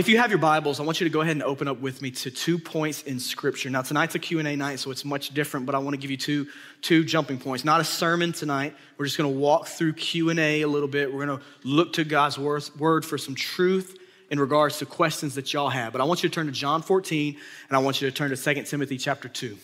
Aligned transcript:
if 0.00 0.08
you 0.08 0.16
have 0.16 0.30
your 0.30 0.38
Bibles, 0.38 0.80
I 0.80 0.82
want 0.82 0.98
you 0.98 1.04
to 1.04 1.12
go 1.12 1.20
ahead 1.20 1.36
and 1.36 1.42
open 1.42 1.68
up 1.68 1.78
with 1.78 2.00
me 2.00 2.10
to 2.10 2.30
two 2.30 2.58
points 2.58 3.02
in 3.02 3.20
Scripture. 3.20 3.68
Now, 3.68 3.82
tonight's 3.82 4.14
a 4.14 4.18
Q&A 4.18 4.56
night, 4.56 4.80
so 4.80 4.90
it's 4.90 5.04
much 5.04 5.34
different, 5.34 5.66
but 5.66 5.74
I 5.74 5.78
want 5.78 5.92
to 5.92 5.98
give 5.98 6.10
you 6.10 6.16
two, 6.16 6.46
two 6.80 7.04
jumping 7.04 7.38
points. 7.38 7.66
Not 7.66 7.82
a 7.82 7.84
sermon 7.84 8.32
tonight. 8.32 8.74
We're 8.96 9.04
just 9.04 9.18
going 9.18 9.30
to 9.30 9.38
walk 9.38 9.66
through 9.66 9.92
Q&A 9.92 10.62
a 10.62 10.68
little 10.68 10.88
bit. 10.88 11.12
We're 11.12 11.26
going 11.26 11.38
to 11.38 11.44
look 11.64 11.92
to 11.94 12.04
God's 12.04 12.38
word 12.38 13.04
for 13.04 13.18
some 13.18 13.34
truth 13.34 13.98
in 14.30 14.40
regards 14.40 14.78
to 14.78 14.86
questions 14.86 15.34
that 15.34 15.52
y'all 15.52 15.68
have. 15.68 15.92
But 15.92 16.00
I 16.00 16.04
want 16.04 16.22
you 16.22 16.30
to 16.30 16.34
turn 16.34 16.46
to 16.46 16.52
John 16.52 16.80
14, 16.80 17.36
and 17.68 17.76
I 17.76 17.80
want 17.80 18.00
you 18.00 18.08
to 18.08 18.16
turn 18.16 18.30
to 18.30 18.36
2 18.38 18.62
Timothy 18.62 18.96
chapter 18.96 19.28
2. 19.28 19.54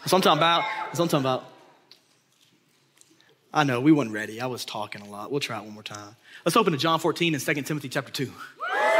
That's 0.00 0.12
what 0.12 0.14
I'm 0.14 0.22
talking 0.22 0.38
about. 0.38 0.64
That's 0.86 0.98
what 0.98 1.04
I'm 1.04 1.08
talking 1.10 1.20
about. 1.20 1.52
I 3.56 3.64
know, 3.64 3.80
we 3.80 3.90
weren't 3.90 4.12
ready. 4.12 4.40
I 4.40 4.46
was 4.46 4.66
talking 4.66 5.00
a 5.00 5.08
lot. 5.08 5.30
We'll 5.30 5.40
try 5.40 5.56
it 5.56 5.64
one 5.64 5.72
more 5.72 5.82
time. 5.82 6.16
Let's 6.44 6.58
open 6.58 6.74
to 6.74 6.78
John 6.78 6.98
14 7.00 7.34
and 7.34 7.42
2 7.42 7.54
Timothy 7.62 7.88
chapter 7.88 8.12
2. 8.12 8.30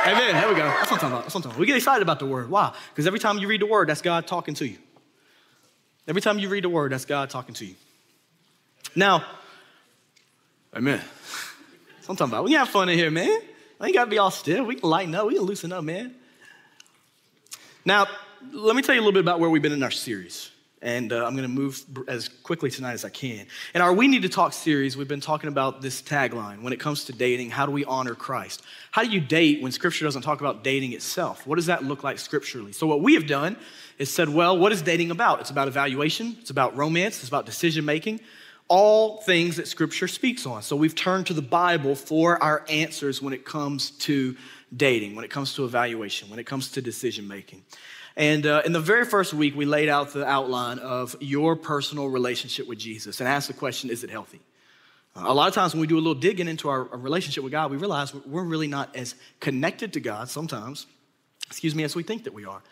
Amen. 0.07 0.35
There 0.35 0.49
we 0.49 0.55
go. 0.55 0.65
That's 0.65 0.91
what 0.91 0.93
I'm 0.93 0.99
talking 0.99 1.09
about. 1.09 1.23
That's 1.23 1.35
what 1.35 1.41
I'm 1.41 1.43
talking 1.43 1.51
about. 1.51 1.59
We 1.59 1.66
get 1.66 1.77
excited 1.77 2.03
about 2.03 2.19
the 2.19 2.27
word. 2.27 2.48
Why? 2.48 2.75
Because 2.91 3.07
every 3.07 3.19
time 3.19 3.39
you 3.39 3.48
read 3.48 3.61
the 3.61 3.67
word, 3.67 3.89
that's 3.89 4.03
God 4.03 4.27
talking 4.27 4.55
to 4.55 4.67
you. 4.67 4.79
Every 6.07 6.23
time 6.23 6.39
you 6.39 6.48
read 6.48 6.65
the 6.65 6.69
word, 6.69 6.93
that's 6.93 7.05
God 7.05 7.30
talking 7.30 7.55
to 7.57 7.67
you. 7.67 7.75
Now, 8.95 9.25
amen. 10.75 10.98
That's 10.98 12.09
what 12.09 12.11
I'm 12.11 12.17
talking 12.17 12.33
about. 12.33 12.45
We 12.45 12.53
can 12.53 12.61
have 12.61 12.69
fun 12.69 12.89
in 12.89 12.97
here, 12.97 13.11
man. 13.11 13.41
I 13.81 13.87
ain't 13.87 13.95
got 13.95 14.05
to 14.05 14.11
be 14.11 14.19
all 14.19 14.31
stiff. 14.31 14.65
We 14.65 14.77
can 14.77 14.89
lighten 14.89 15.15
up. 15.15 15.27
We 15.27 15.34
can 15.34 15.43
loosen 15.43 15.73
up, 15.73 15.83
man. 15.83 16.15
Now, 17.84 18.06
let 18.53 18.77
me 18.77 18.83
tell 18.83 18.95
you 18.95 19.01
a 19.01 19.03
little 19.03 19.12
bit 19.12 19.20
about 19.20 19.41
where 19.41 19.51
we've 19.51 19.62
been 19.62 19.73
in 19.73 19.83
our 19.83 19.91
series 19.91 20.51
and 20.83 21.12
uh, 21.12 21.25
I'm 21.25 21.35
going 21.35 21.48
to 21.48 21.48
move 21.48 21.83
as 22.07 22.29
quickly 22.29 22.71
tonight 22.71 22.93
as 22.93 23.05
I 23.05 23.09
can. 23.09 23.47
In 23.75 23.80
our 23.80 23.93
We 23.93 24.09
Need 24.09 24.23
to 24.23 24.29
Talk 24.29 24.53
series, 24.53 24.97
we've 24.97 25.09
been 25.09 25.21
talking 25.21 25.48
about 25.48 25.80
this 25.80 26.03
tagline 26.03 26.62
when 26.62 26.73
it 26.73 26.80
comes 26.80 27.05
to 27.07 27.12
dating 27.12 27.51
how 27.51 27.65
do 27.65 27.73
we 27.73 27.84
honor 27.84 28.15
Christ? 28.15 28.62
How 28.91 29.03
do 29.03 29.09
you 29.09 29.20
date 29.20 29.62
when 29.62 29.73
Scripture 29.73 30.05
doesn't 30.05 30.23
talk 30.23 30.41
about 30.41 30.62
dating 30.62 30.93
itself? 30.93 31.47
What 31.47 31.57
does 31.57 31.67
that 31.67 31.84
look 31.84 32.05
like 32.05 32.19
scripturally? 32.19 32.73
So, 32.73 32.87
what 32.87 33.01
we 33.01 33.15
have 33.15 33.27
done 33.27 33.56
is 33.98 34.12
said, 34.12 34.28
well, 34.28 34.59
what 34.59 34.73
is 34.73 34.83
dating 34.83 35.11
about? 35.11 35.41
It's 35.41 35.50
about 35.50 35.69
evaluation, 35.69 36.37
it's 36.41 36.50
about 36.50 36.77
romance, 36.77 37.20
it's 37.20 37.28
about 37.28 37.47
decision 37.47 37.84
making, 37.84 38.20
all 38.69 39.22
things 39.22 39.56
that 39.56 39.69
Scripture 39.69 40.09
speaks 40.09 40.45
on. 40.45 40.62
So, 40.62 40.77
we've 40.77 40.95
turned 40.95 41.27
to 41.28 41.34
the 41.34 41.43
Bible 41.43 41.95
for 41.95 42.43
our 42.43 42.65
answers 42.69 43.22
when 43.22 43.33
it 43.33 43.47
comes 43.47 43.91
to 43.91 44.37
dating, 44.77 45.15
when 45.15 45.25
it 45.25 45.31
comes 45.31 45.55
to 45.55 45.65
evaluation, 45.65 46.28
when 46.28 46.39
it 46.39 46.45
comes 46.45 46.70
to 46.72 46.83
decision 46.83 47.27
making. 47.27 47.62
And 48.17 48.47
uh, 48.47 48.62
in 48.64 48.72
the 48.72 48.81
very 48.81 49.05
first 49.05 49.34
week, 49.34 49.55
we 49.55 49.67
laid 49.67 49.89
out 49.89 50.12
the 50.12 50.27
outline 50.27 50.78
of 50.78 51.14
your 51.20 51.55
personal 51.55 52.09
relationship 52.09 52.67
with 52.67 52.78
Jesus 52.78 53.20
and 53.20 53.28
asked 53.28 53.48
the 53.48 53.55
question 53.55 53.91
is 53.91 54.05
it 54.05 54.11
healthy? 54.11 54.41
A 55.14 55.33
lot 55.33 55.48
of 55.48 55.55
times 55.55 55.72
when 55.72 55.81
we 55.81 55.86
do 55.86 55.97
a 55.97 55.98
little 55.98 56.14
digging 56.14 56.47
into 56.47 56.69
our 56.69 56.83
relationship 56.83 57.42
with 57.42 57.50
God, 57.50 57.70
we 57.70 57.78
realize 57.78 58.14
we're 58.14 58.42
really 58.42 58.67
not 58.67 58.94
as 58.94 59.14
connected 59.41 59.94
to 59.94 60.00
God 60.00 60.28
sometimes, 60.28 60.87
excuse 61.47 61.75
me, 61.75 61.84
as 61.84 61.97
we 61.97 62.03
think 62.03 62.25
that 62.25 62.34
we 62.34 62.44
are. 62.44 62.62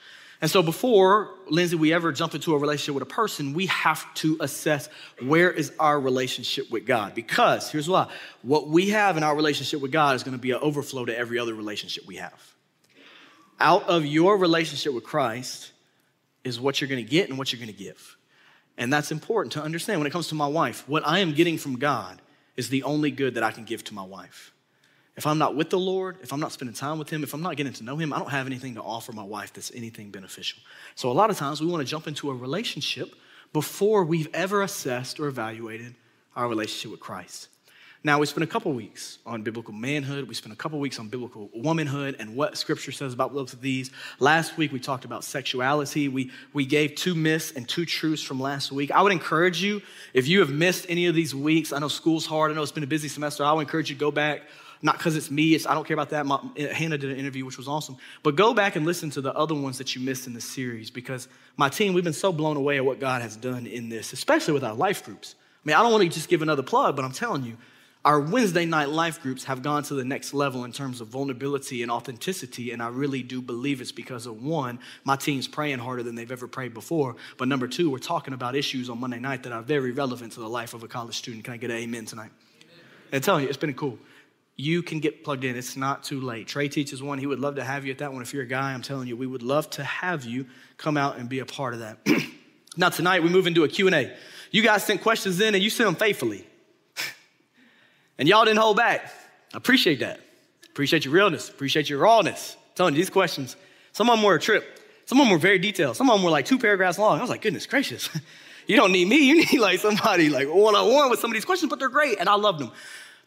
And 0.42 0.50
so 0.50 0.62
before, 0.62 1.30
Lindsay, 1.48 1.76
we 1.76 1.94
ever 1.94 2.12
jump 2.12 2.34
into 2.34 2.54
a 2.54 2.58
relationship 2.58 2.94
with 2.94 3.02
a 3.02 3.06
person, 3.06 3.54
we 3.54 3.66
have 3.66 4.12
to 4.16 4.36
assess 4.40 4.90
where 5.22 5.50
is 5.50 5.72
our 5.78 5.98
relationship 5.98 6.70
with 6.70 6.84
God. 6.84 7.14
Because 7.14 7.70
here's 7.70 7.88
why 7.88 8.10
what 8.42 8.68
we 8.68 8.90
have 8.90 9.16
in 9.16 9.22
our 9.22 9.34
relationship 9.34 9.80
with 9.80 9.90
God 9.92 10.16
is 10.16 10.22
going 10.22 10.36
to 10.36 10.42
be 10.42 10.50
an 10.50 10.58
overflow 10.60 11.06
to 11.06 11.16
every 11.16 11.38
other 11.38 11.54
relationship 11.54 12.04
we 12.06 12.16
have 12.16 12.53
out 13.60 13.84
of 13.84 14.04
your 14.04 14.36
relationship 14.36 14.92
with 14.94 15.04
Christ 15.04 15.72
is 16.42 16.60
what 16.60 16.80
you're 16.80 16.88
going 16.88 17.04
to 17.04 17.10
get 17.10 17.28
and 17.28 17.38
what 17.38 17.52
you're 17.52 17.60
going 17.60 17.72
to 17.72 17.78
give. 17.78 18.16
And 18.76 18.92
that's 18.92 19.12
important 19.12 19.52
to 19.52 19.62
understand 19.62 20.00
when 20.00 20.06
it 20.06 20.10
comes 20.10 20.28
to 20.28 20.34
my 20.34 20.46
wife. 20.46 20.88
What 20.88 21.06
I 21.06 21.20
am 21.20 21.32
getting 21.32 21.58
from 21.58 21.78
God 21.78 22.20
is 22.56 22.68
the 22.68 22.82
only 22.82 23.10
good 23.10 23.34
that 23.34 23.42
I 23.42 23.50
can 23.50 23.64
give 23.64 23.84
to 23.84 23.94
my 23.94 24.02
wife. 24.02 24.52
If 25.16 25.26
I'm 25.28 25.38
not 25.38 25.54
with 25.54 25.70
the 25.70 25.78
Lord, 25.78 26.18
if 26.22 26.32
I'm 26.32 26.40
not 26.40 26.50
spending 26.50 26.74
time 26.74 26.98
with 26.98 27.08
Him, 27.08 27.22
if 27.22 27.34
I'm 27.34 27.42
not 27.42 27.56
getting 27.56 27.72
to 27.74 27.84
know 27.84 27.96
Him, 27.96 28.12
I 28.12 28.18
don't 28.18 28.30
have 28.30 28.46
anything 28.46 28.74
to 28.74 28.82
offer 28.82 29.12
my 29.12 29.22
wife 29.22 29.52
that's 29.52 29.70
anything 29.72 30.10
beneficial. 30.10 30.60
So, 30.96 31.10
a 31.10 31.12
lot 31.12 31.30
of 31.30 31.36
times 31.36 31.60
we 31.60 31.68
want 31.68 31.86
to 31.86 31.88
jump 31.88 32.08
into 32.08 32.30
a 32.30 32.34
relationship 32.34 33.14
before 33.52 34.04
we've 34.04 34.28
ever 34.34 34.62
assessed 34.62 35.20
or 35.20 35.28
evaluated 35.28 35.94
our 36.34 36.48
relationship 36.48 36.90
with 36.90 37.00
Christ. 37.00 37.48
Now, 38.06 38.18
we 38.18 38.26
spent 38.26 38.44
a 38.44 38.46
couple 38.46 38.70
weeks 38.74 39.18
on 39.24 39.40
biblical 39.40 39.72
manhood. 39.72 40.28
We 40.28 40.34
spent 40.34 40.52
a 40.52 40.56
couple 40.56 40.78
weeks 40.78 40.98
on 40.98 41.08
biblical 41.08 41.48
womanhood 41.54 42.16
and 42.18 42.36
what 42.36 42.58
scripture 42.58 42.92
says 42.92 43.14
about 43.14 43.32
both 43.32 43.54
of 43.54 43.62
these. 43.62 43.90
Last 44.20 44.58
week, 44.58 44.72
we 44.72 44.78
talked 44.78 45.06
about 45.06 45.24
sexuality. 45.24 46.08
We, 46.08 46.30
we 46.52 46.66
gave 46.66 46.96
two 46.96 47.14
myths 47.14 47.52
and 47.52 47.66
two 47.66 47.86
truths 47.86 48.22
from 48.22 48.38
last 48.38 48.70
week. 48.70 48.90
I 48.90 49.00
would 49.00 49.12
encourage 49.12 49.62
you, 49.62 49.80
if 50.12 50.28
you 50.28 50.40
have 50.40 50.50
missed 50.50 50.84
any 50.90 51.06
of 51.06 51.14
these 51.14 51.34
weeks, 51.34 51.72
I 51.72 51.78
know 51.78 51.88
school's 51.88 52.26
hard, 52.26 52.50
I 52.50 52.54
know 52.54 52.62
it's 52.62 52.72
been 52.72 52.84
a 52.84 52.86
busy 52.86 53.08
semester, 53.08 53.42
I 53.42 53.54
would 53.54 53.62
encourage 53.62 53.88
you 53.88 53.96
to 53.96 54.00
go 54.00 54.10
back. 54.10 54.42
Not 54.82 54.98
because 54.98 55.16
it's 55.16 55.30
me, 55.30 55.54
it's, 55.54 55.64
I 55.64 55.72
don't 55.72 55.86
care 55.86 55.94
about 55.94 56.10
that. 56.10 56.26
My, 56.26 56.38
Hannah 56.58 56.98
did 56.98 57.10
an 57.10 57.16
interview, 57.16 57.46
which 57.46 57.56
was 57.56 57.68
awesome. 57.68 57.96
But 58.22 58.36
go 58.36 58.52
back 58.52 58.76
and 58.76 58.84
listen 58.84 59.08
to 59.10 59.22
the 59.22 59.32
other 59.32 59.54
ones 59.54 59.78
that 59.78 59.96
you 59.96 60.02
missed 60.02 60.26
in 60.26 60.34
the 60.34 60.42
series 60.42 60.90
because 60.90 61.26
my 61.56 61.70
team, 61.70 61.94
we've 61.94 62.04
been 62.04 62.12
so 62.12 62.32
blown 62.32 62.58
away 62.58 62.76
at 62.76 62.84
what 62.84 63.00
God 63.00 63.22
has 63.22 63.34
done 63.34 63.66
in 63.66 63.88
this, 63.88 64.12
especially 64.12 64.52
with 64.52 64.62
our 64.62 64.74
life 64.74 65.02
groups. 65.06 65.36
I 65.64 65.68
mean, 65.68 65.76
I 65.76 65.82
don't 65.82 65.90
want 65.90 66.04
to 66.04 66.10
just 66.10 66.28
give 66.28 66.42
another 66.42 66.62
plug, 66.62 66.96
but 66.96 67.04
I'm 67.06 67.12
telling 67.12 67.44
you, 67.44 67.56
our 68.04 68.20
Wednesday 68.20 68.66
night 68.66 68.90
life 68.90 69.22
groups 69.22 69.44
have 69.44 69.62
gone 69.62 69.82
to 69.84 69.94
the 69.94 70.04
next 70.04 70.34
level 70.34 70.64
in 70.64 70.72
terms 70.72 71.00
of 71.00 71.08
vulnerability 71.08 71.82
and 71.82 71.90
authenticity. 71.90 72.70
And 72.70 72.82
I 72.82 72.88
really 72.88 73.22
do 73.22 73.40
believe 73.40 73.80
it's 73.80 73.92
because 73.92 74.26
of 74.26 74.42
one, 74.42 74.78
my 75.04 75.16
team's 75.16 75.48
praying 75.48 75.78
harder 75.78 76.02
than 76.02 76.14
they've 76.14 76.30
ever 76.30 76.46
prayed 76.46 76.74
before. 76.74 77.16
But 77.38 77.48
number 77.48 77.66
two, 77.66 77.88
we're 77.90 77.98
talking 77.98 78.34
about 78.34 78.56
issues 78.56 78.90
on 78.90 79.00
Monday 79.00 79.20
night 79.20 79.42
that 79.44 79.52
are 79.52 79.62
very 79.62 79.92
relevant 79.92 80.32
to 80.34 80.40
the 80.40 80.48
life 80.48 80.74
of 80.74 80.82
a 80.82 80.88
college 80.88 81.16
student. 81.16 81.44
Can 81.44 81.54
I 81.54 81.56
get 81.56 81.70
an 81.70 81.78
amen 81.78 82.04
tonight? 82.04 82.30
Amen. 82.60 82.74
And 83.12 83.24
telling 83.24 83.44
you, 83.44 83.48
it's 83.48 83.56
been 83.56 83.72
cool. 83.72 83.98
You 84.56 84.82
can 84.82 85.00
get 85.00 85.24
plugged 85.24 85.44
in. 85.44 85.56
It's 85.56 85.76
not 85.76 86.04
too 86.04 86.20
late. 86.20 86.46
Trey 86.46 86.68
teaches 86.68 87.02
one. 87.02 87.18
He 87.18 87.26
would 87.26 87.40
love 87.40 87.56
to 87.56 87.64
have 87.64 87.86
you 87.86 87.90
at 87.90 87.98
that 87.98 88.12
one. 88.12 88.20
If 88.20 88.34
you're 88.34 88.44
a 88.44 88.46
guy, 88.46 88.74
I'm 88.74 88.82
telling 88.82 89.08
you, 89.08 89.16
we 89.16 89.26
would 89.26 89.42
love 89.42 89.70
to 89.70 89.82
have 89.82 90.24
you 90.24 90.46
come 90.76 90.98
out 90.98 91.16
and 91.16 91.28
be 91.28 91.38
a 91.38 91.46
part 91.46 91.72
of 91.72 91.80
that. 91.80 91.98
now 92.76 92.90
tonight 92.90 93.22
we 93.22 93.30
move 93.30 93.46
into 93.46 93.64
a 93.64 93.68
Q&A. 93.68 94.14
You 94.50 94.62
guys 94.62 94.84
sent 94.84 95.00
questions 95.00 95.40
in 95.40 95.54
and 95.54 95.64
you 95.64 95.70
sent 95.70 95.86
them 95.86 95.96
faithfully. 95.96 96.46
And 98.18 98.28
y'all 98.28 98.44
didn't 98.44 98.60
hold 98.60 98.76
back. 98.76 99.12
I 99.52 99.56
appreciate 99.56 100.00
that. 100.00 100.20
Appreciate 100.66 101.04
your 101.04 101.14
realness. 101.14 101.48
Appreciate 101.48 101.88
your 101.88 102.00
rawness. 102.00 102.56
I'm 102.56 102.74
telling 102.74 102.94
you, 102.94 102.98
these 102.98 103.10
questions, 103.10 103.56
some 103.92 104.10
of 104.10 104.16
them 104.16 104.24
were 104.24 104.34
a 104.34 104.40
trip. 104.40 104.80
Some 105.06 105.20
of 105.20 105.26
them 105.26 105.32
were 105.32 105.38
very 105.38 105.58
detailed. 105.58 105.96
Some 105.96 106.10
of 106.10 106.16
them 106.16 106.24
were 106.24 106.30
like 106.30 106.46
two 106.46 106.58
paragraphs 106.58 106.98
long. 106.98 107.18
I 107.18 107.20
was 107.20 107.30
like, 107.30 107.42
goodness 107.42 107.66
gracious. 107.66 108.08
you 108.66 108.76
don't 108.76 108.92
need 108.92 109.06
me. 109.06 109.28
You 109.28 109.34
need 109.52 109.60
like 109.60 109.80
somebody 109.80 110.30
like 110.30 110.48
one 110.48 110.74
on 110.74 110.92
one 110.92 111.10
with 111.10 111.20
some 111.20 111.30
of 111.30 111.34
these 111.34 111.44
questions, 111.44 111.70
but 111.70 111.78
they're 111.78 111.88
great. 111.88 112.18
And 112.18 112.28
I 112.28 112.34
loved 112.34 112.60
them. 112.60 112.72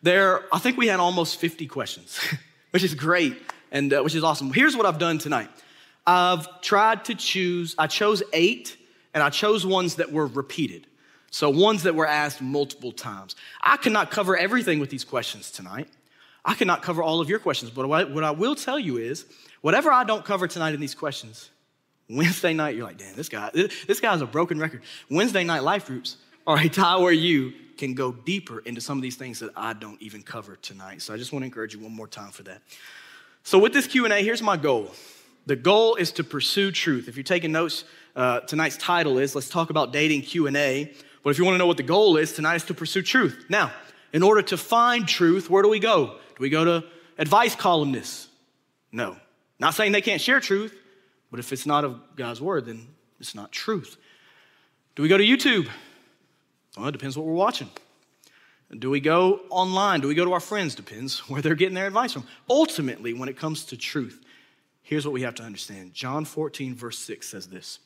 There, 0.04 0.44
I 0.54 0.60
think 0.60 0.78
we 0.78 0.88
had 0.88 1.00
almost 1.00 1.40
50 1.40 1.68
questions, 1.68 2.20
which 2.72 2.84
is 2.84 2.94
great 2.94 3.42
and 3.72 3.94
uh, 3.94 4.02
which 4.02 4.16
is 4.16 4.24
awesome. 4.24 4.52
Here's 4.52 4.76
what 4.76 4.86
I've 4.86 5.00
done 5.00 5.18
tonight. 5.18 5.50
I've 6.06 6.62
tried 6.62 7.06
to 7.06 7.16
choose, 7.16 7.76
I 7.78 7.88
chose 7.88 8.24
eight 8.32 8.78
and 9.14 9.22
I 9.24 9.30
chose 9.30 9.66
ones 9.66 9.96
that 9.96 10.12
were 10.12 10.28
repeated. 10.28 10.88
So, 11.30 11.50
ones 11.50 11.84
that 11.84 11.96
were 11.96 12.08
asked 12.08 12.42
multiple 12.42 12.92
times. 12.92 13.36
I 13.62 13.78
cannot 13.78 14.12
cover 14.12 14.38
everything 14.38 14.80
with 14.80 14.90
these 14.90 15.04
questions 15.04 15.52
tonight. 15.52 15.90
I 16.46 16.54
cannot 16.54 16.82
cover 16.82 17.04
all 17.04 17.20
of 17.20 17.30
your 17.30 17.40
questions, 17.40 17.72
but 17.72 17.88
what 17.88 18.24
I 18.24 18.32
will 18.32 18.56
tell 18.56 18.80
you 18.80 18.98
is 18.98 19.26
whatever 19.62 19.92
I 19.92 20.06
don't 20.06 20.24
cover 20.24 20.48
tonight 20.48 20.74
in 20.74 20.80
these 20.80 20.96
questions, 20.96 21.50
Wednesday 22.10 22.54
night, 22.54 22.76
you're 22.76 22.86
like, 22.86 22.98
damn, 22.98 23.16
this 23.16 23.28
guy, 23.28 23.52
this 23.54 24.00
guy's 24.00 24.22
a 24.22 24.26
broken 24.26 24.58
record. 24.58 24.82
Wednesday 25.10 25.44
night 25.44 25.64
life 25.64 25.88
groups 25.88 26.16
are 26.46 26.58
a 26.58 26.70
time 26.70 27.02
where 27.02 27.12
you 27.12 27.54
can 27.78 27.94
go 27.94 28.14
deeper 28.14 28.60
into 28.60 28.80
some 28.80 28.98
of 28.98 29.02
these 29.02 29.18
things 29.18 29.40
that 29.40 29.52
I 29.56 29.74
don't 29.74 30.02
even 30.02 30.24
cover 30.24 30.56
tonight. 30.56 31.02
So 31.02 31.14
I 31.14 31.18
just 31.18 31.34
want 31.34 31.44
to 31.44 31.48
encourage 31.48 31.76
you 31.76 31.82
one 31.82 31.92
more 31.92 32.08
time 32.08 32.32
for 32.32 32.44
that. 32.44 32.62
So 33.44 33.60
with 33.60 33.74
this 33.74 33.88
Q&A, 33.88 34.24
here's 34.24 34.42
my 34.42 34.58
goal. 34.58 34.92
The 35.46 35.56
goal 35.56 35.96
is 35.96 36.12
to 36.14 36.24
pursue 36.24 36.72
truth. 36.72 37.08
If 37.08 37.16
you're 37.16 37.24
taking 37.24 37.52
notes, 37.52 37.84
uh, 38.16 38.42
tonight's 38.42 38.78
title 38.78 39.18
is 39.18 39.36
Let's 39.36 39.50
Talk 39.50 39.70
About 39.70 39.94
Dating 39.94 40.22
Q&A. 40.22 40.94
But 41.28 41.32
if 41.32 41.40
you 41.40 41.44
want 41.44 41.56
to 41.56 41.58
know 41.58 41.68
what 41.68 41.76
the 41.76 41.84
goal 41.84 42.16
is, 42.16 42.32
tonight 42.32 42.56
is 42.56 42.64
to 42.64 42.74
pursue 42.74 43.02
truth. 43.02 43.48
Now, 43.50 43.74
in 44.14 44.24
order 44.24 44.42
to 44.44 44.56
find 44.56 45.06
truth, 45.06 45.50
where 45.50 45.62
do 45.62 45.68
we 45.68 45.78
go? 45.78 46.06
Do 46.06 46.40
we 46.40 46.48
go 46.50 46.64
to 46.64 46.86
advice 47.18 47.54
columnists? 47.54 48.30
No. 48.94 49.18
Not 49.60 49.74
saying 49.74 49.92
they 49.92 50.00
can't 50.00 50.22
share 50.22 50.40
truth, 50.40 50.74
but 51.30 51.42
if 51.42 51.52
it's 51.52 51.66
not 51.66 51.84
of 51.84 52.00
God's 52.16 52.40
word, 52.40 52.68
then 52.68 52.88
it's 53.20 53.36
not 53.36 53.52
truth. 53.52 53.98
Do 54.96 55.04
we 55.04 55.10
go 55.10 55.18
to 55.18 55.24
YouTube? 55.26 55.68
Well, 56.78 56.88
it 56.88 56.94
depends 56.94 57.18
what 57.18 57.26
we're 57.26 57.34
watching. 57.34 57.72
Do 58.80 58.90
we 58.90 59.02
go 59.02 59.42
online? 59.50 60.00
Do 60.00 60.08
we 60.08 60.16
go 60.16 60.24
to 60.24 60.32
our 60.32 60.40
friends? 60.40 60.76
Depends 60.76 61.20
where 61.28 61.42
they're 61.42 61.56
getting 61.56 61.76
their 61.76 61.88
advice 61.88 62.14
from. 62.14 62.24
Ultimately, 62.50 63.14
when 63.14 63.28
it 63.28 63.36
comes 63.36 63.66
to 63.66 63.76
truth, 63.76 64.24
here's 64.82 65.06
what 65.06 65.12
we 65.12 65.24
have 65.24 65.36
to 65.36 65.44
understand 65.44 65.94
John 65.94 66.24
14, 66.24 66.74
verse 66.74 66.98
6 67.00 67.28
says 67.28 67.48
this 67.48 67.80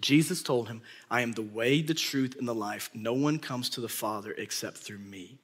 Jesus 0.00 0.42
told 0.42 0.68
him, 0.68 0.82
I 1.10 1.22
am 1.22 1.32
the 1.32 1.42
way, 1.42 1.82
the 1.82 1.94
truth, 1.94 2.36
and 2.38 2.46
the 2.46 2.54
life. 2.54 2.90
No 2.94 3.12
one 3.12 3.38
comes 3.38 3.68
to 3.70 3.80
the 3.80 3.88
Father 3.88 4.34
except 4.36 4.76
through 4.78 4.98
me. 4.98 5.38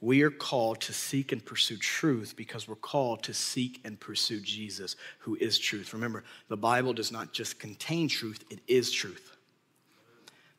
We 0.00 0.22
are 0.22 0.30
called 0.30 0.82
to 0.82 0.92
seek 0.92 1.32
and 1.32 1.42
pursue 1.42 1.78
truth 1.78 2.34
because 2.36 2.68
we're 2.68 2.74
called 2.74 3.22
to 3.22 3.32
seek 3.32 3.80
and 3.84 3.98
pursue 3.98 4.40
Jesus, 4.40 4.96
who 5.20 5.34
is 5.36 5.58
truth. 5.58 5.94
Remember, 5.94 6.24
the 6.48 6.58
Bible 6.58 6.92
does 6.92 7.10
not 7.10 7.32
just 7.32 7.58
contain 7.58 8.08
truth, 8.08 8.44
it 8.50 8.60
is 8.68 8.92
truth. 8.92 9.33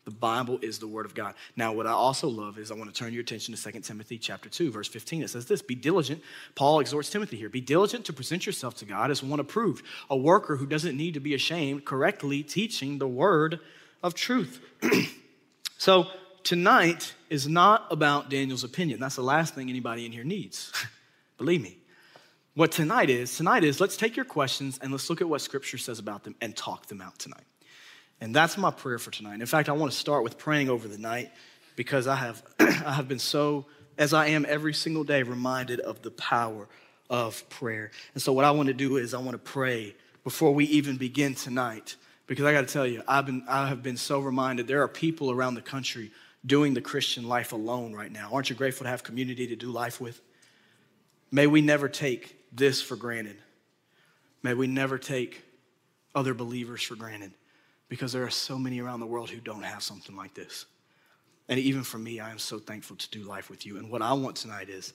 The 0.05 0.11
Bible 0.11 0.59
is 0.61 0.77
the 0.77 0.87
word 0.87 1.07
of 1.07 1.15
God. 1.15 1.33
Now, 1.55 1.73
what 1.73 1.87
I 1.87 1.91
also 1.91 2.27
love 2.27 2.59
is 2.59 2.71
I 2.71 2.75
want 2.75 2.93
to 2.93 2.97
turn 2.97 3.11
your 3.11 3.21
attention 3.21 3.55
to 3.55 3.71
2 3.71 3.79
Timothy 3.79 4.19
chapter 4.19 4.49
2, 4.49 4.71
verse 4.71 4.87
15. 4.87 5.23
It 5.23 5.29
says 5.31 5.47
this 5.47 5.63
Be 5.63 5.73
diligent. 5.73 6.21
Paul 6.53 6.79
exhorts 6.79 7.09
Timothy 7.09 7.37
here. 7.37 7.49
Be 7.49 7.59
diligent 7.59 8.05
to 8.05 8.13
present 8.13 8.45
yourself 8.45 8.75
to 8.77 8.85
God 8.85 9.09
as 9.09 9.23
one 9.23 9.39
approved, 9.39 9.83
a 10.09 10.15
worker 10.15 10.57
who 10.57 10.67
doesn't 10.67 10.95
need 10.95 11.15
to 11.15 11.19
be 11.19 11.33
ashamed, 11.33 11.85
correctly 11.85 12.43
teaching 12.43 12.99
the 12.99 13.07
word 13.07 13.59
of 14.03 14.13
truth. 14.13 14.61
so, 15.79 16.05
tonight 16.43 17.15
is 17.31 17.47
not 17.47 17.87
about 17.89 18.29
Daniel's 18.29 18.63
opinion. 18.63 18.99
That's 18.99 19.15
the 19.15 19.23
last 19.23 19.55
thing 19.55 19.71
anybody 19.71 20.05
in 20.05 20.11
here 20.11 20.23
needs. 20.23 20.71
Believe 21.39 21.63
me. 21.63 21.77
What 22.53 22.71
tonight 22.71 23.09
is, 23.09 23.35
tonight 23.35 23.63
is 23.63 23.81
let's 23.81 23.97
take 23.97 24.15
your 24.15 24.23
questions 24.23 24.79
and 24.81 24.91
let's 24.91 25.09
look 25.09 25.19
at 25.19 25.27
what 25.27 25.41
scripture 25.41 25.79
says 25.79 25.97
about 25.97 26.23
them 26.23 26.35
and 26.39 26.55
talk 26.55 26.85
them 26.85 27.01
out 27.01 27.17
tonight. 27.17 27.43
And 28.21 28.33
that's 28.33 28.57
my 28.57 28.71
prayer 28.71 28.97
for 28.97 29.11
tonight. 29.11 29.41
In 29.41 29.45
fact, 29.45 29.69
I 29.69 29.73
want 29.73 29.91
to 29.91 29.97
start 29.97 30.23
with 30.23 30.37
praying 30.37 30.69
over 30.69 30.87
the 30.87 30.97
night 30.97 31.31
because 31.75 32.07
I 32.07 32.15
have, 32.15 32.43
I 32.59 32.93
have 32.93 33.07
been 33.07 33.19
so, 33.19 33.65
as 33.97 34.13
I 34.13 34.27
am 34.27 34.45
every 34.47 34.73
single 34.73 35.03
day, 35.03 35.23
reminded 35.23 35.79
of 35.81 36.01
the 36.01 36.11
power 36.11 36.67
of 37.09 37.47
prayer. 37.49 37.91
And 38.13 38.23
so, 38.23 38.33
what 38.33 38.45
I 38.45 38.51
want 38.51 38.67
to 38.67 38.73
do 38.73 38.97
is, 38.97 39.13
I 39.13 39.19
want 39.19 39.31
to 39.31 39.37
pray 39.37 39.95
before 40.23 40.53
we 40.53 40.65
even 40.65 40.97
begin 40.97 41.35
tonight 41.35 41.95
because 42.25 42.45
I 42.45 42.53
got 42.53 42.67
to 42.67 42.73
tell 42.73 42.87
you, 42.87 43.03
I've 43.07 43.25
been, 43.25 43.43
I 43.47 43.67
have 43.67 43.83
been 43.83 43.97
so 43.97 44.19
reminded 44.19 44.67
there 44.67 44.81
are 44.81 44.87
people 44.87 45.29
around 45.29 45.55
the 45.55 45.61
country 45.61 46.11
doing 46.45 46.73
the 46.73 46.81
Christian 46.81 47.27
life 47.27 47.51
alone 47.51 47.93
right 47.93 48.11
now. 48.11 48.29
Aren't 48.31 48.49
you 48.49 48.55
grateful 48.55 48.85
to 48.85 48.89
have 48.89 49.03
community 49.03 49.47
to 49.47 49.55
do 49.55 49.71
life 49.71 49.99
with? 49.99 50.21
May 51.31 51.47
we 51.47 51.61
never 51.61 51.89
take 51.89 52.37
this 52.51 52.81
for 52.81 52.95
granted. 52.95 53.37
May 54.41 54.53
we 54.53 54.67
never 54.67 54.97
take 54.97 55.43
other 56.13 56.33
believers 56.33 56.81
for 56.81 56.95
granted 56.95 57.33
because 57.89 58.13
there 58.13 58.23
are 58.23 58.31
so 58.31 58.57
many 58.57 58.81
around 58.81 58.99
the 58.99 59.05
world 59.05 59.29
who 59.29 59.39
don't 59.39 59.63
have 59.63 59.83
something 59.83 60.15
like 60.15 60.33
this. 60.33 60.65
And 61.47 61.59
even 61.59 61.83
for 61.83 61.97
me, 61.97 62.19
I 62.19 62.31
am 62.31 62.39
so 62.39 62.57
thankful 62.57 62.95
to 62.95 63.09
do 63.11 63.23
life 63.23 63.49
with 63.49 63.65
you. 63.65 63.77
And 63.77 63.91
what 63.91 64.01
I 64.01 64.13
want 64.13 64.35
tonight 64.35 64.69
is 64.69 64.93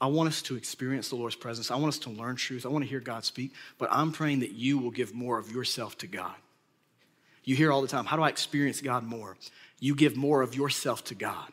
I 0.00 0.06
want 0.06 0.28
us 0.28 0.42
to 0.42 0.56
experience 0.56 1.10
the 1.10 1.16
Lord's 1.16 1.36
presence. 1.36 1.70
I 1.70 1.76
want 1.76 1.88
us 1.88 1.98
to 2.00 2.10
learn 2.10 2.36
truth. 2.36 2.64
I 2.64 2.70
want 2.70 2.84
to 2.84 2.88
hear 2.90 3.00
God 3.00 3.24
speak. 3.24 3.52
But 3.78 3.88
I'm 3.92 4.10
praying 4.10 4.40
that 4.40 4.52
you 4.52 4.78
will 4.78 4.90
give 4.90 5.14
more 5.14 5.38
of 5.38 5.50
yourself 5.52 5.98
to 5.98 6.06
God. 6.06 6.34
You 7.44 7.56
hear 7.56 7.70
all 7.70 7.82
the 7.82 7.88
time, 7.88 8.06
how 8.06 8.16
do 8.16 8.22
I 8.22 8.28
experience 8.28 8.80
God 8.80 9.04
more? 9.04 9.36
You 9.80 9.94
give 9.94 10.16
more 10.16 10.42
of 10.42 10.54
yourself 10.54 11.04
to 11.04 11.14
God. 11.14 11.52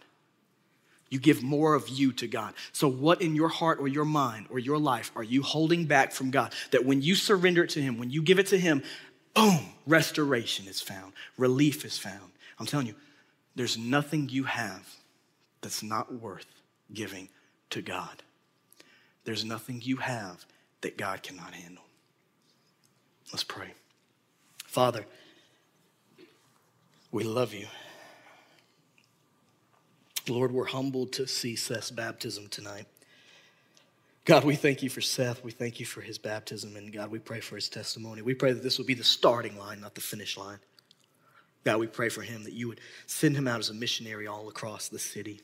You 1.10 1.20
give 1.20 1.42
more 1.42 1.74
of 1.74 1.90
you 1.90 2.12
to 2.14 2.28
God. 2.28 2.54
So, 2.72 2.88
what 2.88 3.22
in 3.22 3.36
your 3.36 3.50
heart 3.50 3.80
or 3.80 3.88
your 3.88 4.06
mind 4.06 4.46
or 4.52 4.60
your 4.60 4.78
life 4.78 5.12
are 5.16 5.24
you 5.24 5.42
holding 5.42 5.86
back 5.86 6.12
from 6.12 6.30
God? 6.30 6.54
That 6.72 6.86
when 6.86 7.02
you 7.02 7.16
surrender 7.16 7.64
it 7.64 7.72
to 7.72 7.82
Him, 7.82 7.98
when 7.98 8.12
you 8.12 8.22
give 8.22 8.38
it 8.38 8.48
to 8.48 8.60
Him, 8.60 8.84
boom, 9.40 9.60
restoration 9.88 10.68
is 10.68 10.82
found, 10.82 11.14
relief 11.38 11.86
is 11.86 11.98
found. 11.98 12.32
I'm 12.60 12.66
telling 12.66 12.88
you, 12.88 12.96
there's 13.56 13.78
nothing 13.78 14.30
you 14.30 14.44
have 14.44 14.88
that's 15.62 15.84
not 15.84 16.14
worth 16.14 16.46
giving 16.94 17.30
to 17.70 17.82
God. 17.82 18.24
There's 19.24 19.46
nothing 19.46 19.82
you 19.84 19.98
have 19.98 20.46
that 20.82 20.98
God 20.98 21.24
cannot 21.24 21.54
handle. 21.54 21.84
Let's 23.32 23.44
pray. 23.44 23.74
Father, 24.66 25.06
we 27.12 27.24
love 27.24 27.54
you. 27.54 27.68
Lord, 30.28 30.52
we're 30.52 30.66
humbled 30.66 31.12
to 31.14 31.28
see 31.28 31.56
Seth's 31.56 31.92
baptism 31.92 32.48
tonight. 32.48 32.86
God, 34.26 34.44
we 34.44 34.56
thank 34.56 34.84
you 34.84 34.90
for 34.90 35.02
Seth. 35.02 35.44
We 35.44 35.52
thank 35.52 35.80
you 35.80 35.86
for 35.86 36.02
his 36.02 36.18
baptism. 36.18 36.76
And 36.76 36.94
God, 36.94 37.10
we 37.10 37.20
pray 37.20 37.40
for 37.40 37.56
his 37.56 37.70
testimony. 37.70 38.22
We 38.22 38.36
pray 38.36 38.54
that 38.54 38.62
this 38.62 38.78
will 38.78 38.86
be 38.86 38.94
the 38.94 39.04
starting 39.04 39.58
line, 39.58 39.82
not 39.82 39.96
the 39.96 40.02
finish 40.02 40.38
line. 40.38 40.60
God, 41.64 41.80
we 41.80 41.88
pray 41.88 42.10
for 42.10 42.22
him 42.22 42.44
that 42.44 42.54
you 42.54 42.68
would 42.68 42.80
send 43.06 43.36
him 43.36 43.48
out 43.48 43.60
as 43.60 43.70
a 43.70 43.74
missionary 43.74 44.28
all 44.28 44.48
across 44.48 44.88
the 44.88 45.00
city. 45.00 45.42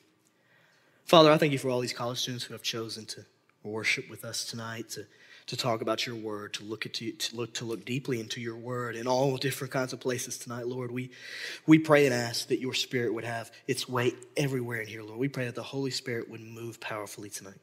Father, 1.05 1.31
I 1.31 1.37
thank 1.37 1.51
you 1.51 1.59
for 1.59 1.69
all 1.69 1.79
these 1.79 1.93
college 1.93 2.19
students 2.19 2.45
who 2.45 2.53
have 2.53 2.63
chosen 2.63 3.05
to 3.05 3.25
worship 3.63 4.09
with 4.09 4.23
us 4.23 4.45
tonight, 4.45 4.89
to 4.91 5.05
to 5.47 5.55
talk 5.55 5.81
about 5.81 6.07
your 6.07 6.15
word, 6.15 6.53
to 6.53 6.63
look, 6.63 6.91
to, 6.91 7.13
look, 7.33 7.53
to 7.53 7.65
look 7.65 7.85
deeply 7.85 8.19
into 8.19 8.41
your 8.41 8.55
word 8.55 8.95
in 8.95 9.05
all 9.05 9.37
different 9.37 9.71
kinds 9.71 9.93
of 9.93 9.99
places 9.99 10.37
tonight, 10.37 10.67
Lord. 10.67 10.91
We, 10.91 11.11
we 11.67 11.77
pray 11.77 12.05
and 12.05 12.15
ask 12.15 12.47
that 12.47 12.59
your 12.59 12.73
spirit 12.73 13.13
would 13.13 13.25
have 13.25 13.51
its 13.67 13.87
way 13.87 14.13
everywhere 14.35 14.81
in 14.81 14.87
here, 14.87 15.03
Lord. 15.03 15.19
We 15.19 15.27
pray 15.27 15.45
that 15.45 15.55
the 15.55 15.63
Holy 15.63 15.91
Spirit 15.91 16.29
would 16.31 16.41
move 16.41 16.79
powerfully 16.79 17.29
tonight. 17.29 17.59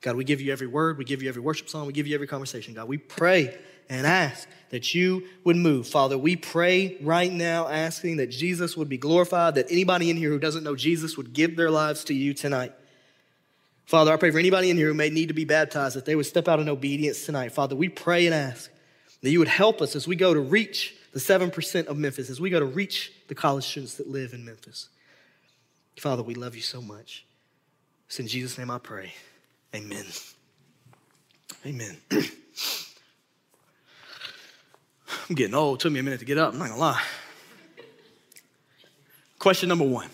God, 0.00 0.16
we 0.16 0.24
give 0.24 0.40
you 0.40 0.52
every 0.52 0.66
word, 0.66 0.98
we 0.98 1.04
give 1.04 1.22
you 1.22 1.28
every 1.28 1.42
worship 1.42 1.68
song, 1.68 1.86
we 1.86 1.92
give 1.92 2.06
you 2.06 2.14
every 2.14 2.26
conversation. 2.26 2.74
God, 2.74 2.88
we 2.88 2.98
pray 2.98 3.56
and 3.88 4.06
ask 4.06 4.48
that 4.70 4.94
you 4.94 5.24
would 5.44 5.56
move. 5.56 5.86
Father, 5.86 6.18
we 6.18 6.36
pray 6.36 6.96
right 7.00 7.32
now 7.32 7.68
asking 7.68 8.16
that 8.16 8.28
Jesus 8.28 8.76
would 8.76 8.88
be 8.88 8.98
glorified, 8.98 9.54
that 9.54 9.70
anybody 9.70 10.10
in 10.10 10.16
here 10.16 10.30
who 10.30 10.38
doesn't 10.38 10.64
know 10.64 10.76
Jesus 10.76 11.16
would 11.16 11.32
give 11.32 11.56
their 11.56 11.70
lives 11.70 12.04
to 12.04 12.14
you 12.14 12.34
tonight. 12.34 12.72
Father, 13.86 14.12
I 14.12 14.16
pray 14.16 14.32
for 14.32 14.38
anybody 14.38 14.70
in 14.70 14.76
here 14.76 14.88
who 14.88 14.94
may 14.94 15.10
need 15.10 15.28
to 15.28 15.34
be 15.34 15.44
baptized, 15.44 15.96
that 15.96 16.04
they 16.04 16.16
would 16.16 16.26
step 16.26 16.48
out 16.48 16.58
in 16.58 16.68
obedience 16.68 17.24
tonight. 17.24 17.52
Father, 17.52 17.76
we 17.76 17.88
pray 17.88 18.26
and 18.26 18.34
ask 18.34 18.70
that 19.22 19.30
you 19.30 19.38
would 19.38 19.48
help 19.48 19.80
us 19.80 19.94
as 19.94 20.08
we 20.08 20.16
go 20.16 20.34
to 20.34 20.40
reach 20.40 20.94
the 21.12 21.20
7% 21.20 21.86
of 21.86 21.96
Memphis, 21.96 22.28
as 22.28 22.40
we 22.40 22.50
go 22.50 22.58
to 22.58 22.66
reach 22.66 23.12
the 23.28 23.34
college 23.34 23.64
students 23.64 23.94
that 23.94 24.08
live 24.08 24.34
in 24.34 24.44
Memphis. 24.44 24.88
Father, 25.98 26.22
we 26.22 26.34
love 26.34 26.54
you 26.54 26.62
so 26.62 26.82
much. 26.82 27.24
It's 28.08 28.20
in 28.20 28.26
Jesus' 28.26 28.58
name 28.58 28.70
I 28.70 28.78
pray. 28.78 29.14
Amen. 29.74 30.04
Amen. 31.64 31.96
I'm 35.28 35.34
getting 35.34 35.54
old. 35.54 35.78
It 35.78 35.82
took 35.82 35.92
me 35.92 36.00
a 36.00 36.02
minute 36.02 36.20
to 36.20 36.26
get 36.26 36.38
up. 36.38 36.52
I'm 36.52 36.58
not 36.58 36.68
going 36.68 36.78
to 36.78 36.80
lie. 36.80 37.02
Question 39.38 39.68
number 39.68 39.84
one. 39.84 40.08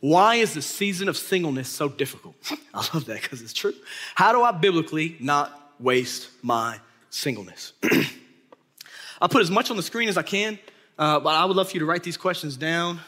Why 0.00 0.36
is 0.36 0.54
the 0.54 0.62
season 0.62 1.08
of 1.08 1.16
singleness 1.16 1.68
so 1.68 1.88
difficult? 1.88 2.34
I 2.74 2.78
love 2.94 3.04
that 3.06 3.20
because 3.20 3.42
it's 3.42 3.52
true. 3.52 3.74
How 4.14 4.32
do 4.32 4.42
I 4.42 4.50
biblically 4.52 5.16
not 5.20 5.74
waste 5.78 6.30
my 6.42 6.80
singleness? 7.10 7.74
I'll 9.20 9.28
put 9.28 9.42
as 9.42 9.50
much 9.50 9.70
on 9.70 9.76
the 9.76 9.82
screen 9.82 10.08
as 10.08 10.16
I 10.16 10.22
can, 10.22 10.58
uh, 10.98 11.20
but 11.20 11.30
I 11.30 11.44
would 11.44 11.56
love 11.56 11.68
for 11.68 11.74
you 11.74 11.80
to 11.80 11.86
write 11.86 12.02
these 12.02 12.16
questions 12.16 12.56
down. 12.56 13.00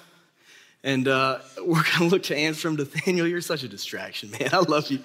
And 0.84 1.06
uh, 1.06 1.38
we're 1.58 1.82
going 1.82 1.98
to 1.98 2.04
look 2.06 2.24
to 2.24 2.36
answer 2.36 2.68
them. 2.68 2.76
Nathaniel, 2.76 3.26
you're 3.26 3.40
such 3.40 3.62
a 3.62 3.68
distraction, 3.68 4.30
man. 4.32 4.50
I 4.52 4.58
love 4.58 4.90
you. 4.90 4.98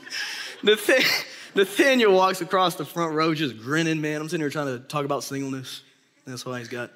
Nathaniel 0.63 2.13
walks 2.13 2.41
across 2.41 2.75
the 2.75 2.85
front 2.85 3.13
row 3.13 3.33
just 3.33 3.57
grinning, 3.59 4.01
man. 4.01 4.21
I'm 4.21 4.27
sitting 4.27 4.41
here 4.41 4.50
trying 4.50 4.68
to 4.68 4.79
talk 4.79 5.06
about 5.06 5.24
singleness. 5.24 5.81
That's 6.25 6.45
why 6.45 6.59
he's 6.59 6.68
got 6.68 6.91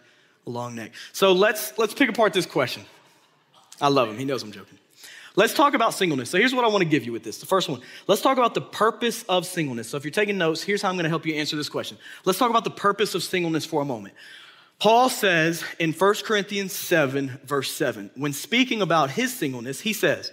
a 0.47 0.49
long 0.49 0.75
neck. 0.75 0.93
So 1.13 1.31
let's, 1.31 1.77
let's 1.77 1.93
pick 1.93 2.09
apart 2.09 2.33
this 2.33 2.45
question. 2.45 2.83
I 3.79 3.87
love 3.89 4.09
him. 4.09 4.17
He 4.17 4.25
knows 4.25 4.43
I'm 4.43 4.51
joking. 4.51 4.77
Let's 5.35 5.53
talk 5.53 5.75
about 5.75 5.93
singleness. 5.93 6.29
So 6.29 6.37
here's 6.37 6.53
what 6.53 6.65
I 6.65 6.67
want 6.67 6.83
to 6.83 6.89
give 6.89 7.05
you 7.05 7.13
with 7.13 7.23
this. 7.23 7.39
The 7.39 7.45
first 7.45 7.69
one, 7.69 7.79
let's 8.07 8.21
talk 8.21 8.37
about 8.37 8.53
the 8.53 8.61
purpose 8.61 9.23
of 9.23 9.45
singleness. 9.45 9.87
So 9.89 9.95
if 9.95 10.03
you're 10.03 10.11
taking 10.11 10.37
notes, 10.37 10.61
here's 10.61 10.81
how 10.81 10.89
I'm 10.89 10.95
going 10.95 11.05
to 11.05 11.09
help 11.09 11.25
you 11.25 11.35
answer 11.35 11.55
this 11.55 11.69
question. 11.69 11.97
Let's 12.25 12.37
talk 12.37 12.49
about 12.49 12.65
the 12.65 12.71
purpose 12.71 13.15
of 13.15 13.23
singleness 13.23 13.65
for 13.65 13.81
a 13.81 13.85
moment. 13.85 14.13
Paul 14.81 15.07
says 15.09 15.63
in 15.79 15.93
1 15.93 16.13
Corinthians 16.25 16.73
7, 16.73 17.39
verse 17.45 17.71
7, 17.71 18.11
when 18.15 18.33
speaking 18.33 18.81
about 18.81 19.11
his 19.11 19.33
singleness, 19.33 19.79
he 19.79 19.93
says, 19.93 20.31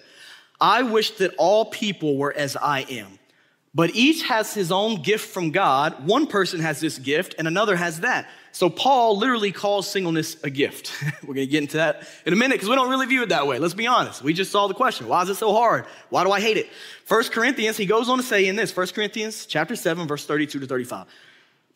I 0.61 0.83
wish 0.83 1.13
that 1.19 1.35
all 1.39 1.67
people 1.67 2.17
were 2.17 2.33
as 2.33 2.57
I 2.57 2.81
am 2.91 3.19
but 3.79 3.95
each 3.95 4.23
has 4.23 4.55
his 4.55 4.73
own 4.73 5.03
gift 5.03 5.29
from 5.29 5.51
God. 5.51 6.07
One 6.07 6.27
person 6.27 6.59
has 6.61 6.81
this 6.81 6.99
gift 6.99 7.37
and 7.39 7.47
another 7.47 7.77
has 7.77 8.01
that. 8.01 8.29
So 8.51 8.69
Paul 8.71 9.19
literally 9.19 9.53
calls 9.53 9.89
singleness 9.89 10.37
a 10.43 10.51
gift. 10.51 10.93
We're 11.23 11.35
going 11.35 11.47
to 11.47 11.51
get 11.51 11.63
into 11.63 11.77
that 11.77 12.09
in 12.27 12.33
a 12.33 12.37
minute 12.37 12.57
because 12.57 12.69
we 12.69 12.75
don't 12.75 12.91
really 12.91 13.07
view 13.07 13.23
it 13.23 13.29
that 13.29 13.47
way. 13.47 13.61
Let's 13.61 13.75
be 13.75 13.87
honest. 13.87 14.23
We 14.23 14.33
just 14.33 14.51
saw 14.51 14.67
the 14.67 14.75
question. 14.75 15.07
Why 15.07 15.23
is 15.23 15.29
it 15.29 15.37
so 15.37 15.53
hard? 15.53 15.85
Why 16.09 16.25
do 16.25 16.33
I 16.33 16.41
hate 16.41 16.57
it? 16.57 16.69
First 17.05 17.31
Corinthians, 17.31 17.77
he 17.77 17.87
goes 17.87 18.09
on 18.09 18.17
to 18.17 18.25
say 18.25 18.49
in 18.49 18.57
this, 18.57 18.73
First 18.73 18.95
Corinthians 18.95 19.47
chapter 19.47 19.77
7, 19.77 20.09
verse 20.09 20.27
32 20.27 20.59
to 20.59 20.67
35. 20.67 21.07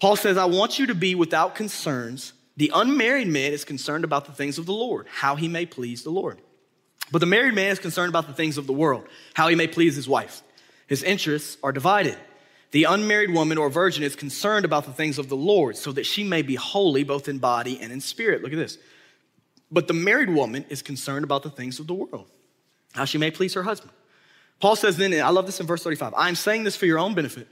Paul 0.00 0.16
says, 0.16 0.36
I 0.36 0.46
want 0.46 0.80
you 0.80 0.86
to 0.86 0.94
be 0.94 1.14
without 1.14 1.54
concerns. 1.54 2.32
The 2.56 2.70
unmarried 2.74 3.28
man 3.28 3.52
is 3.52 3.64
concerned 3.64 4.04
about 4.04 4.26
the 4.26 4.32
things 4.32 4.58
of 4.58 4.66
the 4.66 4.72
Lord, 4.72 5.06
how 5.08 5.36
he 5.36 5.48
may 5.48 5.66
please 5.66 6.02
the 6.02 6.10
Lord. 6.10 6.40
But 7.10 7.20
the 7.20 7.26
married 7.26 7.54
man 7.54 7.70
is 7.70 7.78
concerned 7.78 8.08
about 8.08 8.26
the 8.26 8.32
things 8.32 8.58
of 8.58 8.66
the 8.66 8.72
world, 8.72 9.06
how 9.34 9.48
he 9.48 9.54
may 9.54 9.66
please 9.66 9.96
his 9.96 10.08
wife. 10.08 10.42
His 10.86 11.02
interests 11.02 11.56
are 11.62 11.72
divided. 11.72 12.16
The 12.72 12.84
unmarried 12.84 13.30
woman 13.30 13.58
or 13.58 13.68
virgin 13.68 14.02
is 14.02 14.16
concerned 14.16 14.64
about 14.64 14.86
the 14.86 14.92
things 14.92 15.18
of 15.18 15.28
the 15.28 15.36
Lord 15.36 15.76
so 15.76 15.92
that 15.92 16.06
she 16.06 16.24
may 16.24 16.40
be 16.40 16.54
holy 16.54 17.04
both 17.04 17.28
in 17.28 17.38
body 17.38 17.78
and 17.80 17.92
in 17.92 18.00
spirit. 18.00 18.42
Look 18.42 18.52
at 18.52 18.58
this. 18.58 18.78
But 19.70 19.88
the 19.88 19.94
married 19.94 20.30
woman 20.30 20.64
is 20.68 20.82
concerned 20.82 21.24
about 21.24 21.42
the 21.42 21.50
things 21.50 21.80
of 21.80 21.86
the 21.86 21.94
world, 21.94 22.26
how 22.92 23.04
she 23.04 23.18
may 23.18 23.30
please 23.30 23.54
her 23.54 23.62
husband. 23.62 23.92
Paul 24.60 24.76
says 24.76 24.96
then, 24.96 25.12
I 25.14 25.30
love 25.30 25.46
this 25.46 25.60
in 25.60 25.66
verse 25.66 25.82
35 25.82 26.14
I'm 26.16 26.34
saying 26.34 26.64
this 26.64 26.76
for 26.76 26.86
your 26.86 26.98
own 26.98 27.14
benefit, 27.14 27.48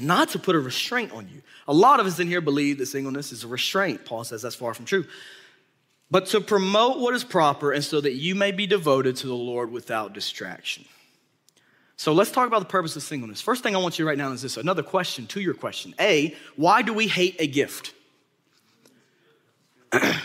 not 0.00 0.30
to 0.30 0.38
put 0.38 0.54
a 0.54 0.60
restraint 0.60 1.12
on 1.12 1.28
you. 1.28 1.42
A 1.68 1.72
lot 1.72 2.00
of 2.00 2.06
us 2.06 2.18
in 2.18 2.26
here 2.26 2.40
believe 2.40 2.78
that 2.78 2.86
singleness 2.86 3.32
is 3.32 3.44
a 3.44 3.48
restraint. 3.48 4.04
Paul 4.04 4.24
says 4.24 4.42
that's 4.42 4.56
far 4.56 4.74
from 4.74 4.84
true. 4.84 5.04
But 6.10 6.26
to 6.26 6.40
promote 6.40 6.98
what 6.98 7.14
is 7.14 7.22
proper 7.22 7.72
and 7.72 7.84
so 7.84 8.00
that 8.00 8.14
you 8.14 8.34
may 8.34 8.50
be 8.50 8.66
devoted 8.66 9.16
to 9.16 9.26
the 9.26 9.34
Lord 9.34 9.70
without 9.70 10.12
distraction. 10.12 10.84
So 11.96 12.12
let's 12.12 12.30
talk 12.30 12.46
about 12.46 12.60
the 12.60 12.66
purpose 12.66 12.96
of 12.96 13.02
singleness. 13.02 13.40
First 13.40 13.62
thing 13.62 13.76
I 13.76 13.78
want 13.78 13.98
you 13.98 14.06
write 14.06 14.18
down 14.18 14.32
is 14.32 14.42
this 14.42 14.56
another 14.56 14.82
question 14.82 15.26
to 15.28 15.40
your 15.40 15.54
question. 15.54 15.94
A, 16.00 16.34
why 16.56 16.82
do 16.82 16.94
we 16.94 17.06
hate 17.06 17.36
a 17.38 17.46
gift? 17.46 17.92
Oh, 19.92 20.18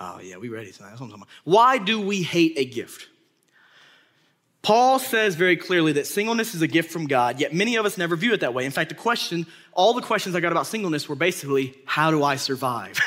yeah, 0.22 0.36
we 0.36 0.50
ready 0.50 0.70
tonight. 0.70 0.98
Why 1.44 1.78
do 1.78 2.00
we 2.00 2.22
hate 2.22 2.54
a 2.58 2.64
gift? 2.64 3.08
Paul 4.62 5.00
says 5.00 5.34
very 5.34 5.56
clearly 5.56 5.92
that 5.94 6.06
singleness 6.06 6.54
is 6.54 6.62
a 6.62 6.68
gift 6.68 6.92
from 6.92 7.06
God, 7.06 7.40
yet 7.40 7.52
many 7.52 7.74
of 7.76 7.84
us 7.84 7.98
never 7.98 8.14
view 8.14 8.32
it 8.32 8.40
that 8.40 8.54
way. 8.54 8.64
In 8.64 8.70
fact, 8.70 8.90
the 8.90 8.94
question, 8.94 9.46
all 9.72 9.92
the 9.92 10.02
questions 10.02 10.36
I 10.36 10.40
got 10.40 10.52
about 10.52 10.68
singleness 10.68 11.08
were 11.08 11.16
basically, 11.16 11.76
how 11.84 12.12
do 12.12 12.22
I 12.22 12.36
survive? 12.36 13.00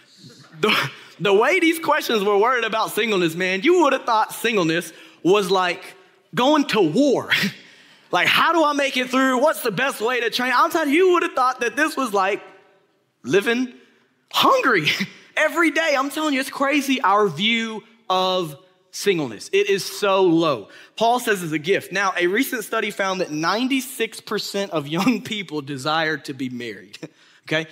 the, 0.60 0.90
the 1.18 1.32
way 1.32 1.58
these 1.58 1.80
questions 1.80 2.22
were 2.22 2.38
worded 2.38 2.64
about 2.64 2.92
singleness, 2.92 3.34
man, 3.34 3.62
you 3.62 3.82
would 3.82 3.92
have 3.92 4.04
thought 4.04 4.32
singleness 4.32 4.92
was 5.24 5.50
like 5.50 5.82
going 6.36 6.66
to 6.66 6.80
war. 6.80 7.32
like, 8.12 8.28
how 8.28 8.52
do 8.52 8.64
I 8.64 8.72
make 8.72 8.96
it 8.96 9.10
through? 9.10 9.38
What's 9.38 9.62
the 9.62 9.72
best 9.72 10.00
way 10.00 10.20
to 10.20 10.30
train? 10.30 10.52
I'm 10.54 10.70
telling 10.70 10.90
you, 10.90 11.06
you 11.06 11.12
would 11.14 11.24
have 11.24 11.32
thought 11.32 11.60
that 11.60 11.74
this 11.74 11.96
was 11.96 12.14
like 12.14 12.40
living 13.24 13.72
hungry 14.30 14.86
every 15.36 15.72
day. 15.72 15.96
I'm 15.98 16.10
telling 16.10 16.32
you, 16.32 16.38
it's 16.38 16.50
crazy 16.50 17.00
our 17.00 17.26
view 17.26 17.82
of 18.08 18.56
singleness. 18.92 19.48
It 19.52 19.68
is 19.68 19.84
so 19.84 20.22
low. 20.22 20.68
Paul 20.96 21.18
says 21.18 21.42
it's 21.42 21.52
a 21.52 21.58
gift. 21.58 21.90
Now, 21.90 22.12
a 22.16 22.28
recent 22.28 22.62
study 22.62 22.90
found 22.90 23.20
that 23.20 23.30
96% 23.30 24.70
of 24.70 24.86
young 24.86 25.22
people 25.24 25.62
desire 25.62 26.18
to 26.18 26.34
be 26.34 26.48
married. 26.48 26.98
okay? 27.48 27.66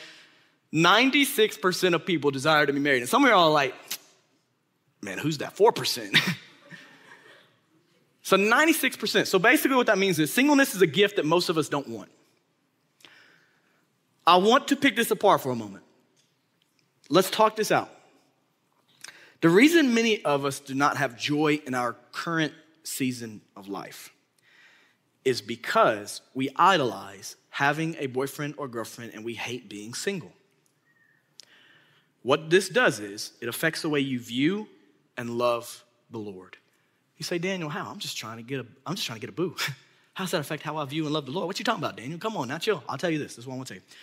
96% 0.72 1.94
of 1.94 2.06
people 2.06 2.30
desire 2.30 2.66
to 2.66 2.72
be 2.72 2.80
married. 2.80 3.02
And 3.02 3.08
some 3.08 3.22
of 3.22 3.28
you 3.28 3.36
are 3.36 3.50
like, 3.50 3.74
man, 5.02 5.18
who's 5.18 5.38
that 5.38 5.54
4%? 5.54 6.18
so 8.22 8.36
96%. 8.36 9.26
So 9.26 9.38
basically, 9.38 9.76
what 9.76 9.86
that 9.86 9.98
means 9.98 10.18
is 10.18 10.32
singleness 10.32 10.74
is 10.74 10.82
a 10.82 10.86
gift 10.86 11.16
that 11.16 11.26
most 11.26 11.50
of 11.50 11.58
us 11.58 11.68
don't 11.68 11.88
want. 11.88 12.10
I 14.26 14.36
want 14.36 14.68
to 14.68 14.76
pick 14.76 14.96
this 14.96 15.10
apart 15.10 15.42
for 15.42 15.50
a 15.50 15.56
moment. 15.56 15.84
Let's 17.08 17.30
talk 17.30 17.56
this 17.56 17.72
out. 17.72 17.90
The 19.40 19.48
reason 19.48 19.94
many 19.94 20.22
of 20.24 20.44
us 20.44 20.60
do 20.60 20.74
not 20.74 20.98
have 20.98 21.16
joy 21.16 21.60
in 21.66 21.74
our 21.74 21.96
current 22.12 22.52
season 22.82 23.40
of 23.56 23.68
life 23.68 24.12
is 25.24 25.40
because 25.40 26.20
we 26.34 26.50
idolize 26.56 27.36
having 27.50 27.96
a 27.98 28.06
boyfriend 28.06 28.54
or 28.56 28.68
girlfriend 28.68 29.12
and 29.14 29.24
we 29.24 29.34
hate 29.34 29.68
being 29.68 29.94
single. 29.94 30.32
What 32.22 32.50
this 32.50 32.68
does 32.68 33.00
is 33.00 33.32
it 33.40 33.48
affects 33.48 33.82
the 33.82 33.88
way 33.88 34.00
you 34.00 34.18
view 34.18 34.68
and 35.16 35.30
love 35.30 35.84
the 36.10 36.18
Lord. 36.18 36.56
You 37.16 37.24
say, 37.24 37.38
Daniel, 37.38 37.68
how? 37.68 37.90
I'm 37.90 37.98
just 37.98 38.16
trying 38.16 38.38
to 38.38 38.42
get 38.42 38.60
a, 38.60 38.66
I'm 38.86 38.94
just 38.94 39.06
trying 39.06 39.18
to 39.18 39.20
get 39.20 39.30
a 39.30 39.32
boo. 39.34 39.56
how 40.14 40.24
does 40.24 40.30
that 40.32 40.40
affect 40.40 40.62
how 40.62 40.76
I 40.76 40.84
view 40.84 41.04
and 41.04 41.12
love 41.12 41.26
the 41.26 41.32
Lord? 41.32 41.46
What 41.46 41.58
you 41.58 41.64
talking 41.64 41.82
about, 41.82 41.96
Daniel? 41.96 42.18
Come 42.18 42.36
on, 42.36 42.48
now 42.48 42.58
chill. 42.58 42.82
I'll 42.88 42.98
tell 42.98 43.10
you 43.10 43.18
this. 43.18 43.36
This 43.36 43.44
is 43.44 43.46
what 43.46 43.54
I 43.54 43.56
want 43.56 43.68
to 43.68 43.74
tell 43.74 43.82
you. 43.82 43.96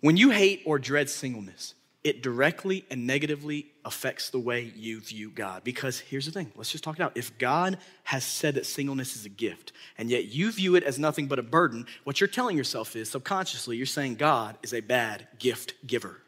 When 0.00 0.16
you 0.16 0.30
hate 0.30 0.62
or 0.64 0.78
dread 0.78 1.10
singleness, 1.10 1.74
it 2.02 2.22
directly 2.22 2.86
and 2.90 3.06
negatively 3.06 3.66
affects 3.84 4.30
the 4.30 4.38
way 4.38 4.72
you 4.74 5.00
view 5.00 5.30
God. 5.30 5.64
Because 5.64 5.98
here's 6.00 6.26
the 6.26 6.32
thing 6.32 6.50
let's 6.56 6.72
just 6.72 6.82
talk 6.82 6.98
it 6.98 7.02
out. 7.02 7.12
If 7.14 7.36
God 7.38 7.78
has 8.04 8.24
said 8.24 8.54
that 8.54 8.66
singleness 8.66 9.16
is 9.16 9.26
a 9.26 9.30
gift, 9.30 9.72
and 9.98 10.08
yet 10.08 10.26
you 10.26 10.50
view 10.50 10.76
it 10.76 10.82
as 10.82 10.98
nothing 10.98 11.26
but 11.26 11.38
a 11.38 11.42
burden, 11.42 11.86
what 12.04 12.20
you're 12.20 12.28
telling 12.28 12.56
yourself 12.56 12.96
is 12.96 13.10
subconsciously, 13.10 13.76
you're 13.76 13.86
saying 13.86 14.14
God 14.14 14.56
is 14.62 14.72
a 14.72 14.80
bad 14.80 15.28
gift 15.38 15.74
giver. 15.86 16.22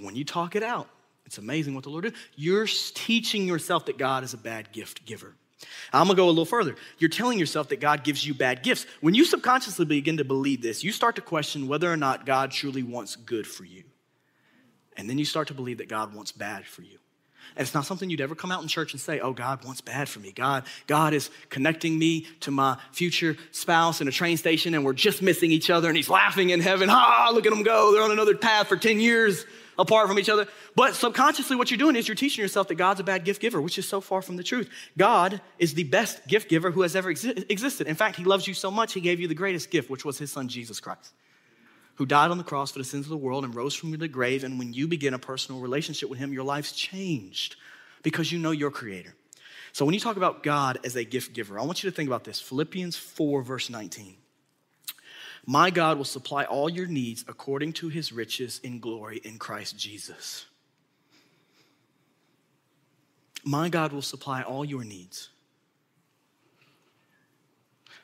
When 0.00 0.14
you 0.14 0.24
talk 0.24 0.54
it 0.54 0.62
out, 0.62 0.88
it's 1.26 1.38
amazing 1.38 1.74
what 1.74 1.82
the 1.82 1.90
Lord 1.90 2.04
did. 2.04 2.14
You're 2.36 2.66
teaching 2.66 3.46
yourself 3.46 3.86
that 3.86 3.98
God 3.98 4.22
is 4.22 4.34
a 4.34 4.38
bad 4.38 4.72
gift 4.72 5.04
giver. 5.04 5.34
I'm 5.92 6.06
gonna 6.06 6.16
go 6.16 6.26
a 6.26 6.28
little 6.28 6.44
further. 6.44 6.76
You're 6.98 7.10
telling 7.10 7.38
yourself 7.38 7.68
that 7.68 7.80
God 7.80 8.04
gives 8.04 8.26
you 8.26 8.34
bad 8.34 8.62
gifts. 8.62 8.86
When 9.00 9.14
you 9.14 9.24
subconsciously 9.24 9.84
begin 9.84 10.18
to 10.18 10.24
believe 10.24 10.62
this, 10.62 10.84
you 10.84 10.92
start 10.92 11.16
to 11.16 11.22
question 11.22 11.68
whether 11.68 11.92
or 11.92 11.96
not 11.96 12.26
God 12.26 12.50
truly 12.50 12.82
wants 12.82 13.16
good 13.16 13.46
for 13.46 13.64
you. 13.64 13.84
And 14.96 15.08
then 15.08 15.18
you 15.18 15.24
start 15.24 15.48
to 15.48 15.54
believe 15.54 15.78
that 15.78 15.88
God 15.88 16.14
wants 16.14 16.32
bad 16.32 16.66
for 16.66 16.82
you. 16.82 16.98
And 17.56 17.64
it's 17.64 17.74
not 17.74 17.86
something 17.86 18.10
you'd 18.10 18.20
ever 18.20 18.34
come 18.34 18.52
out 18.52 18.62
in 18.62 18.68
church 18.68 18.92
and 18.92 19.00
say, 19.00 19.20
oh, 19.20 19.32
God 19.32 19.64
wants 19.64 19.80
bad 19.80 20.08
for 20.08 20.20
me. 20.20 20.32
God, 20.32 20.64
God 20.86 21.14
is 21.14 21.30
connecting 21.48 21.98
me 21.98 22.26
to 22.40 22.50
my 22.50 22.76
future 22.92 23.36
spouse 23.52 24.00
in 24.00 24.08
a 24.08 24.12
train 24.12 24.36
station 24.36 24.74
and 24.74 24.84
we're 24.84 24.92
just 24.92 25.22
missing 25.22 25.50
each 25.50 25.70
other 25.70 25.88
and 25.88 25.96
he's 25.96 26.10
laughing 26.10 26.50
in 26.50 26.60
heaven. 26.60 26.88
Ah, 26.90 27.30
look 27.32 27.46
at 27.46 27.50
them 27.50 27.62
go. 27.62 27.92
They're 27.92 28.02
on 28.02 28.10
another 28.10 28.36
path 28.36 28.68
for 28.68 28.76
10 28.76 29.00
years 29.00 29.44
apart 29.78 30.08
from 30.08 30.18
each 30.18 30.28
other. 30.28 30.46
But 30.74 30.94
subconsciously, 30.94 31.56
what 31.56 31.70
you're 31.70 31.78
doing 31.78 31.96
is 31.96 32.08
you're 32.08 32.14
teaching 32.14 32.42
yourself 32.42 32.68
that 32.68 32.74
God's 32.74 33.00
a 33.00 33.04
bad 33.04 33.24
gift 33.24 33.40
giver, 33.40 33.60
which 33.60 33.78
is 33.78 33.88
so 33.88 34.00
far 34.00 34.20
from 34.20 34.36
the 34.36 34.42
truth. 34.42 34.68
God 34.96 35.40
is 35.58 35.74
the 35.74 35.84
best 35.84 36.26
gift 36.26 36.48
giver 36.48 36.70
who 36.70 36.82
has 36.82 36.96
ever 36.96 37.12
exi- 37.12 37.48
existed. 37.50 37.86
In 37.86 37.94
fact, 37.94 38.16
He 38.16 38.24
loves 38.24 38.46
you 38.46 38.54
so 38.54 38.70
much, 38.70 38.92
He 38.92 39.00
gave 39.00 39.20
you 39.20 39.28
the 39.28 39.34
greatest 39.34 39.70
gift, 39.70 39.88
which 39.88 40.04
was 40.04 40.18
His 40.18 40.32
Son, 40.32 40.48
Jesus 40.48 40.80
Christ, 40.80 41.12
who 41.94 42.06
died 42.06 42.30
on 42.30 42.38
the 42.38 42.44
cross 42.44 42.72
for 42.72 42.78
the 42.78 42.84
sins 42.84 43.06
of 43.06 43.10
the 43.10 43.16
world 43.16 43.44
and 43.44 43.54
rose 43.54 43.74
from 43.74 43.92
the 43.92 44.08
grave. 44.08 44.44
And 44.44 44.58
when 44.58 44.72
you 44.72 44.88
begin 44.88 45.14
a 45.14 45.18
personal 45.18 45.60
relationship 45.60 46.10
with 46.10 46.18
Him, 46.18 46.32
your 46.32 46.44
life's 46.44 46.72
changed 46.72 47.56
because 48.02 48.32
you 48.32 48.38
know 48.38 48.50
your 48.50 48.70
Creator. 48.70 49.14
So 49.72 49.84
when 49.84 49.94
you 49.94 50.00
talk 50.00 50.16
about 50.16 50.42
God 50.42 50.78
as 50.84 50.96
a 50.96 51.04
gift 51.04 51.34
giver, 51.34 51.58
I 51.58 51.62
want 51.62 51.84
you 51.84 51.90
to 51.90 51.94
think 51.94 52.08
about 52.08 52.24
this 52.24 52.40
Philippians 52.40 52.96
4, 52.96 53.42
verse 53.42 53.70
19. 53.70 54.16
My 55.50 55.70
God 55.70 55.96
will 55.96 56.04
supply 56.04 56.44
all 56.44 56.68
your 56.68 56.86
needs 56.86 57.24
according 57.26 57.72
to 57.74 57.88
his 57.88 58.12
riches 58.12 58.60
in 58.62 58.80
glory 58.80 59.22
in 59.24 59.38
Christ 59.38 59.78
Jesus. 59.78 60.44
My 63.44 63.70
God 63.70 63.94
will 63.94 64.02
supply 64.02 64.42
all 64.42 64.62
your 64.62 64.84
needs. 64.84 65.30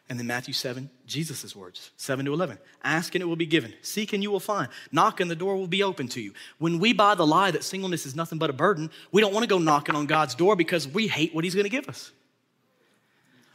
And 0.08 0.18
then 0.18 0.26
Matthew 0.26 0.54
7, 0.54 0.88
Jesus' 1.06 1.54
words, 1.54 1.90
7 1.98 2.24
to 2.24 2.32
11. 2.32 2.56
Ask 2.82 3.14
and 3.14 3.20
it 3.20 3.26
will 3.26 3.36
be 3.36 3.44
given. 3.44 3.74
Seek 3.82 4.14
and 4.14 4.22
you 4.22 4.30
will 4.30 4.40
find. 4.40 4.70
Knock 4.90 5.20
and 5.20 5.30
the 5.30 5.36
door 5.36 5.56
will 5.56 5.66
be 5.66 5.82
open 5.82 6.08
to 6.08 6.22
you. 6.22 6.32
When 6.56 6.78
we 6.78 6.94
buy 6.94 7.14
the 7.14 7.26
lie 7.26 7.50
that 7.50 7.62
singleness 7.62 8.06
is 8.06 8.16
nothing 8.16 8.38
but 8.38 8.48
a 8.48 8.54
burden, 8.54 8.90
we 9.12 9.20
don't 9.20 9.34
want 9.34 9.44
to 9.44 9.50
go 9.50 9.58
knocking 9.58 9.96
on 9.96 10.06
God's 10.06 10.34
door 10.34 10.56
because 10.56 10.88
we 10.88 11.08
hate 11.08 11.34
what 11.34 11.44
He's 11.44 11.54
going 11.54 11.64
to 11.64 11.68
give 11.68 11.90
us. 11.90 12.10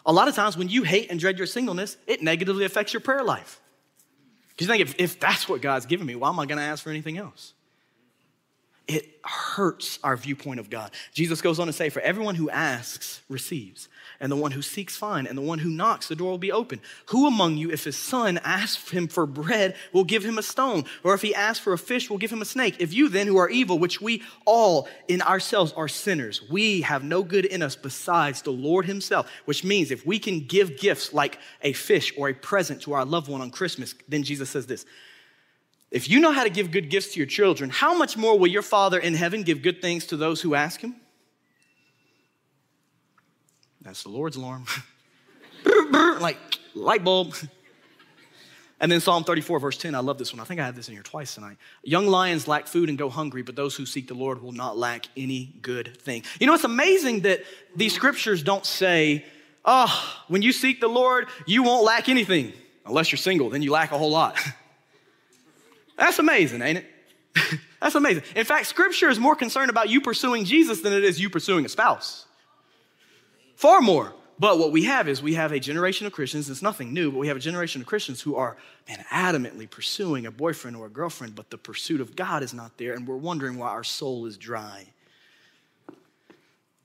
A 0.06 0.14
lot 0.14 0.28
of 0.28 0.36
times 0.36 0.56
when 0.56 0.70
you 0.70 0.84
hate 0.84 1.10
and 1.10 1.20
dread 1.20 1.40
your 1.40 1.48
singleness, 1.48 1.98
it 2.06 2.22
negatively 2.22 2.66
affects 2.66 2.94
your 2.94 3.02
prayer 3.02 3.24
life. 3.24 3.60
Because 4.60 4.68
you 4.68 4.86
think, 4.86 4.90
if, 4.90 5.14
if 5.14 5.20
that's 5.22 5.48
what 5.48 5.62
God's 5.62 5.86
given 5.86 6.06
me, 6.06 6.18
why 6.18 6.28
am 6.28 6.38
I 6.38 6.46
going 6.46 6.58
to 6.58 6.64
ask 6.66 6.84
for 6.84 6.90
anything 6.90 7.18
else? 7.18 7.54
It 8.90 9.20
hurts 9.24 10.00
our 10.04 10.18
viewpoint 10.18 10.60
of 10.60 10.72
God. 10.72 10.90
Jesus 11.14 11.44
goes 11.44 11.60
on 11.60 11.68
to 11.68 11.74
say, 11.74 11.90
For 11.90 12.00
everyone 12.00 12.34
who 12.34 12.50
asks 12.50 13.22
receives, 13.30 13.88
and 14.20 14.32
the 14.32 14.36
one 14.36 14.50
who 14.50 14.64
seeks 14.64 14.98
finds, 14.98 15.30
and 15.30 15.38
the 15.38 15.44
one 15.44 15.60
who 15.60 15.70
knocks, 15.70 16.08
the 16.08 16.16
door 16.16 16.32
will 16.32 16.40
be 16.40 16.52
open. 16.52 16.82
Who 17.10 17.28
among 17.28 17.58
you, 17.58 17.70
if 17.70 17.84
his 17.84 17.96
son 17.96 18.40
asks 18.40 18.90
him 18.90 19.08
for 19.08 19.28
bread, 19.28 19.76
will 19.94 20.06
give 20.06 20.26
him 20.26 20.40
a 20.40 20.42
stone? 20.42 20.86
Or 21.04 21.14
if 21.14 21.22
he 21.22 21.36
asks 21.36 21.64
for 21.64 21.72
a 21.72 21.78
fish, 21.78 22.10
will 22.10 22.18
give 22.18 22.32
him 22.32 22.42
a 22.42 22.46
snake? 22.46 22.78
If 22.80 22.92
you 22.92 23.10
then, 23.10 23.28
who 23.28 23.38
are 23.38 23.48
evil, 23.48 23.78
which 23.78 24.02
we 24.02 24.24
all 24.44 24.90
in 25.08 25.22
ourselves 25.22 25.72
are 25.74 25.88
sinners, 25.88 26.42
we 26.50 26.82
have 26.82 27.04
no 27.04 27.22
good 27.22 27.46
in 27.46 27.62
us 27.62 27.76
besides 27.76 28.42
the 28.42 28.50
Lord 28.50 28.88
himself, 28.88 29.30
which 29.46 29.64
means 29.64 29.92
if 29.92 30.04
we 30.04 30.18
can 30.18 30.40
give 30.40 30.80
gifts 30.80 31.14
like 31.14 31.38
a 31.62 31.74
fish 31.74 32.12
or 32.18 32.30
a 32.30 32.34
present 32.34 32.82
to 32.82 32.94
our 32.94 33.06
loved 33.06 33.30
one 33.30 33.42
on 33.42 33.52
Christmas, 33.52 33.94
then 34.08 34.24
Jesus 34.24 34.50
says 34.50 34.66
this. 34.66 34.84
If 35.92 36.10
you 36.10 36.20
know 36.20 36.32
how 36.32 36.44
to 36.44 36.50
give 36.50 36.72
good 36.72 36.90
gifts 36.90 37.14
to 37.14 37.20
your 37.20 37.28
children, 37.28 37.70
how 37.70 37.98
much 37.98 38.16
more 38.16 38.38
will 38.38 38.48
your 38.48 38.62
Father 38.62 39.00
in 39.00 39.16
heaven 39.16 39.44
give 39.44 39.62
good 39.62 39.82
things 39.82 40.06
to 40.08 40.18
those 40.18 40.42
who 40.42 40.54
ask 40.54 40.82
him? 40.82 40.96
That's 43.82 44.04
the 44.04 44.10
Lord's 44.10 44.36
alarm. 44.36 44.66
like 45.92 46.38
light 46.76 47.04
bulb. 47.04 47.36
And 48.82 48.90
then 48.90 49.02
Psalm 49.02 49.26
34, 49.26 49.60
verse 49.60 49.78
10, 49.78 49.94
I 49.94 50.00
love 50.00 50.18
this 50.18 50.32
one. 50.32 50.40
I 50.40 50.46
think 50.46 50.62
I 50.62 50.66
have 50.66 50.74
this 50.74 50.88
in 50.88 50.94
here 50.94 51.04
twice 51.04 51.36
tonight. 51.36 51.58
Young 51.84 52.08
lions 52.08 52.48
lack 52.48 52.66
food 52.66 52.88
and 52.88 52.98
go 52.98 53.10
hungry, 53.10 53.42
but 53.42 53.58
those 53.58 53.76
who 53.76 53.86
seek 53.86 54.08
the 54.08 54.14
Lord 54.14 54.42
will 54.42 54.54
not 54.54 54.78
lack 54.78 55.06
any 55.18 55.54
good 55.62 55.98
thing. 56.02 56.24
You 56.40 56.48
know, 56.48 56.54
it's 56.54 56.64
amazing 56.64 57.22
that 57.22 57.42
these 57.76 57.94
scriptures 57.94 58.42
don't 58.42 58.66
say, 58.66 59.26
oh, 59.66 60.24
when 60.30 60.42
you 60.42 60.54
seek 60.54 60.80
the 60.80 60.88
Lord, 60.88 61.28
you 61.46 61.62
won't 61.62 61.84
lack 61.84 62.08
anything. 62.08 62.54
Unless 62.86 63.12
you're 63.12 63.18
single, 63.18 63.50
then 63.50 63.62
you 63.62 63.72
lack 63.72 63.92
a 63.92 63.98
whole 63.98 64.12
lot. 64.12 64.40
That's 66.00 66.18
amazing, 66.18 66.62
ain't 66.62 66.80
it? 66.80 66.86
That's 67.82 67.96
amazing. 67.96 68.24
In 68.36 68.46
fact, 68.46 68.68
scripture 68.68 69.10
is 69.10 69.20
more 69.20 69.36
concerned 69.36 69.70
about 69.70 69.90
you 69.90 70.02
pursuing 70.02 70.46
Jesus 70.46 70.82
than 70.82 70.94
it 70.94 71.04
is 71.04 71.20
you 71.20 71.30
pursuing 71.30 71.66
a 71.66 71.70
spouse. 71.70 72.26
Far 73.56 73.82
more. 73.82 74.14
But 74.40 74.58
what 74.58 74.72
we 74.72 74.86
have 74.86 75.10
is 75.10 75.22
we 75.22 75.34
have 75.34 75.52
a 75.52 75.60
generation 75.60 76.08
of 76.08 76.14
Christians, 76.14 76.50
it's 76.50 76.62
nothing 76.62 76.94
new, 76.94 77.12
but 77.12 77.18
we 77.18 77.28
have 77.28 77.36
a 77.36 77.42
generation 77.42 77.82
of 77.82 77.88
Christians 77.88 78.22
who 78.22 78.38
are, 78.38 78.56
man, 78.88 79.04
adamantly 79.12 79.70
pursuing 79.70 80.26
a 80.26 80.32
boyfriend 80.32 80.78
or 80.78 80.86
a 80.86 80.90
girlfriend, 80.90 81.36
but 81.36 81.50
the 81.50 81.58
pursuit 81.58 82.00
of 82.00 82.16
God 82.16 82.42
is 82.42 82.54
not 82.54 82.78
there, 82.78 82.94
and 82.94 83.06
we're 83.06 83.18
wondering 83.18 83.58
why 83.58 83.68
our 83.68 83.84
soul 83.84 84.26
is 84.26 84.38
dry. 84.38 84.88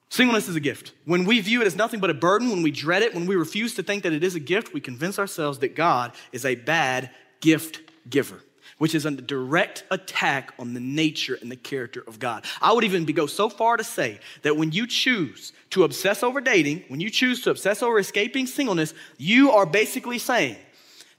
Singleness 0.08 0.48
is 0.48 0.56
a 0.56 0.60
gift. 0.60 0.94
When 1.04 1.24
we 1.24 1.40
view 1.40 1.60
it 1.60 1.68
as 1.68 1.76
nothing 1.76 2.00
but 2.00 2.10
a 2.10 2.14
burden, 2.14 2.50
when 2.50 2.62
we 2.62 2.72
dread 2.72 3.02
it, 3.02 3.14
when 3.14 3.26
we 3.26 3.36
refuse 3.36 3.76
to 3.76 3.84
think 3.84 4.02
that 4.02 4.12
it 4.12 4.24
is 4.24 4.34
a 4.34 4.40
gift, 4.40 4.74
we 4.74 4.80
convince 4.80 5.20
ourselves 5.20 5.60
that 5.60 5.76
God 5.76 6.10
is 6.32 6.44
a 6.44 6.56
bad 6.56 7.10
gift 7.40 7.78
giver 8.10 8.42
which 8.78 8.94
is 8.94 9.06
a 9.06 9.10
direct 9.10 9.84
attack 9.90 10.52
on 10.58 10.74
the 10.74 10.80
nature 10.80 11.38
and 11.40 11.50
the 11.50 11.56
character 11.56 12.02
of 12.06 12.18
God. 12.18 12.44
I 12.60 12.72
would 12.72 12.84
even 12.84 13.04
go 13.04 13.26
so 13.26 13.48
far 13.48 13.76
to 13.76 13.84
say 13.84 14.18
that 14.42 14.56
when 14.56 14.72
you 14.72 14.86
choose 14.86 15.52
to 15.70 15.84
obsess 15.84 16.22
over 16.22 16.40
dating, 16.40 16.84
when 16.88 17.00
you 17.00 17.10
choose 17.10 17.42
to 17.42 17.50
obsess 17.50 17.82
over 17.82 17.98
escaping 17.98 18.46
singleness, 18.46 18.94
you 19.16 19.52
are 19.52 19.66
basically 19.66 20.18
saying 20.18 20.56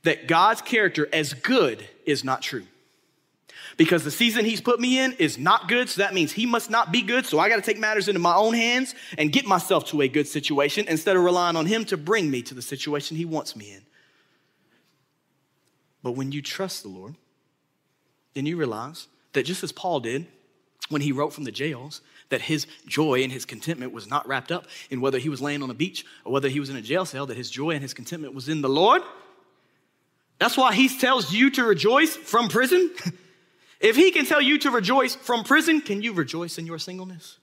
that 0.03 0.27
God's 0.27 0.61
character 0.61 1.07
as 1.13 1.33
good 1.33 1.87
is 2.05 2.23
not 2.23 2.41
true. 2.41 2.65
because 3.77 4.03
the 4.03 4.11
season 4.11 4.45
he's 4.45 4.61
put 4.61 4.79
me 4.79 4.99
in 4.99 5.13
is 5.13 5.37
not 5.37 5.67
good. 5.67 5.89
So 5.89 6.01
that 6.01 6.13
means 6.13 6.31
he 6.31 6.45
must 6.45 6.69
not 6.69 6.91
be 6.91 7.01
good. 7.01 7.25
So 7.25 7.39
I 7.39 7.49
got 7.49 7.57
to 7.57 7.61
take 7.61 7.79
matters 7.79 8.07
into 8.07 8.19
my 8.19 8.35
own 8.35 8.53
hands 8.53 8.95
and 9.17 9.31
get 9.31 9.45
myself 9.45 9.85
to 9.87 10.01
a 10.01 10.07
good 10.07 10.27
situation 10.27 10.85
instead 10.87 11.15
of 11.15 11.23
relying 11.23 11.55
on 11.55 11.65
him 11.65 11.85
to 11.85 11.97
bring 11.97 12.29
me 12.31 12.41
to 12.43 12.53
the 12.53 12.61
situation 12.61 13.17
he 13.17 13.25
wants 13.25 13.55
me 13.55 13.71
in. 13.71 13.81
But 16.03 16.13
when 16.13 16.31
you 16.31 16.41
trust 16.41 16.83
the 16.83 16.89
Lord, 16.89 17.15
then 18.35 18.45
you 18.45 18.57
realize 18.57 19.07
that 19.33 19.43
just 19.43 19.63
as 19.63 19.71
Paul 19.71 19.99
did 20.01 20.27
when 20.89 21.01
he 21.01 21.11
wrote 21.11 21.33
from 21.33 21.45
the 21.45 21.51
jails, 21.51 22.01
that 22.29 22.41
his 22.41 22.67
joy 22.85 23.23
and 23.23 23.31
his 23.31 23.45
contentment 23.45 23.91
was 23.91 24.07
not 24.07 24.27
wrapped 24.27 24.51
up 24.51 24.67
in 24.89 25.01
whether 25.01 25.17
he 25.17 25.29
was 25.29 25.41
laying 25.41 25.63
on 25.63 25.69
a 25.69 25.73
beach 25.73 26.05
or 26.23 26.31
whether 26.31 26.49
he 26.49 26.59
was 26.59 26.69
in 26.69 26.75
a 26.75 26.81
jail 26.81 27.05
cell, 27.05 27.25
that 27.25 27.37
his 27.37 27.49
joy 27.49 27.71
and 27.71 27.81
his 27.81 27.93
contentment 27.93 28.33
was 28.33 28.49
in 28.49 28.61
the 28.61 28.69
Lord. 28.69 29.01
That's 30.39 30.57
why 30.57 30.73
he 30.73 30.89
tells 30.89 31.31
you 31.31 31.49
to 31.51 31.63
rejoice 31.63 32.15
from 32.15 32.49
prison. 32.49 32.91
if 33.79 33.95
he 33.95 34.11
can 34.11 34.25
tell 34.25 34.41
you 34.41 34.57
to 34.59 34.71
rejoice 34.71 35.15
from 35.15 35.43
prison, 35.43 35.81
can 35.81 36.01
you 36.01 36.13
rejoice 36.13 36.57
in 36.57 36.65
your 36.65 36.77
singleness? 36.77 37.39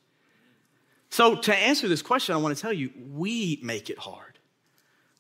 So, 1.11 1.37
to 1.37 1.55
answer 1.55 1.89
this 1.89 2.03
question, 2.03 2.35
I 2.35 2.39
want 2.39 2.57
to 2.57 2.61
tell 2.61 2.73
you 2.73 2.91
we 3.13 3.61
make 3.63 3.91
it 3.91 3.99
hard 3.99 4.39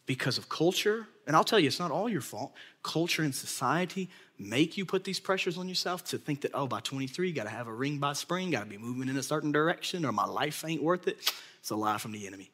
because 0.06 0.38
of 0.38 0.48
culture. 0.48 1.06
And 1.26 1.36
I'll 1.36 1.44
tell 1.44 1.60
you, 1.60 1.68
it's 1.68 1.78
not 1.78 1.90
all 1.90 2.08
your 2.08 2.20
fault. 2.20 2.52
Culture 2.82 3.22
and 3.22 3.34
society 3.34 4.10
make 4.42 4.76
you 4.76 4.84
put 4.84 5.04
these 5.04 5.20
pressures 5.20 5.58
on 5.58 5.68
yourself 5.68 6.04
to 6.06 6.18
think 6.18 6.42
that, 6.42 6.52
oh, 6.54 6.66
by 6.66 6.80
23, 6.80 7.32
got 7.32 7.44
to 7.44 7.50
have 7.50 7.68
a 7.68 7.72
ring 7.72 7.98
by 7.98 8.12
spring, 8.12 8.50
got 8.50 8.60
to 8.60 8.66
be 8.66 8.78
moving 8.78 9.08
in 9.08 9.16
a 9.16 9.22
certain 9.22 9.52
direction, 9.52 10.04
or 10.04 10.12
my 10.12 10.26
life 10.26 10.64
ain't 10.66 10.82
worth 10.82 11.08
it. 11.08 11.18
It's 11.60 11.70
a 11.70 11.76
lie 11.76 11.98
from 11.98 12.12
the 12.12 12.26
enemy. 12.26 12.50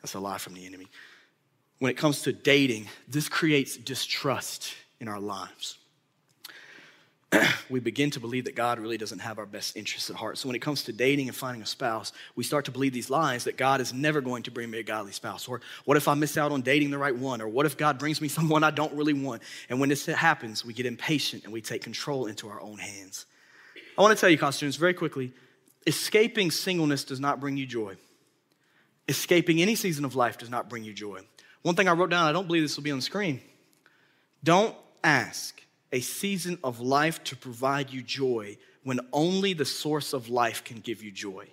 That's 0.00 0.14
a 0.14 0.20
lie 0.20 0.38
from 0.38 0.54
the 0.54 0.66
enemy. 0.66 0.88
When 1.78 1.90
it 1.90 1.96
comes 1.96 2.22
to 2.22 2.32
dating, 2.32 2.88
this 3.08 3.28
creates 3.28 3.76
distrust 3.76 4.74
in 5.00 5.08
our 5.08 5.20
lives. 5.20 5.78
we 7.70 7.80
begin 7.80 8.10
to 8.10 8.20
believe 8.20 8.44
that 8.44 8.54
God 8.54 8.78
really 8.78 8.98
doesn't 8.98 9.20
have 9.20 9.38
our 9.38 9.46
best 9.46 9.76
interests 9.76 10.10
at 10.10 10.16
heart. 10.16 10.38
So 10.38 10.48
when 10.48 10.56
it 10.56 10.60
comes 10.60 10.84
to 10.84 10.92
dating 10.92 11.28
and 11.28 11.36
finding 11.36 11.62
a 11.62 11.66
spouse, 11.66 12.12
we 12.36 12.44
start 12.44 12.66
to 12.66 12.70
believe 12.70 12.92
these 12.92 13.10
lies 13.10 13.44
that 13.44 13.56
God 13.56 13.80
is 13.80 13.92
never 13.92 14.20
going 14.20 14.42
to 14.44 14.50
bring 14.50 14.70
me 14.70 14.78
a 14.78 14.82
godly 14.82 15.12
spouse. 15.12 15.48
Or 15.48 15.60
what 15.84 15.96
if 15.96 16.08
I 16.08 16.14
miss 16.14 16.36
out 16.36 16.52
on 16.52 16.62
dating 16.62 16.90
the 16.90 16.98
right 16.98 17.16
one? 17.16 17.40
Or 17.40 17.48
what 17.48 17.66
if 17.66 17.76
God 17.76 17.98
brings 17.98 18.20
me 18.20 18.28
someone 18.28 18.64
I 18.64 18.70
don't 18.70 18.94
really 18.94 19.14
want? 19.14 19.42
And 19.68 19.80
when 19.80 19.88
this 19.88 20.06
happens, 20.06 20.64
we 20.64 20.74
get 20.74 20.86
impatient 20.86 21.44
and 21.44 21.52
we 21.52 21.60
take 21.60 21.82
control 21.82 22.26
into 22.26 22.48
our 22.48 22.60
own 22.60 22.78
hands. 22.78 23.26
I 23.96 24.02
want 24.02 24.16
to 24.16 24.20
tell 24.20 24.30
you, 24.30 24.38
college 24.38 24.56
students, 24.56 24.76
very 24.76 24.94
quickly 24.94 25.32
escaping 25.86 26.50
singleness 26.50 27.02
does 27.02 27.18
not 27.18 27.40
bring 27.40 27.56
you 27.56 27.66
joy. 27.66 27.96
Escaping 29.08 29.60
any 29.60 29.74
season 29.74 30.04
of 30.04 30.14
life 30.14 30.38
does 30.38 30.48
not 30.48 30.70
bring 30.70 30.84
you 30.84 30.92
joy. 30.92 31.20
One 31.62 31.74
thing 31.74 31.88
I 31.88 31.92
wrote 31.92 32.10
down, 32.10 32.26
I 32.26 32.32
don't 32.32 32.46
believe 32.46 32.62
this 32.62 32.76
will 32.76 32.84
be 32.84 32.92
on 32.92 32.98
the 32.98 33.02
screen. 33.02 33.40
Don't 34.44 34.76
ask 35.02 35.60
a 35.92 36.00
season 36.00 36.58
of 36.64 36.80
life 36.80 37.22
to 37.24 37.36
provide 37.36 37.90
you 37.90 38.02
joy 38.02 38.56
when 38.82 39.00
only 39.12 39.52
the 39.52 39.64
source 39.64 40.12
of 40.12 40.28
life 40.28 40.64
can 40.64 40.80
give 40.80 41.02
you 41.02 41.12
joy. 41.12 41.46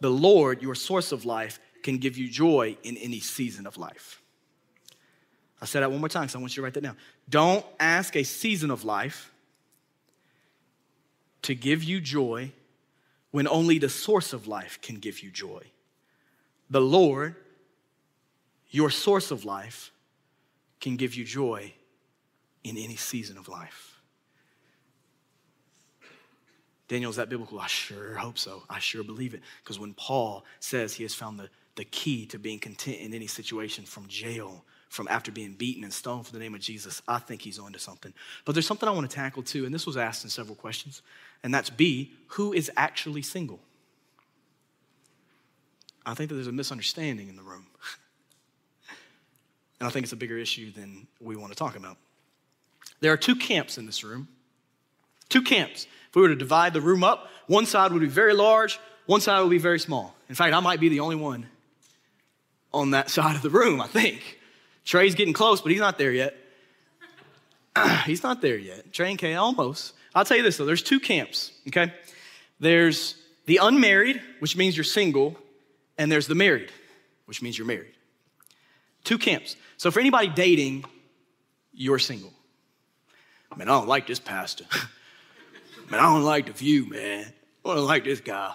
The 0.00 0.10
Lord, 0.10 0.62
your 0.62 0.74
source 0.74 1.12
of 1.12 1.24
life, 1.24 1.60
can 1.82 1.98
give 1.98 2.16
you 2.16 2.28
joy 2.28 2.76
in 2.84 2.96
any 2.96 3.20
season 3.20 3.66
of 3.66 3.76
life. 3.76 4.22
I 5.60 5.64
said 5.64 5.82
that 5.82 5.90
one 5.90 6.00
more 6.00 6.08
time 6.08 6.22
because 6.22 6.36
I 6.36 6.38
want 6.38 6.52
you 6.52 6.60
to 6.60 6.64
write 6.64 6.74
that 6.74 6.82
down. 6.82 6.96
Don't 7.28 7.64
ask 7.78 8.16
a 8.16 8.22
season 8.22 8.70
of 8.70 8.84
life 8.84 9.32
to 11.42 11.54
give 11.54 11.82
you 11.84 12.00
joy 12.00 12.52
when 13.32 13.48
only 13.48 13.78
the 13.78 13.88
source 13.88 14.32
of 14.32 14.46
life 14.46 14.80
can 14.80 14.96
give 14.96 15.20
you 15.20 15.30
joy. 15.30 15.62
The 16.70 16.80
Lord, 16.80 17.36
your 18.70 18.90
source 18.90 19.30
of 19.30 19.44
life, 19.44 19.90
can 20.80 20.96
give 20.96 21.14
you 21.14 21.24
joy 21.24 21.72
in 22.64 22.76
any 22.76 22.96
season 22.96 23.36
of 23.38 23.48
life. 23.48 23.92
Daniel, 26.88 27.10
is 27.10 27.16
that 27.16 27.30
biblical? 27.30 27.58
I 27.58 27.68
sure 27.68 28.16
hope 28.16 28.38
so. 28.38 28.64
I 28.68 28.78
sure 28.78 29.02
believe 29.02 29.32
it. 29.32 29.40
Because 29.62 29.78
when 29.78 29.94
Paul 29.94 30.44
says 30.60 30.92
he 30.92 31.04
has 31.04 31.14
found 31.14 31.38
the, 31.38 31.48
the 31.76 31.84
key 31.84 32.26
to 32.26 32.38
being 32.38 32.58
content 32.58 32.98
in 32.98 33.14
any 33.14 33.26
situation 33.26 33.84
from 33.84 34.06
jail, 34.08 34.64
from 34.90 35.08
after 35.08 35.32
being 35.32 35.54
beaten 35.54 35.84
and 35.84 35.92
stoned 35.92 36.26
for 36.26 36.34
the 36.34 36.38
name 36.38 36.54
of 36.54 36.60
Jesus, 36.60 37.00
I 37.08 37.18
think 37.18 37.40
he's 37.40 37.58
onto 37.58 37.78
something. 37.78 38.12
But 38.44 38.52
there's 38.52 38.66
something 38.66 38.86
I 38.86 38.92
want 38.92 39.08
to 39.08 39.16
tackle 39.16 39.42
too, 39.42 39.64
and 39.64 39.74
this 39.74 39.86
was 39.86 39.96
asked 39.96 40.24
in 40.24 40.28
several 40.28 40.54
questions, 40.54 41.00
and 41.42 41.54
that's 41.54 41.70
B, 41.70 42.12
who 42.26 42.52
is 42.52 42.70
actually 42.76 43.22
single? 43.22 43.60
I 46.04 46.12
think 46.12 46.28
that 46.28 46.34
there's 46.34 46.46
a 46.46 46.52
misunderstanding 46.52 47.30
in 47.30 47.36
the 47.36 47.42
room. 47.42 47.66
and 49.80 49.88
I 49.88 49.90
think 49.90 50.04
it's 50.04 50.12
a 50.12 50.16
bigger 50.16 50.36
issue 50.36 50.70
than 50.70 51.06
we 51.22 51.36
want 51.36 51.52
to 51.52 51.56
talk 51.56 51.76
about. 51.76 51.96
There 53.02 53.12
are 53.12 53.16
two 53.16 53.34
camps 53.34 53.78
in 53.78 53.84
this 53.84 54.04
room. 54.04 54.28
Two 55.28 55.42
camps. 55.42 55.88
If 56.08 56.14
we 56.14 56.22
were 56.22 56.28
to 56.28 56.36
divide 56.36 56.72
the 56.72 56.80
room 56.80 57.02
up, 57.02 57.28
one 57.48 57.66
side 57.66 57.90
would 57.90 58.00
be 58.00 58.06
very 58.06 58.32
large, 58.32 58.78
one 59.06 59.20
side 59.20 59.40
would 59.40 59.50
be 59.50 59.58
very 59.58 59.80
small. 59.80 60.14
In 60.28 60.36
fact, 60.36 60.54
I 60.54 60.60
might 60.60 60.78
be 60.78 60.88
the 60.88 61.00
only 61.00 61.16
one 61.16 61.46
on 62.72 62.92
that 62.92 63.10
side 63.10 63.34
of 63.34 63.42
the 63.42 63.50
room, 63.50 63.80
I 63.80 63.88
think. 63.88 64.38
Trey's 64.84 65.16
getting 65.16 65.34
close, 65.34 65.60
but 65.60 65.72
he's 65.72 65.80
not 65.80 65.98
there 65.98 66.12
yet. 66.12 66.36
he's 68.06 68.22
not 68.22 68.40
there 68.40 68.56
yet. 68.56 68.92
Trey 68.92 69.10
and 69.10 69.18
Kay, 69.18 69.34
almost. 69.34 69.94
I'll 70.14 70.24
tell 70.24 70.36
you 70.36 70.44
this 70.44 70.56
though, 70.56 70.64
there's 70.64 70.82
two 70.82 71.00
camps, 71.00 71.50
okay? 71.68 71.92
There's 72.60 73.16
the 73.46 73.56
unmarried, 73.56 74.22
which 74.38 74.56
means 74.56 74.76
you're 74.76 74.84
single, 74.84 75.36
and 75.98 76.10
there's 76.10 76.28
the 76.28 76.36
married, 76.36 76.70
which 77.24 77.42
means 77.42 77.58
you're 77.58 77.66
married. 77.66 77.94
Two 79.02 79.18
camps. 79.18 79.56
So 79.76 79.90
for 79.90 79.98
anybody 79.98 80.28
dating, 80.28 80.84
you're 81.72 81.98
single. 81.98 82.32
Man, 83.56 83.68
I 83.68 83.72
don't 83.72 83.88
like 83.88 84.06
this 84.06 84.18
pastor. 84.18 84.64
man, 85.90 86.00
I 86.00 86.04
don't 86.04 86.22
like 86.22 86.46
the 86.46 86.52
view, 86.52 86.88
man. 86.88 87.32
I 87.64 87.74
don't 87.74 87.86
like 87.86 88.04
this 88.04 88.20
guy. 88.20 88.54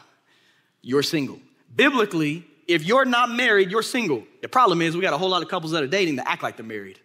You're 0.82 1.04
single. 1.04 1.40
Biblically, 1.76 2.46
if 2.68 2.84
you're 2.84 3.06
not 3.06 3.30
married, 3.32 3.72
you're 3.72 3.84
single. 3.84 4.24
The 4.42 4.50
problem 4.50 4.82
is 4.82 4.96
we 4.96 5.02
got 5.02 5.14
a 5.14 5.18
whole 5.18 5.30
lot 5.30 5.42
of 5.42 5.50
couples 5.50 5.72
that 5.72 5.84
are 5.84 5.88
dating 5.88 6.18
that 6.18 6.28
act 6.28 6.44
like 6.44 6.58
they're 6.58 6.66
married. 6.66 7.00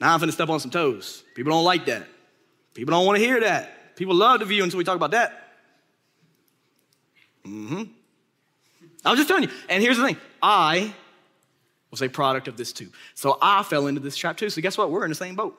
Now 0.00 0.14
I'm 0.14 0.20
gonna 0.20 0.32
step 0.32 0.48
on 0.48 0.60
some 0.60 0.70
toes. 0.70 1.24
People 1.34 1.52
don't 1.52 1.64
like 1.64 1.86
that. 1.86 2.06
People 2.74 2.92
don't 2.92 3.06
want 3.06 3.18
to 3.18 3.24
hear 3.24 3.40
that. 3.40 3.96
People 3.96 4.14
love 4.14 4.40
the 4.40 4.46
view 4.46 4.62
until 4.62 4.78
we 4.78 4.84
talk 4.84 4.96
about 4.96 5.10
that. 5.10 5.52
Mm-hmm. 7.44 7.82
I'm 9.04 9.16
just 9.16 9.28
telling 9.28 9.44
you. 9.44 9.50
And 9.68 9.82
here's 9.82 9.96
the 9.96 10.04
thing. 10.04 10.16
I 10.42 10.94
was 11.90 12.02
a 12.02 12.08
product 12.08 12.48
of 12.48 12.56
this 12.56 12.72
too. 12.72 12.88
So 13.14 13.38
I 13.42 13.62
fell 13.62 13.86
into 13.86 14.00
this 14.00 14.16
trap 14.16 14.36
too. 14.36 14.50
So 14.50 14.60
guess 14.60 14.78
what? 14.78 14.90
We're 14.90 15.04
in 15.04 15.10
the 15.10 15.16
same 15.16 15.34
boat. 15.34 15.58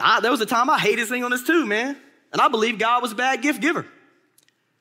I, 0.00 0.20
there 0.20 0.30
was 0.30 0.40
a 0.40 0.46
time 0.46 0.70
I 0.70 0.78
hated 0.78 1.08
singleness 1.08 1.42
too, 1.42 1.66
man. 1.66 1.96
And 2.32 2.42
I 2.42 2.48
believed 2.48 2.78
God 2.78 3.02
was 3.02 3.12
a 3.12 3.14
bad 3.14 3.42
gift 3.42 3.60
giver. 3.60 3.86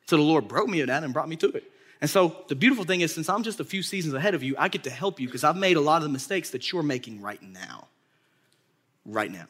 So 0.07 0.17
the 0.17 0.23
Lord 0.23 0.47
broke 0.47 0.67
me 0.67 0.81
of 0.81 0.87
that 0.87 1.03
and 1.03 1.13
brought 1.13 1.29
me 1.29 1.35
to 1.37 1.49
it. 1.49 1.63
And 1.99 2.09
so 2.09 2.43
the 2.47 2.55
beautiful 2.55 2.85
thing 2.85 3.01
is, 3.01 3.13
since 3.13 3.27
I'm 3.27 3.43
just 3.43 3.59
a 3.59 3.63
few 3.63 3.81
seasons 3.81 4.13
ahead 4.13 4.35
of 4.35 4.43
you, 4.43 4.55
I 4.57 4.67
get 4.67 4.83
to 4.83 4.89
help 4.89 5.19
you 5.19 5.27
because 5.27 5.43
I've 5.43 5.57
made 5.57 5.77
a 5.77 5.81
lot 5.81 5.97
of 5.97 6.03
the 6.03 6.09
mistakes 6.09 6.51
that 6.51 6.71
you're 6.71 6.83
making 6.83 7.21
right 7.21 7.41
now. 7.41 7.87
Right 9.05 9.31
now. 9.31 9.47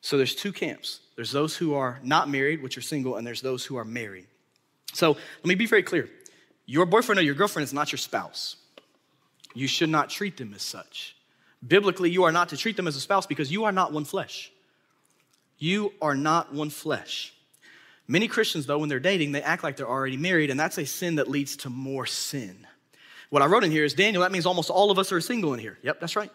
So 0.00 0.16
there's 0.16 0.34
two 0.34 0.52
camps 0.52 1.00
there's 1.16 1.32
those 1.32 1.56
who 1.56 1.74
are 1.74 1.98
not 2.04 2.28
married, 2.28 2.62
which 2.62 2.78
are 2.78 2.80
single, 2.80 3.16
and 3.16 3.26
there's 3.26 3.40
those 3.40 3.64
who 3.64 3.76
are 3.76 3.84
married. 3.84 4.26
So 4.92 5.10
let 5.10 5.44
me 5.44 5.56
be 5.56 5.66
very 5.66 5.82
clear 5.82 6.08
your 6.64 6.86
boyfriend 6.86 7.18
or 7.18 7.22
your 7.22 7.34
girlfriend 7.34 7.64
is 7.64 7.72
not 7.72 7.90
your 7.90 7.98
spouse. 7.98 8.56
You 9.54 9.66
should 9.66 9.88
not 9.88 10.10
treat 10.10 10.36
them 10.36 10.52
as 10.54 10.62
such. 10.62 11.16
Biblically, 11.66 12.10
you 12.10 12.24
are 12.24 12.30
not 12.30 12.50
to 12.50 12.56
treat 12.56 12.76
them 12.76 12.86
as 12.86 12.94
a 12.94 13.00
spouse 13.00 13.26
because 13.26 13.50
you 13.50 13.64
are 13.64 13.72
not 13.72 13.92
one 13.92 14.04
flesh. 14.04 14.52
You 15.58 15.92
are 16.00 16.14
not 16.14 16.54
one 16.54 16.70
flesh. 16.70 17.32
Many 18.06 18.26
Christians, 18.26 18.66
though, 18.66 18.78
when 18.78 18.88
they're 18.88 19.00
dating, 19.00 19.32
they 19.32 19.42
act 19.42 19.62
like 19.62 19.76
they're 19.76 19.88
already 19.88 20.16
married, 20.16 20.50
and 20.50 20.58
that's 20.58 20.78
a 20.78 20.86
sin 20.86 21.16
that 21.16 21.28
leads 21.28 21.56
to 21.58 21.70
more 21.70 22.06
sin. 22.06 22.66
What 23.28 23.42
I 23.42 23.46
wrote 23.46 23.64
in 23.64 23.70
here 23.70 23.84
is 23.84 23.92
Daniel, 23.92 24.22
that 24.22 24.32
means 24.32 24.46
almost 24.46 24.70
all 24.70 24.90
of 24.90 24.98
us 24.98 25.12
are 25.12 25.20
single 25.20 25.52
in 25.52 25.60
here. 25.60 25.78
Yep, 25.82 26.00
that's 26.00 26.16
right. 26.16 26.30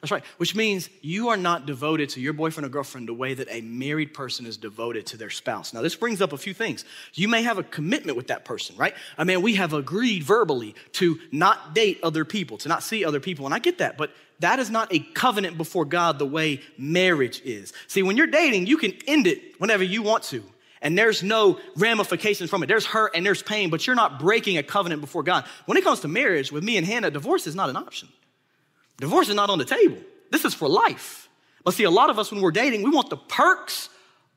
That's 0.00 0.10
right. 0.10 0.24
Which 0.36 0.54
means 0.54 0.90
you 1.00 1.28
are 1.28 1.36
not 1.36 1.66
devoted 1.66 2.10
to 2.10 2.20
your 2.20 2.32
boyfriend 2.32 2.66
or 2.66 2.68
girlfriend 2.68 3.08
the 3.08 3.14
way 3.14 3.34
that 3.34 3.48
a 3.50 3.60
married 3.62 4.12
person 4.12 4.44
is 4.44 4.56
devoted 4.56 5.06
to 5.06 5.16
their 5.16 5.30
spouse. 5.30 5.72
Now, 5.72 5.80
this 5.80 5.96
brings 5.96 6.20
up 6.20 6.32
a 6.32 6.38
few 6.38 6.52
things. 6.52 6.84
You 7.14 7.28
may 7.28 7.42
have 7.42 7.58
a 7.58 7.62
commitment 7.62 8.16
with 8.16 8.26
that 8.26 8.44
person, 8.44 8.76
right? 8.76 8.94
I 9.16 9.24
mean, 9.24 9.40
we 9.40 9.54
have 9.54 9.72
agreed 9.72 10.22
verbally 10.22 10.74
to 10.92 11.18
not 11.32 11.74
date 11.74 12.00
other 12.02 12.24
people, 12.24 12.58
to 12.58 12.68
not 12.68 12.82
see 12.82 13.04
other 13.04 13.20
people, 13.20 13.46
and 13.46 13.54
I 13.54 13.58
get 13.58 13.78
that, 13.78 13.96
but 13.96 14.12
that 14.40 14.58
is 14.58 14.70
not 14.70 14.92
a 14.92 14.98
covenant 14.98 15.56
before 15.56 15.84
God 15.84 16.18
the 16.18 16.26
way 16.26 16.60
marriage 16.76 17.40
is. 17.44 17.72
See, 17.86 18.02
when 18.02 18.16
you're 18.16 18.26
dating, 18.26 18.66
you 18.66 18.76
can 18.76 18.92
end 19.06 19.26
it 19.26 19.58
whenever 19.58 19.82
you 19.82 20.02
want 20.02 20.24
to. 20.24 20.42
And 20.82 20.96
there's 20.96 21.22
no 21.22 21.58
ramifications 21.76 22.50
from 22.50 22.62
it. 22.62 22.66
There's 22.66 22.84
hurt 22.84 23.12
and 23.14 23.24
there's 23.24 23.42
pain, 23.42 23.70
but 23.70 23.86
you're 23.86 23.96
not 23.96 24.20
breaking 24.20 24.58
a 24.58 24.62
covenant 24.62 25.00
before 25.00 25.22
God. 25.22 25.46
When 25.64 25.78
it 25.78 25.84
comes 25.84 26.00
to 26.00 26.08
marriage, 26.08 26.52
with 26.52 26.62
me 26.62 26.76
and 26.76 26.86
Hannah, 26.86 27.10
divorce 27.10 27.46
is 27.46 27.54
not 27.54 27.70
an 27.70 27.76
option. 27.76 28.08
Divorce 28.98 29.28
is 29.28 29.34
not 29.34 29.50
on 29.50 29.58
the 29.58 29.64
table. 29.64 29.98
This 30.30 30.44
is 30.44 30.54
for 30.54 30.68
life. 30.68 31.28
But 31.64 31.74
see, 31.74 31.84
a 31.84 31.90
lot 31.90 32.10
of 32.10 32.18
us, 32.18 32.30
when 32.30 32.40
we're 32.40 32.52
dating, 32.52 32.82
we 32.82 32.90
want 32.90 33.10
the 33.10 33.16
perks 33.16 33.88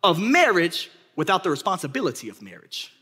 of 0.02 0.20
marriage 0.20 0.90
without 1.16 1.44
the 1.44 1.50
responsibility 1.50 2.30
of 2.30 2.42
marriage. 2.42 2.94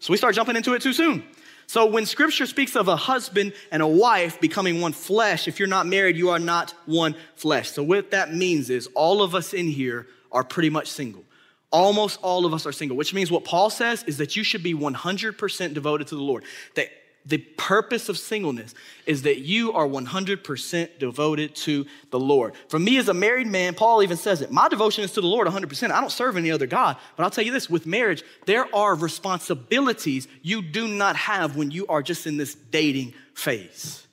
So 0.00 0.12
we 0.12 0.16
start 0.16 0.34
jumping 0.34 0.56
into 0.56 0.74
it 0.74 0.82
too 0.82 0.92
soon. 0.92 1.24
So 1.66 1.86
when 1.86 2.06
scripture 2.06 2.46
speaks 2.46 2.76
of 2.76 2.88
a 2.88 2.96
husband 2.96 3.52
and 3.70 3.82
a 3.82 3.86
wife 3.86 4.40
becoming 4.40 4.80
one 4.80 4.92
flesh, 4.92 5.48
if 5.48 5.58
you're 5.58 5.68
not 5.68 5.86
married, 5.86 6.16
you 6.16 6.30
are 6.30 6.38
not 6.38 6.72
one 6.86 7.14
flesh. 7.36 7.70
So 7.70 7.82
what 7.82 8.10
that 8.10 8.34
means 8.34 8.70
is 8.70 8.88
all 8.94 9.22
of 9.22 9.34
us 9.34 9.52
in 9.52 9.68
here 9.68 10.06
are 10.30 10.44
pretty 10.44 10.70
much 10.70 10.88
single. 10.88 11.24
Almost 11.70 12.20
all 12.22 12.46
of 12.46 12.54
us 12.54 12.66
are 12.66 12.72
single, 12.72 12.96
which 12.96 13.14
means 13.14 13.30
what 13.30 13.44
Paul 13.44 13.70
says 13.70 14.04
is 14.04 14.18
that 14.18 14.36
you 14.36 14.44
should 14.44 14.62
be 14.62 14.74
100% 14.74 15.74
devoted 15.74 16.06
to 16.08 16.14
the 16.14 16.22
Lord. 16.22 16.44
That 16.76 16.88
the 17.26 17.38
purpose 17.38 18.08
of 18.10 18.18
singleness 18.18 18.74
is 19.06 19.22
that 19.22 19.38
you 19.38 19.72
are 19.72 19.86
100% 19.86 20.98
devoted 20.98 21.54
to 21.54 21.86
the 22.10 22.20
Lord. 22.20 22.52
For 22.68 22.78
me 22.78 22.98
as 22.98 23.08
a 23.08 23.14
married 23.14 23.46
man, 23.46 23.74
Paul 23.74 24.02
even 24.02 24.18
says 24.18 24.42
it. 24.42 24.50
My 24.50 24.68
devotion 24.68 25.04
is 25.04 25.12
to 25.12 25.22
the 25.22 25.26
Lord 25.26 25.48
100%. 25.48 25.90
I 25.90 26.00
don't 26.00 26.12
serve 26.12 26.36
any 26.36 26.50
other 26.50 26.66
God. 26.66 26.98
But 27.16 27.24
I'll 27.24 27.30
tell 27.30 27.44
you 27.44 27.52
this 27.52 27.70
with 27.70 27.86
marriage, 27.86 28.22
there 28.44 28.72
are 28.74 28.94
responsibilities 28.94 30.28
you 30.42 30.60
do 30.60 30.86
not 30.86 31.16
have 31.16 31.56
when 31.56 31.70
you 31.70 31.86
are 31.86 32.02
just 32.02 32.26
in 32.26 32.36
this 32.36 32.54
dating 32.54 33.14
phase. 33.32 34.06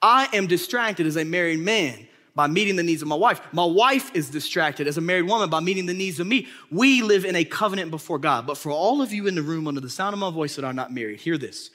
I 0.00 0.28
am 0.32 0.46
distracted 0.46 1.06
as 1.06 1.16
a 1.16 1.26
married 1.26 1.60
man 1.60 2.06
by 2.34 2.46
meeting 2.46 2.76
the 2.76 2.82
needs 2.82 3.02
of 3.02 3.08
my 3.08 3.16
wife. 3.16 3.40
My 3.52 3.66
wife 3.66 4.10
is 4.14 4.30
distracted 4.30 4.86
as 4.86 4.96
a 4.96 5.02
married 5.02 5.26
woman 5.26 5.50
by 5.50 5.60
meeting 5.60 5.84
the 5.84 5.92
needs 5.92 6.20
of 6.20 6.26
me. 6.26 6.46
We 6.70 7.02
live 7.02 7.26
in 7.26 7.36
a 7.36 7.44
covenant 7.44 7.90
before 7.90 8.18
God. 8.18 8.46
But 8.46 8.56
for 8.56 8.70
all 8.70 9.02
of 9.02 9.12
you 9.12 9.26
in 9.26 9.34
the 9.34 9.42
room 9.42 9.68
under 9.68 9.80
the 9.80 9.90
sound 9.90 10.14
of 10.14 10.20
my 10.20 10.30
voice 10.30 10.56
that 10.56 10.64
are 10.64 10.72
not 10.72 10.90
married, 10.90 11.20
hear 11.20 11.36
this. 11.36 11.70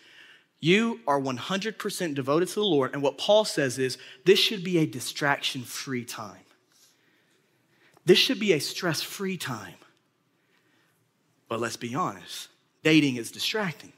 You 0.65 0.99
are 1.06 1.21
100% 1.21 2.15
devoted 2.15 2.47
to 2.47 2.56
the 2.56 2.63
Lord. 2.63 2.93
And 2.93 3.04
what 3.04 3.19
Paul 3.19 3.45
says 3.45 3.78
is 3.78 3.99
this 4.25 4.39
should 4.39 4.63
be 4.63 4.80
a 4.80 4.88
distraction 4.88 5.62
free 5.62 6.04
time. 6.04 6.41
This 8.04 8.17
should 8.17 8.39
be 8.39 8.51
a 8.54 8.60
stress 8.60 8.99
free 8.99 9.38
time. 9.38 9.75
But 11.47 11.60
let's 11.60 11.78
be 11.78 11.93
honest 11.93 12.47
dating 12.82 13.17
is 13.17 13.30
distracting. 13.30 13.93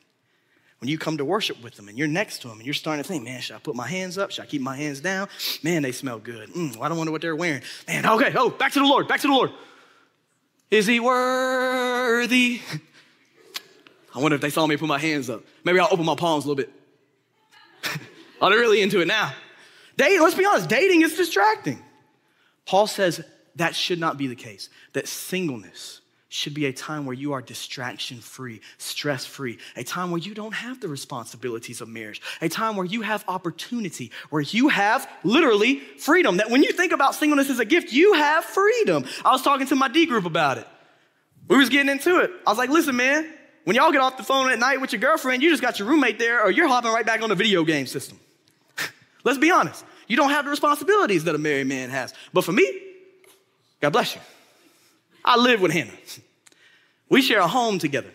When 0.82 0.89
you 0.89 0.97
come 0.97 1.17
to 1.19 1.25
worship 1.25 1.63
with 1.63 1.75
them 1.75 1.88
and 1.88 1.97
you're 1.97 2.06
next 2.06 2.41
to 2.41 2.49
them 2.49 2.58
and 2.58 2.65
you're 2.65 2.73
starting 2.73 3.01
to 3.01 3.08
think, 3.08 3.23
man, 3.23 3.39
should 3.39 3.56
I 3.56 3.60
put 3.60 3.75
my 3.75 3.88
hands 3.88 4.17
up? 4.17 4.32
Should 4.32 4.43
I 4.43 4.47
keep 4.47 4.62
my 4.62 4.75
hands 4.75 4.99
down? 4.99 5.30
Man, 5.63 5.84
they 5.84 5.93
smell 5.93 6.19
good. 6.19 6.49
Mm, 6.49 6.82
I 6.82 6.89
don't 6.89 6.97
wonder 6.97 7.13
what 7.13 7.21
they're 7.21 7.36
wearing. 7.36 7.62
Man, 7.88 8.06
okay, 8.06 8.34
oh, 8.36 8.49
back 8.49 8.73
to 8.73 8.80
the 8.80 8.86
Lord, 8.86 9.08
back 9.08 9.21
to 9.21 9.27
the 9.27 9.34
Lord. 9.34 9.51
Is 10.69 10.86
he 10.86 10.99
worthy? 10.99 12.60
I 14.15 14.20
wonder 14.20 14.36
if 14.36 14.41
they 14.41 14.50
saw 14.50 14.65
me 14.65 14.78
put 14.78 14.88
my 14.88 15.00
hands 15.00 15.30
up. 15.30 15.43
Maybe 15.63 15.80
I'll 15.80 15.89
open 15.91 16.06
my 16.06 16.15
palms 16.15 16.46
a 16.46 16.48
little 16.48 16.63
bit. 16.63 16.74
oh, 18.41 18.50
they're 18.50 18.60
really 18.60 18.82
into 18.82 19.02
it 19.02 19.08
now. 19.08 19.34
Dating, 19.98 20.22
let's 20.22 20.36
be 20.36 20.46
honest, 20.46 20.70
dating 20.70 21.02
is 21.02 21.15
distracting. 21.15 21.82
Paul 22.65 22.88
says 22.88 23.22
that 23.56 23.76
should 23.76 24.00
not 24.00 24.17
be 24.17 24.28
the 24.28 24.36
case, 24.36 24.70
that 24.93 25.08
singleness 25.08 26.02
should 26.30 26.54
be 26.54 26.65
a 26.65 26.74
time 26.74 27.06
where 27.06 27.15
you 27.15 27.34
are 27.34 27.41
distraction 27.41 28.20
free, 28.20 28.60
stress 28.78 29.26
free, 29.26 29.58
a 29.76 29.84
time 29.84 30.12
where 30.12 30.20
you 30.20 30.34
don't 30.34 30.54
have 30.54 30.82
the 30.82 30.88
responsibilities 30.88 31.80
of 31.80 31.88
marriage, 31.88 32.22
a 32.41 32.50
time 32.50 32.76
where 32.76 32.86
you 32.86 33.02
have 33.02 33.24
opportunity, 33.28 34.12
where 34.30 34.41
you 34.41 34.67
have 34.67 35.10
literally 35.24 35.80
freedom. 35.80 36.38
That 36.38 36.50
when 36.50 36.63
you 36.63 36.74
think 36.74 36.91
about 36.91 37.15
singleness 37.15 37.50
as 37.50 37.60
a 37.60 37.65
gift, 37.65 37.93
you 37.93 38.13
have 38.13 38.43
freedom. 38.43 39.06
I 39.24 39.32
was 39.32 39.41
talking 39.41 39.67
to 39.67 39.76
my 39.76 39.88
D 39.88 40.06
group 40.06 40.26
about 40.26 40.58
it. 40.58 40.67
We 41.48 41.58
was 41.58 41.70
getting 41.70 41.89
into 41.89 42.20
it. 42.20 42.32
I 42.46 42.50
was 42.50 42.58
like, 42.58 42.70
listen, 42.70 42.98
man, 42.98 43.34
when 43.67 43.75
y'all 43.75 43.91
get 43.91 43.99
off 43.99 44.15
the 44.15 44.23
phone 44.23 44.49
at 44.49 44.60
night 44.60 44.80
with 44.80 44.93
your 44.93 45.01
girlfriend, 45.01 45.43
you 45.43 45.49
just 45.49 45.62
got 45.62 45.77
your 45.77 45.89
roommate 45.89 46.17
there, 46.17 46.41
or 46.41 46.49
you're 46.49 46.69
hopping 46.69 46.89
right 46.89 47.06
back 47.06 47.21
on 47.21 47.27
the 47.27 47.36
video 47.36 47.65
game 47.65 47.86
system. 47.86 48.17
Let's 49.25 49.39
be 49.39 49.51
honest. 49.51 49.84
You 50.08 50.15
don't 50.15 50.30
have 50.30 50.45
the 50.45 50.51
responsibilities 50.51 51.25
that 51.25 51.36
a 51.36 51.38
married 51.38 51.67
man 51.67 51.89
has. 51.89 52.13
But 52.32 52.45
for 52.45 52.53
me, 52.53 52.65
God 53.82 53.89
bless 53.89 54.15
you. 54.15 54.21
I 55.25 55.38
live 55.38 55.60
with 55.60 55.73
Hannah. 55.73 55.91
We 57.10 57.21
share 57.21 57.39
a 57.39 57.47
home 57.47 57.77
together, 57.77 58.10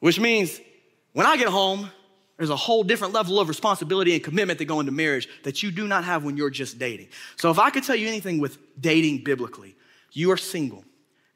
which 0.00 0.18
means 0.18 0.60
when 1.12 1.26
I 1.26 1.36
get 1.36 1.48
home, 1.48 1.90
there's 2.36 2.50
a 2.50 2.56
whole 2.56 2.82
different 2.84 3.12
level 3.12 3.38
of 3.40 3.48
responsibility 3.48 4.14
and 4.14 4.22
commitment 4.22 4.58
that 4.58 4.64
go 4.64 4.80
into 4.80 4.92
marriage 4.92 5.28
that 5.44 5.62
you 5.62 5.70
do 5.72 5.86
not 5.86 6.04
have 6.04 6.24
when 6.24 6.36
you're 6.36 6.50
just 6.50 6.80
dating. 6.80 7.08
So 7.36 7.50
if 7.50 7.60
I 7.60 7.70
could 7.70 7.84
tell 7.84 7.96
you 7.96 8.08
anything 8.08 8.38
with 8.38 8.58
dating 8.80 9.24
biblically, 9.24 9.76
you 10.12 10.30
are 10.30 10.36
single 10.36 10.84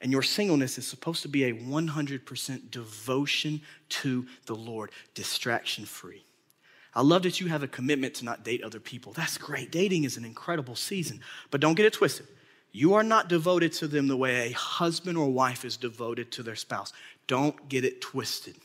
and 0.03 0.11
your 0.11 0.23
singleness 0.23 0.79
is 0.79 0.87
supposed 0.87 1.23
to 1.23 1.29
be 1.29 1.45
a 1.45 1.55
100% 1.55 2.71
devotion 2.71 3.63
to 3.89 4.27
the 4.47 4.55
Lord, 4.55 4.91
distraction 5.15 5.85
free. 5.87 6.25
I 6.95 7.03
love 7.03 7.23
that 7.23 7.41
you 7.41 7.47
have 7.47 7.63
a 7.63 7.69
commitment 7.69 8.15
to 8.15 8.25
not 8.25 8.45
date 8.45 8.63
other 8.63 8.81
people. 8.81 9.13
That's 9.13 9.39
great. 9.39 9.71
Dating 9.71 10.05
is 10.05 10.17
an 10.17 10.25
incredible 10.25 10.75
season, 10.75 11.21
but 11.51 11.61
don't 11.61 11.75
get 11.75 11.87
it 11.87 11.93
twisted. 11.93 12.27
You 12.73 12.95
are 12.95 13.05
not 13.05 13.29
devoted 13.29 13.73
to 13.75 13.87
them 13.87 14.09
the 14.09 14.17
way 14.17 14.49
a 14.49 14.53
husband 14.53 15.17
or 15.17 15.31
wife 15.31 15.65
is 15.65 15.77
devoted 15.77 16.33
to 16.33 16.43
their 16.43 16.57
spouse. 16.57 16.93
Don't 17.29 17.69
get 17.69 17.85
it 17.85 18.01
twisted. 18.01 18.57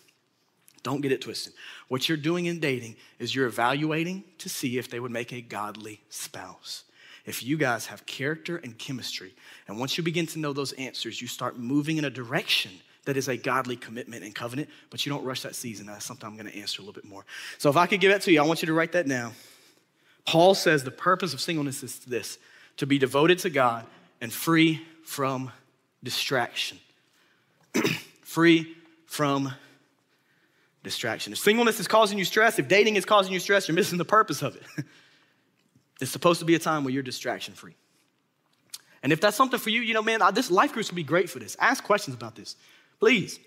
Don't 0.82 1.02
get 1.02 1.12
it 1.12 1.22
twisted. 1.22 1.54
What 1.88 2.10
you're 2.10 2.18
doing 2.18 2.48
in 2.48 2.60
dating 2.60 2.96
is 3.20 3.36
you're 3.36 3.48
evaluating 3.48 4.24
to 4.40 4.50
see 4.50 4.78
if 4.78 4.90
they 4.90 5.00
would 5.00 5.12
make 5.12 5.32
a 5.32 5.42
godly 5.42 6.02
spouse 6.10 6.84
if 7.28 7.44
you 7.44 7.58
guys 7.58 7.86
have 7.88 8.06
character 8.06 8.56
and 8.58 8.78
chemistry, 8.78 9.36
and 9.68 9.78
once 9.78 9.98
you 9.98 10.04
begin 10.04 10.26
to 10.28 10.40
know 10.40 10.54
those 10.54 10.72
answers, 10.74 11.22
you 11.22 11.28
start 11.28 11.60
moving 11.60 11.98
in 11.98 12.06
a 12.06 12.10
direction 12.10 12.72
that 13.04 13.18
is 13.18 13.28
a 13.28 13.36
godly 13.36 13.76
commitment 13.76 14.24
and 14.24 14.34
covenant, 14.34 14.70
but 14.90 15.06
you 15.06 15.12
don't 15.12 15.24
rush 15.24 15.42
that 15.42 15.54
season. 15.54 15.86
That's 15.86 16.06
something 16.06 16.28
I'm 16.28 16.38
going 16.38 16.50
to 16.50 16.58
answer 16.58 16.82
a 16.82 16.86
little 16.86 17.00
bit 17.00 17.08
more. 17.08 17.26
So 17.58 17.70
if 17.70 17.76
I 17.78 17.86
could 17.86 18.00
give 18.00 18.12
that 18.12 18.22
to 18.24 18.32
you, 18.32 18.42
I 18.42 18.46
want 18.46 18.62
you 18.62 18.66
to 18.68 18.74
write 18.74 18.94
that 18.94 19.08
down. 19.08 19.34
Paul 20.26 20.56
says 20.56 20.84
the 20.84 20.92
purpose 20.92 21.34
of 21.34 21.42
singleness 21.42 21.84
is 21.84 22.00
this 22.00 22.38
to 22.78 22.88
be 22.88 22.98
devoted 22.98 23.40
to 23.40 23.50
God 23.50 23.86
and 24.22 24.32
free 24.32 24.82
from 25.04 25.52
distraction. 26.04 26.80
free 28.22 28.74
from 29.06 29.54
distraction. 30.84 31.34
If 31.34 31.40
singleness 31.40 31.80
is 31.82 31.88
causing 31.88 32.18
you 32.18 32.26
stress, 32.26 32.58
if 32.58 32.70
dating 32.70 32.96
is 32.96 33.04
causing 33.04 33.34
you 33.34 33.40
stress, 33.40 33.68
you're 33.68 33.76
missing 33.76 33.98
the 33.98 34.06
purpose 34.06 34.42
of 34.42 34.56
it. 34.56 34.64
It's 36.00 36.12
supposed 36.12 36.40
to 36.40 36.46
be 36.46 36.56
a 36.56 36.60
time 36.60 36.84
where 36.84 36.94
you're 36.94 37.04
distraction 37.04 37.54
free. 37.54 37.76
And 39.04 39.14
if 39.14 39.22
that's 39.22 39.38
something 39.38 39.60
for 39.60 39.70
you, 39.70 39.82
you 39.82 39.94
know, 39.94 40.02
man, 40.02 40.22
this 40.34 40.52
life 40.52 40.74
groups 40.74 40.90
would 40.90 40.96
be 40.96 41.04
great 41.04 41.30
for 41.30 41.40
this. 41.40 41.56
Ask 41.60 41.84
questions 41.84 42.16
about 42.16 42.36
this. 42.36 42.56
Please. 43.00 43.40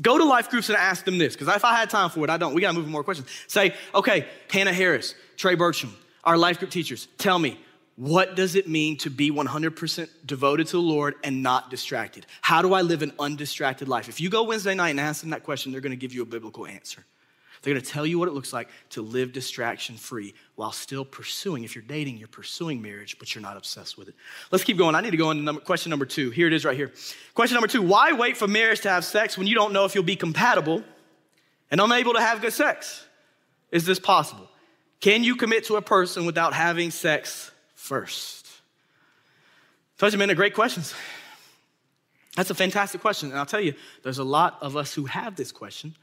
Go 0.00 0.16
to 0.16 0.24
life 0.24 0.48
groups 0.48 0.70
and 0.70 0.78
ask 0.78 1.04
them 1.04 1.18
this, 1.18 1.34
because 1.36 1.54
if 1.54 1.66
I 1.66 1.76
had 1.76 1.90
time 1.90 2.08
for 2.08 2.24
it, 2.24 2.30
I 2.30 2.38
don't. 2.38 2.54
We 2.54 2.62
gotta 2.62 2.78
move 2.78 2.88
more 2.88 3.04
questions. 3.04 3.28
Say, 3.46 3.74
okay, 3.94 4.26
Hannah 4.50 4.72
Harris, 4.72 5.14
Trey 5.36 5.54
Bertram, 5.54 5.94
our 6.24 6.38
life 6.38 6.58
group 6.58 6.70
teachers, 6.70 7.08
tell 7.18 7.38
me, 7.38 7.60
what 7.96 8.34
does 8.34 8.56
it 8.56 8.66
mean 8.66 8.96
to 8.98 9.10
be 9.10 9.30
100% 9.30 10.08
devoted 10.24 10.66
to 10.68 10.72
the 10.72 10.82
Lord 10.82 11.16
and 11.22 11.42
not 11.42 11.68
distracted? 11.68 12.24
How 12.40 12.62
do 12.62 12.72
I 12.72 12.80
live 12.80 13.02
an 13.02 13.12
undistracted 13.18 13.86
life? 13.86 14.08
If 14.08 14.18
you 14.18 14.30
go 14.30 14.44
Wednesday 14.44 14.74
night 14.74 14.90
and 14.90 15.00
ask 15.00 15.20
them 15.20 15.28
that 15.30 15.44
question, 15.44 15.72
they're 15.72 15.82
gonna 15.82 15.94
give 15.94 16.14
you 16.14 16.22
a 16.22 16.26
biblical 16.26 16.66
answer. 16.66 17.04
They're 17.62 17.74
going 17.74 17.84
to 17.84 17.88
tell 17.88 18.04
you 18.04 18.18
what 18.18 18.26
it 18.26 18.32
looks 18.32 18.52
like 18.52 18.68
to 18.90 19.02
live 19.02 19.32
distraction 19.32 19.96
free 19.96 20.34
while 20.56 20.72
still 20.72 21.04
pursuing. 21.04 21.62
If 21.62 21.76
you're 21.76 21.84
dating, 21.84 22.18
you're 22.18 22.26
pursuing 22.26 22.82
marriage, 22.82 23.18
but 23.20 23.34
you're 23.34 23.42
not 23.42 23.56
obsessed 23.56 23.96
with 23.96 24.08
it. 24.08 24.14
Let's 24.50 24.64
keep 24.64 24.76
going. 24.76 24.96
I 24.96 25.00
need 25.00 25.12
to 25.12 25.16
go 25.16 25.30
into 25.30 25.44
number, 25.44 25.60
question 25.60 25.90
number 25.90 26.04
two. 26.04 26.30
Here 26.30 26.48
it 26.48 26.52
is 26.52 26.64
right 26.64 26.76
here. 26.76 26.92
Question 27.34 27.54
number 27.54 27.68
two 27.68 27.82
Why 27.82 28.12
wait 28.12 28.36
for 28.36 28.48
marriage 28.48 28.80
to 28.80 28.90
have 28.90 29.04
sex 29.04 29.38
when 29.38 29.46
you 29.46 29.54
don't 29.54 29.72
know 29.72 29.84
if 29.84 29.94
you'll 29.94 30.02
be 30.02 30.16
compatible 30.16 30.82
and 31.70 31.80
unable 31.80 32.14
to 32.14 32.20
have 32.20 32.40
good 32.40 32.52
sex? 32.52 33.06
Is 33.70 33.86
this 33.86 34.00
possible? 34.00 34.48
Can 35.00 35.22
you 35.22 35.36
commit 35.36 35.64
to 35.64 35.76
a 35.76 35.82
person 35.82 36.26
without 36.26 36.54
having 36.54 36.90
sex 36.90 37.52
first? 37.74 38.48
Such 39.98 40.16
men 40.16 40.32
are 40.32 40.34
great 40.34 40.54
questions. 40.54 40.94
That's 42.36 42.50
a 42.50 42.54
fantastic 42.54 43.00
question. 43.00 43.30
And 43.30 43.38
I'll 43.38 43.46
tell 43.46 43.60
you, 43.60 43.74
there's 44.02 44.18
a 44.18 44.24
lot 44.24 44.58
of 44.60 44.76
us 44.76 44.94
who 44.94 45.04
have 45.04 45.36
this 45.36 45.52
question 45.52 45.94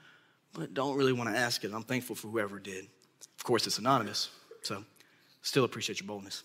don't 0.68 0.98
really 0.98 1.14
want 1.14 1.30
to 1.34 1.38
ask 1.38 1.64
it. 1.64 1.72
I'm 1.74 1.84
thankful 1.84 2.16
for 2.16 2.28
whoever 2.28 2.60
did. 2.60 2.88
Of 3.38 3.44
course, 3.44 3.68
it's 3.68 3.78
anonymous, 3.78 4.30
so 4.62 4.84
still 5.42 5.64
appreciate 5.64 6.00
your 6.00 6.08
boldness. 6.08 6.44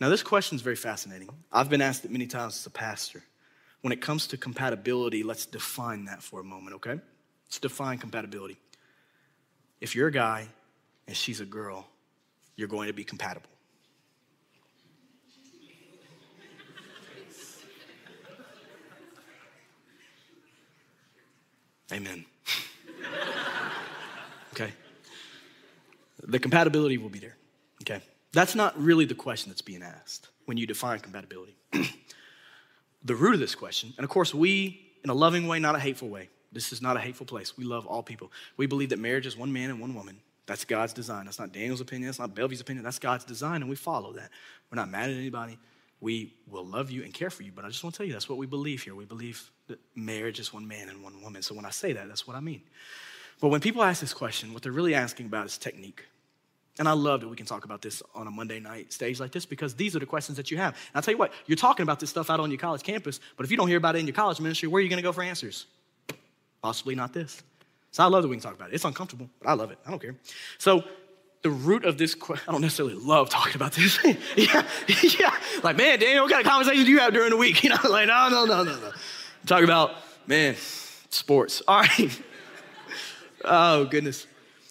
Now, 0.00 0.08
this 0.08 0.22
question 0.22 0.56
is 0.56 0.62
very 0.62 0.76
fascinating. 0.76 1.28
I've 1.52 1.70
been 1.70 1.80
asked 1.80 2.04
it 2.04 2.10
many 2.10 2.26
times 2.26 2.58
as 2.58 2.66
a 2.66 2.70
pastor. 2.70 3.22
When 3.82 3.92
it 3.92 4.00
comes 4.00 4.26
to 4.28 4.36
compatibility, 4.36 5.22
let's 5.22 5.46
define 5.46 6.06
that 6.06 6.22
for 6.22 6.40
a 6.40 6.44
moment, 6.44 6.76
okay? 6.76 6.98
Let's 7.46 7.58
define 7.58 7.98
compatibility. 7.98 8.56
If 9.80 9.94
you're 9.94 10.08
a 10.08 10.12
guy 10.12 10.48
and 11.06 11.16
she's 11.16 11.40
a 11.40 11.44
girl, 11.44 11.86
you're 12.56 12.68
going 12.68 12.88
to 12.88 12.92
be 12.92 13.04
compatible. 13.04 13.50
Amen. 21.92 22.24
Okay? 24.52 24.72
The 26.22 26.38
compatibility 26.38 26.98
will 26.98 27.08
be 27.08 27.18
there. 27.18 27.36
Okay? 27.82 28.00
That's 28.32 28.54
not 28.54 28.80
really 28.80 29.04
the 29.04 29.14
question 29.14 29.50
that's 29.50 29.62
being 29.62 29.82
asked 29.82 30.28
when 30.46 30.56
you 30.56 30.66
define 30.66 31.00
compatibility. 31.00 31.56
the 33.04 33.14
root 33.14 33.34
of 33.34 33.40
this 33.40 33.54
question, 33.54 33.92
and 33.96 34.04
of 34.04 34.10
course, 34.10 34.34
we, 34.34 34.80
in 35.02 35.10
a 35.10 35.14
loving 35.14 35.46
way, 35.46 35.58
not 35.58 35.74
a 35.74 35.78
hateful 35.78 36.08
way, 36.08 36.28
this 36.52 36.72
is 36.72 36.80
not 36.80 36.96
a 36.96 37.00
hateful 37.00 37.26
place. 37.26 37.58
We 37.58 37.64
love 37.64 37.86
all 37.86 38.02
people. 38.02 38.30
We 38.56 38.66
believe 38.66 38.90
that 38.90 38.98
marriage 38.98 39.26
is 39.26 39.36
one 39.36 39.52
man 39.52 39.70
and 39.70 39.80
one 39.80 39.94
woman. 39.94 40.20
That's 40.46 40.64
God's 40.64 40.92
design. 40.92 41.24
That's 41.24 41.38
not 41.38 41.52
Daniel's 41.52 41.80
opinion. 41.80 42.06
That's 42.06 42.18
not 42.18 42.34
Bellevue's 42.34 42.60
opinion. 42.60 42.84
That's 42.84 42.98
God's 42.98 43.24
design, 43.24 43.62
and 43.62 43.68
we 43.68 43.76
follow 43.76 44.12
that. 44.12 44.30
We're 44.70 44.76
not 44.76 44.90
mad 44.90 45.10
at 45.10 45.16
anybody. 45.16 45.58
We 46.00 46.34
will 46.46 46.66
love 46.66 46.90
you 46.90 47.02
and 47.02 47.14
care 47.14 47.30
for 47.30 47.42
you, 47.42 47.52
but 47.54 47.64
I 47.64 47.68
just 47.68 47.82
want 47.82 47.94
to 47.94 47.98
tell 47.98 48.06
you 48.06 48.12
that's 48.12 48.28
what 48.28 48.38
we 48.38 48.46
believe 48.46 48.82
here. 48.82 48.94
We 48.94 49.04
believe 49.04 49.50
that 49.68 49.78
marriage 49.94 50.38
is 50.38 50.52
one 50.52 50.68
man 50.68 50.88
and 50.88 51.02
one 51.02 51.22
woman. 51.22 51.42
So 51.42 51.54
when 51.54 51.64
I 51.64 51.70
say 51.70 51.92
that, 51.92 52.08
that's 52.08 52.26
what 52.26 52.36
I 52.36 52.40
mean. 52.40 52.62
But 53.40 53.48
when 53.48 53.60
people 53.60 53.82
ask 53.82 54.00
this 54.00 54.14
question, 54.14 54.52
what 54.52 54.62
they're 54.62 54.72
really 54.72 54.94
asking 54.94 55.26
about 55.26 55.46
is 55.46 55.58
technique. 55.58 56.04
And 56.78 56.88
I 56.88 56.92
love 56.92 57.20
that 57.20 57.28
we 57.28 57.36
can 57.36 57.46
talk 57.46 57.64
about 57.64 57.82
this 57.82 58.02
on 58.14 58.26
a 58.26 58.30
Monday 58.30 58.58
night 58.58 58.92
stage 58.92 59.20
like 59.20 59.30
this 59.30 59.46
because 59.46 59.74
these 59.74 59.94
are 59.94 60.00
the 60.00 60.06
questions 60.06 60.36
that 60.36 60.50
you 60.50 60.56
have. 60.56 60.74
And 60.74 60.96
I'll 60.96 61.02
tell 61.02 61.12
you 61.12 61.18
what, 61.18 61.32
you're 61.46 61.56
talking 61.56 61.84
about 61.84 62.00
this 62.00 62.10
stuff 62.10 62.30
out 62.30 62.40
on 62.40 62.50
your 62.50 62.58
college 62.58 62.82
campus, 62.82 63.20
but 63.36 63.44
if 63.44 63.50
you 63.50 63.56
don't 63.56 63.68
hear 63.68 63.76
about 63.76 63.94
it 63.94 64.00
in 64.00 64.06
your 64.06 64.14
college 64.14 64.40
ministry, 64.40 64.68
where 64.68 64.80
are 64.80 64.82
you 64.82 64.88
going 64.88 64.98
to 64.98 65.02
go 65.02 65.12
for 65.12 65.22
answers? 65.22 65.66
Possibly 66.62 66.96
not 66.96 67.12
this. 67.12 67.42
So 67.92 68.02
I 68.02 68.06
love 68.06 68.22
that 68.22 68.28
we 68.28 68.34
can 68.34 68.42
talk 68.42 68.54
about 68.54 68.70
it. 68.70 68.74
It's 68.74 68.84
uncomfortable, 68.84 69.30
but 69.40 69.48
I 69.48 69.52
love 69.52 69.70
it. 69.70 69.78
I 69.86 69.90
don't 69.90 70.02
care. 70.02 70.16
So 70.58 70.82
the 71.44 71.50
root 71.50 71.84
of 71.84 71.98
this 71.98 72.14
question, 72.14 72.42
I 72.48 72.52
don't 72.52 72.62
necessarily 72.62 72.94
love 72.94 73.28
talking 73.28 73.54
about 73.54 73.72
this. 73.72 74.02
yeah, 74.36 74.66
yeah. 74.88 75.36
Like, 75.62 75.76
man, 75.76 75.98
Daniel, 75.98 76.24
what 76.24 76.32
kind 76.32 76.44
of 76.44 76.50
conversations 76.50 76.86
do 76.86 76.90
you 76.90 77.00
have 77.00 77.12
during 77.12 77.30
the 77.30 77.36
week? 77.36 77.62
You 77.64 77.70
know, 77.70 77.76
like, 77.88 78.08
no, 78.08 78.30
no, 78.30 78.46
no, 78.46 78.64
no, 78.64 78.78
no. 78.80 78.92
Talk 79.46 79.62
about, 79.62 79.92
man, 80.26 80.56
sports. 81.10 81.62
All 81.68 81.80
right. 81.80 82.22
oh, 83.44 83.84
goodness. 83.84 84.26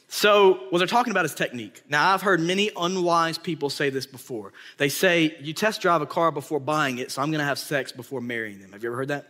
So, 0.10 0.66
what 0.72 0.80
they're 0.80 0.88
talking 0.88 1.12
about 1.12 1.26
is 1.26 1.36
technique. 1.36 1.84
Now, 1.90 2.12
I've 2.12 2.24
heard 2.24 2.40
many 2.40 2.72
unwise 2.76 3.38
people 3.38 3.70
say 3.70 3.92
this 3.92 4.08
before. 4.08 4.52
They 4.78 4.90
say, 4.90 5.36
you 5.42 5.54
test 5.54 5.80
drive 5.80 6.02
a 6.02 6.08
car 6.08 6.32
before 6.32 6.60
buying 6.60 6.98
it, 6.98 7.12
so 7.12 7.22
I'm 7.22 7.32
gonna 7.32 7.46
have 7.46 7.60
sex 7.60 7.92
before 7.92 8.20
marrying 8.20 8.60
them. 8.60 8.72
Have 8.72 8.82
you 8.82 8.90
ever 8.90 8.98
heard 8.98 9.10
that? 9.10 9.28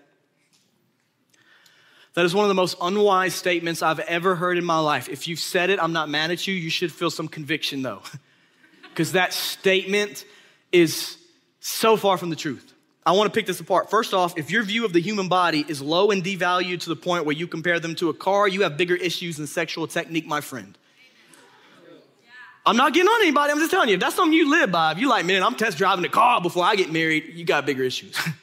That 2.13 2.25
is 2.25 2.35
one 2.35 2.45
of 2.45 2.49
the 2.49 2.55
most 2.55 2.77
unwise 2.79 3.33
statements 3.33 3.81
I've 3.81 3.99
ever 3.99 4.35
heard 4.35 4.57
in 4.57 4.65
my 4.65 4.79
life. 4.79 5.09
If 5.09 5.27
you've 5.27 5.39
said 5.39 5.69
it, 5.69 5.81
I'm 5.81 5.93
not 5.93 6.09
mad 6.09 6.29
at 6.29 6.45
you. 6.45 6.53
You 6.53 6.69
should 6.69 6.91
feel 6.91 7.09
some 7.09 7.27
conviction, 7.27 7.81
though, 7.81 8.01
because 8.89 9.13
that 9.13 9.33
statement 9.33 10.25
is 10.71 11.17
so 11.59 11.97
far 11.97 12.17
from 12.17 12.29
the 12.29 12.35
truth. 12.35 12.73
I 13.05 13.11
want 13.13 13.33
to 13.33 13.37
pick 13.37 13.47
this 13.47 13.59
apart. 13.59 13.89
First 13.89 14.13
off, 14.13 14.37
if 14.37 14.49
your 14.49 14.63
view 14.63 14.85
of 14.85 14.93
the 14.93 15.01
human 15.01 15.27
body 15.27 15.65
is 15.67 15.81
low 15.81 16.11
and 16.11 16.23
devalued 16.23 16.81
to 16.81 16.89
the 16.89 16.95
point 16.95 17.25
where 17.25 17.35
you 17.35 17.47
compare 17.47 17.79
them 17.79 17.95
to 17.95 18.09
a 18.09 18.13
car, 18.13 18.47
you 18.47 18.61
have 18.61 18.77
bigger 18.77 18.95
issues 18.95 19.37
than 19.37 19.47
sexual 19.47 19.87
technique, 19.87 20.25
my 20.25 20.39
friend. 20.39 20.77
I'm 22.65 22.77
not 22.77 22.93
getting 22.93 23.09
on 23.09 23.21
anybody. 23.21 23.51
I'm 23.51 23.59
just 23.59 23.71
telling 23.71 23.89
you, 23.89 23.95
if 23.95 23.99
that's 23.99 24.15
something 24.15 24.37
you 24.37 24.49
live 24.49 24.71
by, 24.71 24.93
if 24.93 24.99
you're 24.99 25.09
like, 25.09 25.25
man, 25.25 25.43
I'm 25.43 25.55
test 25.55 25.77
driving 25.77 26.03
the 26.03 26.09
car 26.09 26.39
before 26.39 26.63
I 26.63 26.75
get 26.75 26.93
married, 26.93 27.33
you 27.33 27.43
got 27.43 27.65
bigger 27.65 27.83
issues. 27.83 28.15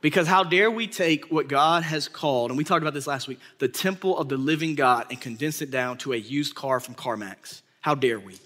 because 0.00 0.26
how 0.26 0.44
dare 0.44 0.70
we 0.70 0.86
take 0.86 1.30
what 1.30 1.48
God 1.48 1.82
has 1.82 2.08
called, 2.08 2.50
and 2.50 2.58
we 2.58 2.64
talked 2.64 2.82
about 2.82 2.94
this 2.94 3.06
last 3.06 3.28
week, 3.28 3.40
the 3.58 3.68
temple 3.68 4.16
of 4.16 4.28
the 4.28 4.36
living 4.36 4.74
God, 4.74 5.06
and 5.10 5.20
condense 5.20 5.60
it 5.60 5.70
down 5.70 5.98
to 5.98 6.12
a 6.12 6.16
used 6.16 6.54
car 6.54 6.80
from 6.80 6.94
CarMax? 6.94 7.62
How 7.80 7.94
dare 7.94 8.20
we? 8.20 8.38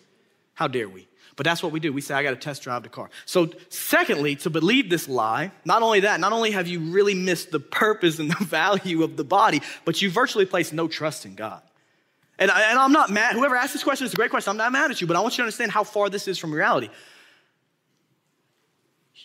How 0.55 0.69
dare 0.69 0.89
we? 0.89 1.09
But 1.37 1.45
that's 1.45 1.63
what 1.63 1.73
we 1.73 1.81
do. 1.81 1.93
We 1.93 2.03
say, 2.03 2.15
I 2.15 2.23
got 2.23 2.31
to 2.31 2.37
test 2.37 2.63
drive 2.63 2.83
the 2.83 2.89
car. 2.89 3.11
So, 3.25 3.51
secondly, 3.69 4.37
to 4.37 4.51
believe 4.51 4.91
this 4.91 5.09
lie, 5.09 5.51
not 5.65 5.83
only 5.83 6.01
that, 6.01 6.21
not 6.21 6.33
only 6.33 6.51
have 6.51 6.67
you 6.67 6.81
really 6.81 7.15
missed 7.15 7.51
the 7.51 7.61
purpose 7.61 8.19
and 8.19 8.31
the 8.31 8.45
value 8.45 9.03
of 9.03 9.17
the 9.17 9.25
body, 9.25 9.63
but 9.85 10.03
you 10.03 10.11
virtually 10.11 10.45
place 10.45 10.73
no 10.73 10.89
trust 10.89 11.25
in 11.25 11.35
God. 11.35 11.63
And, 12.39 12.51
I, 12.51 12.71
and 12.71 12.79
I'm 12.79 12.93
not 12.93 13.11
mad. 13.11 13.35
Whoever 13.35 13.57
asked 13.57 13.73
this 13.73 13.85
question 13.85 14.07
is 14.07 14.13
a 14.13 14.17
great 14.17 14.31
question. 14.31 14.51
I'm 14.51 14.57
not 14.57 14.73
mad 14.73 14.91
at 14.91 15.01
you, 15.01 15.07
but 15.07 15.17
I 15.17 15.21
want 15.21 15.35
you 15.35 15.39
to 15.39 15.43
understand 15.45 15.71
how 15.71 15.85
far 15.85 16.11
this 16.11 16.29
is 16.29 16.39
from 16.39 16.53
reality. 16.53 16.89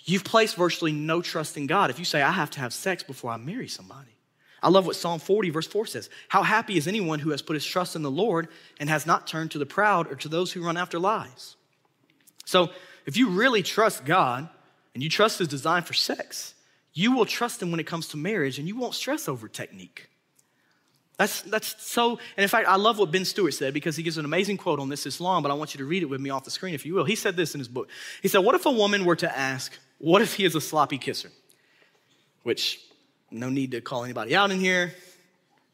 You've 0.06 0.24
placed 0.24 0.56
virtually 0.56 0.92
no 0.92 1.22
trust 1.22 1.58
in 1.58 1.68
God 1.68 1.90
if 1.90 2.00
you 2.00 2.06
say, 2.06 2.22
I 2.22 2.32
have 2.32 2.50
to 2.52 2.60
have 2.60 2.74
sex 2.74 3.04
before 3.04 3.32
I 3.32 3.38
marry 3.38 3.68
somebody. 3.68 4.12
I 4.62 4.70
love 4.70 4.86
what 4.86 4.96
Psalm 4.96 5.20
40, 5.20 5.50
verse 5.52 5.68
4 5.68 5.86
says. 5.86 6.10
How 6.30 6.44
happy 6.44 6.78
is 6.78 6.88
anyone 6.88 7.20
who 7.20 7.30
has 7.30 7.42
put 7.42 7.54
his 7.54 7.66
trust 7.66 7.96
in 7.96 8.02
the 8.02 8.12
Lord 8.12 8.48
and 8.80 8.90
has 8.90 9.06
not 9.06 9.28
turned 9.28 9.52
to 9.52 9.60
the 9.60 9.66
proud 9.66 10.12
or 10.12 10.16
to 10.16 10.30
those 10.30 10.52
who 10.52 10.66
run 10.66 10.78
after 10.78 10.98
lies? 10.98 11.56
So, 12.46 12.70
if 13.06 13.18
you 13.18 13.30
really 13.30 13.64
trust 13.64 14.06
God 14.06 14.48
and 14.94 15.04
you 15.04 15.10
trust 15.10 15.40
His 15.40 15.48
design 15.48 15.84
for 15.84 15.94
sex, 15.94 16.54
you 16.94 17.16
will 17.16 17.26
trust 17.26 17.62
Him 17.62 17.72
when 17.72 17.80
it 17.80 17.86
comes 17.86 18.10
to 18.10 18.18
marriage 18.18 18.60
and 18.60 18.68
you 18.68 18.76
won't 18.76 18.94
stress 18.94 19.28
over 19.30 19.48
technique. 19.48 20.10
That's, 21.18 21.42
that's 21.42 21.76
so, 21.84 22.12
and 22.12 22.44
in 22.44 22.48
fact, 22.48 22.68
I 22.68 22.76
love 22.76 23.00
what 23.00 23.12
Ben 23.12 23.26
Stuart 23.26 23.52
said 23.52 23.74
because 23.74 23.96
he 23.96 24.04
gives 24.04 24.18
an 24.18 24.26
amazing 24.26 24.58
quote 24.58 24.80
on 24.80 24.88
this. 24.90 25.06
It's 25.08 25.20
long, 25.20 25.42
but 25.42 25.50
I 25.50 25.56
want 25.56 25.74
you 25.74 25.80
to 25.80 25.86
read 25.86 26.04
it 26.04 26.06
with 26.06 26.22
me 26.22 26.30
off 26.30 26.44
the 26.44 26.52
screen 26.52 26.76
if 26.76 26.86
you 26.86 26.94
will. 26.94 27.06
He 27.06 27.16
said 27.16 27.36
this 27.36 27.56
in 27.56 27.60
his 27.60 27.68
book. 27.68 27.90
He 28.22 28.28
said, 28.28 28.40
What 28.40 28.54
if 28.54 28.68
a 28.68 28.72
woman 28.72 29.04
were 29.04 29.16
to 29.16 29.38
ask, 29.38 29.74
What 30.00 30.22
if 30.22 30.36
he 30.36 30.46
is 30.46 30.56
a 30.56 30.62
sloppy 30.62 30.98
kisser? 30.98 31.32
Which, 32.44 32.80
no 33.32 33.50
need 33.50 33.72
to 33.72 33.82
call 33.82 34.04
anybody 34.04 34.36
out 34.36 34.52
in 34.52 34.60
here, 34.60 34.94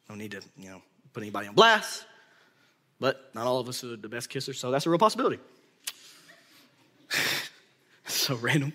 no 0.10 0.16
need 0.16 0.32
to, 0.32 0.42
you 0.58 0.70
know, 0.70 0.82
put 1.14 1.24
anybody 1.24 1.48
on 1.48 1.56
blast, 1.56 2.06
but 3.00 3.30
not 3.34 3.46
all 3.46 3.60
of 3.60 3.68
us 3.68 3.84
are 3.84 3.96
the 3.96 4.10
best 4.10 4.30
kissers, 4.30 4.56
so 4.56 4.72
that's 4.72 4.86
a 4.86 4.90
real 4.90 5.00
possibility. 5.00 5.40
so 8.06 8.36
random. 8.36 8.74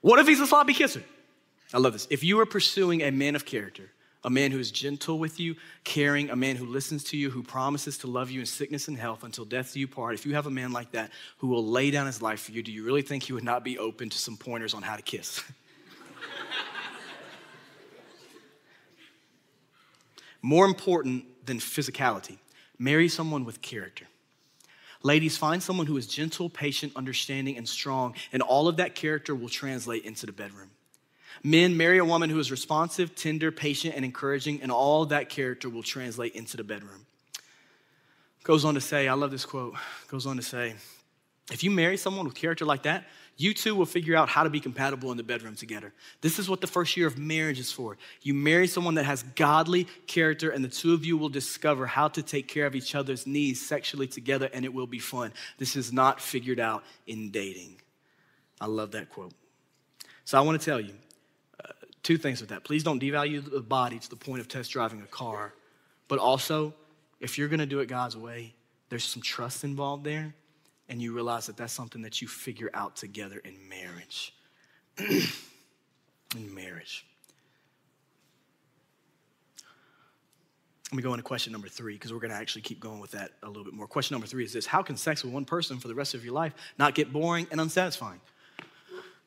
what 0.00 0.18
if 0.18 0.26
he's 0.26 0.40
a 0.40 0.46
sloppy 0.46 0.74
kisser? 0.74 1.02
I 1.74 1.78
love 1.78 1.92
this. 1.92 2.06
If 2.10 2.22
you 2.22 2.38
are 2.40 2.46
pursuing 2.46 3.02
a 3.02 3.10
man 3.10 3.34
of 3.34 3.44
character, 3.44 3.90
a 4.24 4.30
man 4.30 4.50
who 4.52 4.58
is 4.58 4.70
gentle 4.70 5.18
with 5.18 5.40
you, 5.40 5.56
caring, 5.84 6.30
a 6.30 6.36
man 6.36 6.56
who 6.56 6.66
listens 6.66 7.02
to 7.04 7.16
you, 7.16 7.30
who 7.30 7.42
promises 7.42 7.98
to 7.98 8.06
love 8.06 8.30
you 8.30 8.40
in 8.40 8.46
sickness 8.46 8.88
and 8.88 8.96
health 8.96 9.24
until 9.24 9.44
death 9.44 9.72
do 9.74 9.80
you 9.80 9.88
part, 9.88 10.14
if 10.14 10.24
you 10.24 10.34
have 10.34 10.46
a 10.46 10.50
man 10.50 10.72
like 10.72 10.92
that 10.92 11.10
who 11.38 11.48
will 11.48 11.66
lay 11.66 11.90
down 11.90 12.06
his 12.06 12.22
life 12.22 12.42
for 12.42 12.52
you, 12.52 12.62
do 12.62 12.70
you 12.70 12.84
really 12.84 13.02
think 13.02 13.24
he 13.24 13.32
would 13.32 13.42
not 13.44 13.64
be 13.64 13.78
open 13.78 14.08
to 14.10 14.18
some 14.18 14.36
pointers 14.36 14.74
on 14.74 14.82
how 14.82 14.94
to 14.96 15.02
kiss? 15.02 15.42
More 20.42 20.66
important 20.66 21.46
than 21.46 21.58
physicality, 21.58 22.38
marry 22.78 23.08
someone 23.08 23.44
with 23.44 23.60
character. 23.62 24.06
Ladies, 25.04 25.36
find 25.36 25.60
someone 25.60 25.86
who 25.86 25.96
is 25.96 26.06
gentle, 26.06 26.48
patient, 26.48 26.92
understanding, 26.94 27.56
and 27.56 27.68
strong, 27.68 28.14
and 28.32 28.40
all 28.40 28.68
of 28.68 28.76
that 28.76 28.94
character 28.94 29.34
will 29.34 29.48
translate 29.48 30.04
into 30.04 30.26
the 30.26 30.32
bedroom. 30.32 30.70
Men, 31.44 31.76
marry 31.76 31.98
a 31.98 32.04
woman 32.04 32.30
who 32.30 32.38
is 32.38 32.50
responsive, 32.50 33.14
tender, 33.14 33.50
patient, 33.50 33.94
and 33.96 34.04
encouraging, 34.04 34.62
and 34.62 34.70
all 34.70 35.06
that 35.06 35.28
character 35.28 35.68
will 35.68 35.82
translate 35.82 36.34
into 36.34 36.56
the 36.56 36.64
bedroom. 36.64 37.06
Goes 38.44 38.64
on 38.64 38.74
to 38.74 38.80
say, 38.80 39.08
I 39.08 39.14
love 39.14 39.30
this 39.30 39.44
quote, 39.44 39.74
goes 40.08 40.26
on 40.26 40.36
to 40.36 40.42
say, 40.42 40.74
if 41.50 41.64
you 41.64 41.70
marry 41.70 41.96
someone 41.96 42.24
with 42.24 42.34
character 42.34 42.64
like 42.64 42.84
that, 42.84 43.04
you 43.36 43.54
two 43.54 43.74
will 43.74 43.86
figure 43.86 44.14
out 44.14 44.28
how 44.28 44.44
to 44.44 44.50
be 44.50 44.60
compatible 44.60 45.10
in 45.10 45.16
the 45.16 45.22
bedroom 45.22 45.56
together. 45.56 45.92
This 46.20 46.38
is 46.38 46.48
what 46.48 46.60
the 46.60 46.66
first 46.66 46.96
year 46.96 47.06
of 47.06 47.18
marriage 47.18 47.58
is 47.58 47.72
for. 47.72 47.96
You 48.20 48.34
marry 48.34 48.68
someone 48.68 48.94
that 48.94 49.04
has 49.04 49.22
godly 49.22 49.84
character, 50.06 50.50
and 50.50 50.64
the 50.64 50.68
two 50.68 50.92
of 50.92 51.04
you 51.04 51.16
will 51.16 51.28
discover 51.28 51.86
how 51.86 52.08
to 52.08 52.22
take 52.22 52.46
care 52.46 52.66
of 52.66 52.74
each 52.74 52.94
other's 52.94 53.26
needs 53.26 53.60
sexually 53.60 54.06
together, 54.06 54.48
and 54.52 54.64
it 54.64 54.72
will 54.72 54.86
be 54.86 54.98
fun. 54.98 55.32
This 55.58 55.76
is 55.76 55.92
not 55.92 56.20
figured 56.20 56.60
out 56.60 56.84
in 57.06 57.30
dating. 57.30 57.80
I 58.60 58.66
love 58.66 58.92
that 58.92 59.10
quote. 59.10 59.32
So 60.24 60.38
I 60.38 60.42
want 60.42 60.60
to 60.60 60.64
tell 60.64 60.80
you 60.80 60.94
two 62.02 62.18
things 62.18 62.40
with 62.40 62.50
that. 62.50 62.64
Please 62.64 62.82
don't 62.82 63.00
devalue 63.00 63.48
the 63.48 63.60
body 63.60 63.98
to 63.98 64.10
the 64.10 64.16
point 64.16 64.40
of 64.40 64.48
test 64.48 64.70
driving 64.70 65.02
a 65.02 65.06
car, 65.06 65.54
but 66.08 66.18
also, 66.18 66.74
if 67.20 67.38
you're 67.38 67.48
going 67.48 67.60
to 67.60 67.66
do 67.66 67.80
it 67.80 67.86
God's 67.86 68.16
way, 68.16 68.54
there's 68.88 69.04
some 69.04 69.22
trust 69.22 69.64
involved 69.64 70.04
there 70.04 70.34
and 70.88 71.00
you 71.00 71.14
realize 71.14 71.46
that 71.46 71.56
that's 71.56 71.72
something 71.72 72.02
that 72.02 72.20
you 72.20 72.28
figure 72.28 72.70
out 72.74 72.96
together 72.96 73.38
in 73.38 73.56
marriage. 73.68 74.34
in 74.98 76.54
marriage. 76.54 77.06
Let 80.90 80.96
me 80.96 81.02
go 81.02 81.14
into 81.14 81.22
question 81.22 81.52
number 81.52 81.68
three 81.68 81.94
because 81.94 82.12
we're 82.12 82.18
going 82.18 82.32
to 82.32 82.36
actually 82.36 82.60
keep 82.60 82.78
going 82.78 83.00
with 83.00 83.12
that 83.12 83.30
a 83.42 83.46
little 83.46 83.64
bit 83.64 83.72
more. 83.72 83.86
Question 83.86 84.14
number 84.14 84.26
three 84.26 84.44
is 84.44 84.52
this 84.52 84.66
How 84.66 84.82
can 84.82 84.98
sex 84.98 85.24
with 85.24 85.32
one 85.32 85.46
person 85.46 85.78
for 85.78 85.88
the 85.88 85.94
rest 85.94 86.12
of 86.12 86.22
your 86.22 86.34
life 86.34 86.52
not 86.78 86.94
get 86.94 87.10
boring 87.10 87.46
and 87.50 87.58
unsatisfying? 87.58 88.20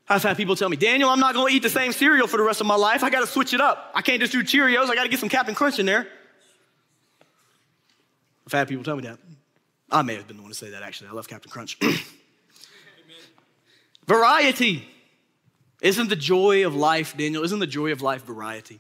I've 0.08 0.22
had 0.22 0.38
people 0.38 0.56
tell 0.56 0.70
me, 0.70 0.78
Daniel, 0.78 1.10
I'm 1.10 1.20
not 1.20 1.34
going 1.34 1.52
to 1.52 1.56
eat 1.56 1.64
the 1.64 1.70
same 1.70 1.92
cereal 1.92 2.28
for 2.28 2.38
the 2.38 2.44
rest 2.44 2.62
of 2.62 2.68
my 2.68 2.76
life. 2.76 3.04
I 3.04 3.10
got 3.10 3.22
to 3.22 3.28
switch 3.28 3.54
it 3.54 3.62
up. 3.62 3.92
I 3.96 4.02
can't 4.02 4.20
just 4.20 4.32
do 4.32 4.44
Cheerios. 4.44 4.90
I 4.90 4.96
got 4.96 5.04
to 5.04 5.10
get 5.10 5.20
some 5.20 5.30
Captain 5.30 5.56
Crunch 5.56 5.80
in 5.80 5.86
there. 5.86 6.08
I've 8.46 8.54
had 8.54 8.68
people 8.68 8.84
tell 8.84 8.96
me 8.96 9.04
that. 9.04 9.18
I 9.92 10.04
may 10.04 10.16
have 10.16 10.28
been 10.28 10.38
the 10.38 10.44
one 10.44 10.52
to 10.52 10.58
say 10.58 10.72
that 10.72 10.84
actually. 10.84 11.10
I 11.10 11.14
love 11.14 11.28
Captain 11.28 11.52
Crunch. 11.52 11.80
variety. 14.08 14.88
Isn't 15.82 16.10
the 16.10 16.16
joy 16.16 16.66
of 16.66 16.76
life, 16.76 17.18
Daniel, 17.18 17.44
isn't 17.44 17.60
the 17.60 17.68
joy 17.68 17.92
of 17.92 18.02
life 18.02 18.24
variety? 18.24 18.80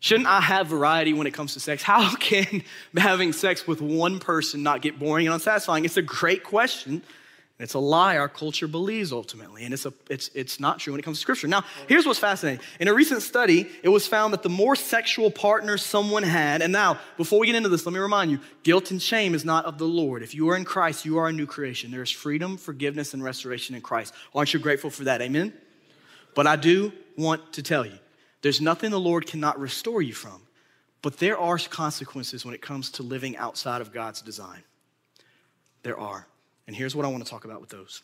Shouldn't 0.00 0.28
I 0.28 0.40
have 0.40 0.68
variety 0.68 1.12
when 1.12 1.26
it 1.26 1.34
comes 1.34 1.54
to 1.54 1.60
sex? 1.60 1.82
How 1.82 2.14
can 2.16 2.62
having 2.96 3.32
sex 3.32 3.66
with 3.66 3.80
one 3.80 4.18
person 4.18 4.62
not 4.62 4.82
get 4.82 4.98
boring 4.98 5.26
and 5.26 5.34
unsatisfying? 5.34 5.84
It's 5.84 5.96
a 5.96 6.02
great 6.02 6.44
question. 6.44 7.02
It's 7.60 7.74
a 7.74 7.80
lie 7.80 8.18
our 8.18 8.28
culture 8.28 8.68
believes 8.68 9.12
ultimately, 9.12 9.64
and 9.64 9.74
it's, 9.74 9.84
a, 9.84 9.92
it's, 10.08 10.30
it's 10.32 10.60
not 10.60 10.78
true 10.78 10.92
when 10.92 11.00
it 11.00 11.02
comes 11.02 11.18
to 11.18 11.20
scripture. 11.20 11.48
Now, 11.48 11.64
here's 11.88 12.06
what's 12.06 12.20
fascinating. 12.20 12.64
In 12.78 12.86
a 12.86 12.94
recent 12.94 13.20
study, 13.20 13.68
it 13.82 13.88
was 13.88 14.06
found 14.06 14.32
that 14.32 14.44
the 14.44 14.48
more 14.48 14.76
sexual 14.76 15.28
partners 15.28 15.84
someone 15.84 16.22
had, 16.22 16.62
and 16.62 16.72
now, 16.72 17.00
before 17.16 17.40
we 17.40 17.48
get 17.48 17.56
into 17.56 17.68
this, 17.68 17.84
let 17.84 17.92
me 17.92 17.98
remind 17.98 18.30
you 18.30 18.38
guilt 18.62 18.92
and 18.92 19.02
shame 19.02 19.34
is 19.34 19.44
not 19.44 19.64
of 19.64 19.76
the 19.76 19.86
Lord. 19.86 20.22
If 20.22 20.36
you 20.36 20.48
are 20.50 20.56
in 20.56 20.64
Christ, 20.64 21.04
you 21.04 21.18
are 21.18 21.26
a 21.26 21.32
new 21.32 21.46
creation. 21.46 21.90
There 21.90 22.02
is 22.02 22.12
freedom, 22.12 22.58
forgiveness, 22.58 23.12
and 23.12 23.24
restoration 23.24 23.74
in 23.74 23.80
Christ. 23.80 24.14
Aren't 24.36 24.54
you 24.54 24.60
grateful 24.60 24.90
for 24.90 25.04
that? 25.04 25.20
Amen? 25.20 25.52
But 26.36 26.46
I 26.46 26.54
do 26.54 26.92
want 27.16 27.54
to 27.54 27.62
tell 27.64 27.84
you 27.84 27.98
there's 28.40 28.60
nothing 28.60 28.92
the 28.92 29.00
Lord 29.00 29.26
cannot 29.26 29.58
restore 29.58 30.00
you 30.00 30.12
from, 30.14 30.42
but 31.02 31.18
there 31.18 31.36
are 31.36 31.58
consequences 31.58 32.44
when 32.44 32.54
it 32.54 32.62
comes 32.62 32.92
to 32.92 33.02
living 33.02 33.36
outside 33.36 33.80
of 33.80 33.92
God's 33.92 34.22
design. 34.22 34.62
There 35.82 35.98
are. 35.98 36.28
And 36.68 36.76
here's 36.76 36.94
what 36.94 37.06
I 37.06 37.08
want 37.08 37.24
to 37.24 37.30
talk 37.30 37.46
about 37.46 37.62
with 37.62 37.70
those. 37.70 38.02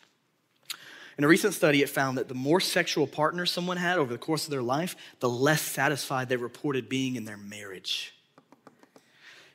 In 1.19 1.23
a 1.23 1.27
recent 1.27 1.53
study, 1.53 1.83
it 1.83 1.87
found 1.87 2.17
that 2.17 2.27
the 2.27 2.33
more 2.33 2.59
sexual 2.59 3.07
partners 3.07 3.51
someone 3.51 3.77
had 3.77 3.99
over 3.99 4.11
the 4.11 4.19
course 4.19 4.45
of 4.45 4.51
their 4.51 4.63
life, 4.63 4.95
the 5.19 5.29
less 5.29 5.61
satisfied 5.61 6.27
they 6.27 6.35
reported 6.35 6.89
being 6.89 7.15
in 7.15 7.25
their 7.25 7.37
marriage. 7.37 8.13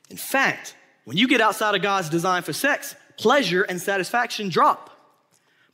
In 0.09 0.15
fact, 0.17 0.75
when 1.03 1.17
you 1.17 1.27
get 1.27 1.41
outside 1.41 1.75
of 1.75 1.81
God's 1.81 2.09
design 2.09 2.41
for 2.41 2.53
sex, 2.53 2.95
pleasure 3.17 3.63
and 3.63 3.81
satisfaction 3.81 4.47
drop. 4.47 4.89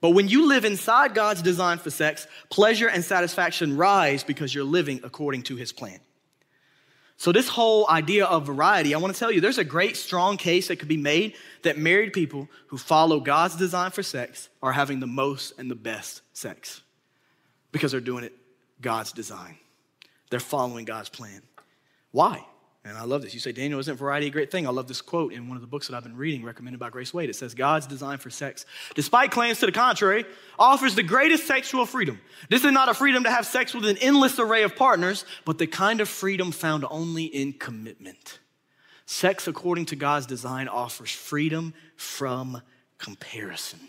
But 0.02 0.10
when 0.10 0.28
you 0.28 0.48
live 0.48 0.66
inside 0.66 1.14
God's 1.14 1.44
design 1.44 1.78
for 1.78 1.92
sex, 1.92 2.28
pleasure 2.50 2.88
and 2.88 3.04
satisfaction 3.04 3.78
rise 3.78 4.24
because 4.24 4.54
you're 4.54 4.64
living 4.64 5.00
according 5.04 5.44
to 5.44 5.56
his 5.56 5.72
plan. 5.72 6.00
So, 7.20 7.32
this 7.32 7.48
whole 7.48 7.90
idea 7.90 8.26
of 8.26 8.46
variety, 8.46 8.94
I 8.94 9.00
want 9.00 9.14
to 9.14 9.20
tell 9.20 9.32
you 9.32 9.42
there's 9.42 9.58
a 9.58 9.64
great, 9.64 9.98
strong 9.98 10.38
case 10.38 10.68
that 10.68 10.78
could 10.78 10.88
be 10.88 10.98
made 10.98 11.34
that 11.64 11.78
married 11.78 12.14
people 12.14 12.48
who 12.68 12.78
follow 12.78 13.20
God's 13.20 13.56
design 13.56 13.90
for 13.90 14.04
sex 14.04 14.50
are 14.62 14.72
having 14.72 15.00
the 15.00 15.08
most 15.08 15.54
and 15.58 15.70
the 15.70 15.76
best 15.76 16.22
sex 16.34 16.82
because 17.72 17.92
they're 17.92 18.02
doing 18.02 18.24
it 18.24 18.34
God's 18.82 19.12
design. 19.12 19.58
They're 20.30 20.40
following 20.40 20.86
God's 20.86 21.10
plan. 21.10 21.42
Why? 22.12 22.46
And 22.88 22.98
I 22.98 23.04
love 23.04 23.22
this. 23.22 23.34
You 23.34 23.40
say, 23.42 23.52
Daniel, 23.52 23.80
isn't 23.80 23.98
variety 23.98 24.28
a 24.28 24.30
great 24.30 24.50
thing? 24.50 24.66
I 24.66 24.70
love 24.70 24.88
this 24.88 25.02
quote 25.02 25.34
in 25.34 25.50
one 25.50 25.58
of 25.58 25.62
the 25.62 25.68
books 25.68 25.88
that 25.88 25.96
I've 25.96 26.04
been 26.04 26.16
reading, 26.16 26.44
recommended 26.44 26.80
by 26.80 26.90
Grace 26.90 27.14
Wade. 27.14 27.30
It 27.30 27.36
says, 27.36 27.54
God's 27.54 27.86
design 27.86 28.18
for 28.18 28.30
sex, 28.30 28.66
despite 28.96 29.32
claims 29.32 29.60
to 29.60 29.66
the 29.66 29.74
contrary, 29.74 30.26
offers 30.58 30.96
the 30.96 31.04
greatest 31.04 31.46
sexual 31.46 31.86
freedom. 31.86 32.20
This 32.50 32.64
is 32.64 32.72
not 32.72 32.88
a 32.88 32.94
freedom 32.94 33.26
to 33.26 33.32
have 33.32 33.46
sex 33.46 33.74
with 33.74 33.86
an 33.86 33.98
endless 33.98 34.40
array 34.40 34.64
of 34.64 34.76
partners, 34.76 35.26
but 35.44 35.58
the 35.58 35.68
kind 35.68 36.00
of 36.00 36.08
freedom 36.08 36.52
found 36.52 36.86
only 36.90 37.26
in 37.26 37.54
commitment. 37.54 38.40
Sex, 39.06 39.48
according 39.48 39.88
to 39.88 39.96
God's 39.96 40.26
design, 40.26 40.68
offers 40.68 41.12
freedom 41.12 41.74
from 41.98 42.62
comparison. 42.98 43.80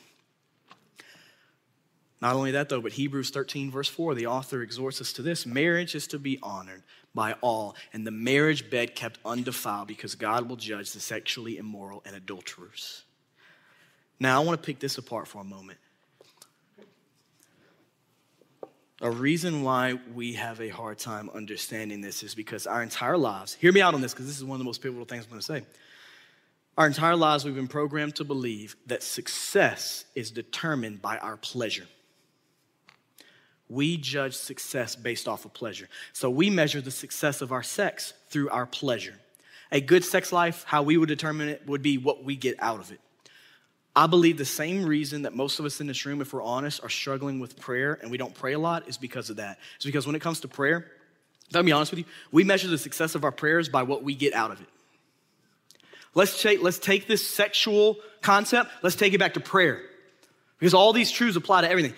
Not 2.20 2.34
only 2.34 2.50
that, 2.50 2.68
though, 2.68 2.80
but 2.80 2.92
Hebrews 2.92 3.30
13, 3.30 3.70
verse 3.70 3.88
4, 3.88 4.14
the 4.14 4.26
author 4.26 4.62
exhorts 4.62 5.00
us 5.00 5.12
to 5.14 5.22
this 5.22 5.46
marriage 5.46 5.94
is 5.94 6.08
to 6.08 6.18
be 6.18 6.38
honored 6.42 6.82
by 7.18 7.32
all, 7.40 7.74
and 7.92 8.06
the 8.06 8.12
marriage 8.12 8.70
bed 8.70 8.94
kept 8.94 9.18
undefiled 9.24 9.88
because 9.88 10.14
God 10.14 10.48
will 10.48 10.54
judge 10.54 10.92
the 10.92 11.00
sexually 11.00 11.58
immoral 11.58 12.00
and 12.06 12.14
adulterers. 12.14 13.02
Now, 14.20 14.40
I 14.40 14.44
want 14.44 14.62
to 14.62 14.64
pick 14.64 14.78
this 14.78 14.98
apart 14.98 15.26
for 15.26 15.40
a 15.40 15.44
moment. 15.44 15.80
A 19.00 19.10
reason 19.10 19.64
why 19.64 19.98
we 20.14 20.34
have 20.34 20.60
a 20.60 20.68
hard 20.68 21.00
time 21.00 21.28
understanding 21.34 22.00
this 22.00 22.22
is 22.22 22.36
because 22.36 22.68
our 22.68 22.84
entire 22.84 23.18
lives, 23.18 23.52
hear 23.54 23.72
me 23.72 23.80
out 23.80 23.94
on 23.94 24.00
this 24.00 24.12
because 24.12 24.26
this 24.26 24.36
is 24.36 24.44
one 24.44 24.54
of 24.54 24.60
the 24.60 24.64
most 24.64 24.80
pivotal 24.80 25.04
things 25.04 25.24
I'm 25.24 25.30
going 25.30 25.40
to 25.40 25.44
say. 25.44 25.64
Our 26.76 26.86
entire 26.86 27.16
lives, 27.16 27.44
we've 27.44 27.52
been 27.52 27.66
programmed 27.66 28.14
to 28.16 28.24
believe 28.24 28.76
that 28.86 29.02
success 29.02 30.04
is 30.14 30.30
determined 30.30 31.02
by 31.02 31.18
our 31.18 31.36
pleasure. 31.36 31.88
We 33.68 33.96
judge 33.96 34.34
success 34.34 34.96
based 34.96 35.28
off 35.28 35.44
of 35.44 35.52
pleasure. 35.52 35.88
So 36.12 36.30
we 36.30 36.50
measure 36.50 36.80
the 36.80 36.90
success 36.90 37.42
of 37.42 37.52
our 37.52 37.62
sex 37.62 38.14
through 38.30 38.48
our 38.50 38.66
pleasure. 38.66 39.14
A 39.70 39.80
good 39.80 40.04
sex 40.04 40.32
life, 40.32 40.64
how 40.66 40.82
we 40.82 40.96
would 40.96 41.08
determine 41.08 41.48
it, 41.48 41.66
would 41.66 41.82
be 41.82 41.98
what 41.98 42.24
we 42.24 42.36
get 42.36 42.56
out 42.62 42.80
of 42.80 42.90
it. 42.90 43.00
I 43.94 44.06
believe 44.06 44.38
the 44.38 44.44
same 44.44 44.84
reason 44.84 45.22
that 45.22 45.34
most 45.34 45.58
of 45.58 45.66
us 45.66 45.80
in 45.80 45.86
this 45.86 46.06
room, 46.06 46.20
if 46.20 46.32
we're 46.32 46.42
honest, 46.42 46.82
are 46.84 46.88
struggling 46.88 47.40
with 47.40 47.58
prayer 47.58 47.98
and 48.00 48.10
we 48.10 48.16
don't 48.16 48.34
pray 48.34 48.52
a 48.52 48.58
lot 48.58 48.88
is 48.88 48.96
because 48.96 49.28
of 49.28 49.36
that. 49.36 49.58
It's 49.76 49.84
because 49.84 50.06
when 50.06 50.14
it 50.14 50.22
comes 50.22 50.40
to 50.40 50.48
prayer, 50.48 50.86
let 51.52 51.64
me 51.64 51.70
be 51.70 51.72
honest 51.72 51.92
with 51.92 52.00
you, 52.00 52.04
we 52.30 52.44
measure 52.44 52.68
the 52.68 52.78
success 52.78 53.14
of 53.14 53.24
our 53.24 53.32
prayers 53.32 53.68
by 53.68 53.82
what 53.82 54.02
we 54.02 54.14
get 54.14 54.34
out 54.34 54.50
of 54.50 54.60
it. 54.60 54.68
Let's 56.14 56.40
take, 56.40 56.62
let's 56.62 56.78
take 56.78 57.06
this 57.06 57.26
sexual 57.26 57.96
concept, 58.22 58.70
let's 58.82 58.96
take 58.96 59.14
it 59.14 59.18
back 59.18 59.34
to 59.34 59.40
prayer. 59.40 59.82
Because 60.58 60.74
all 60.74 60.92
these 60.92 61.10
truths 61.10 61.36
apply 61.36 61.62
to 61.62 61.70
everything. 61.70 61.94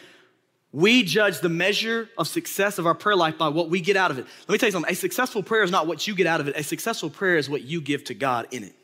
We 0.72 1.02
judge 1.02 1.40
the 1.40 1.48
measure 1.48 2.08
of 2.16 2.28
success 2.28 2.78
of 2.78 2.86
our 2.86 2.94
prayer 2.94 3.16
life 3.16 3.36
by 3.36 3.48
what 3.48 3.70
we 3.70 3.80
get 3.80 3.96
out 3.96 4.10
of 4.10 4.18
it. 4.18 4.26
Let 4.46 4.52
me 4.52 4.58
tell 4.58 4.68
you 4.68 4.72
something 4.72 4.92
a 4.92 4.94
successful 4.94 5.42
prayer 5.42 5.64
is 5.64 5.70
not 5.70 5.86
what 5.86 6.06
you 6.06 6.14
get 6.14 6.26
out 6.26 6.40
of 6.40 6.46
it, 6.46 6.56
a 6.56 6.62
successful 6.62 7.10
prayer 7.10 7.36
is 7.36 7.50
what 7.50 7.62
you 7.62 7.80
give 7.80 8.04
to 8.04 8.14
God 8.14 8.46
in 8.52 8.62
it. 8.62 8.74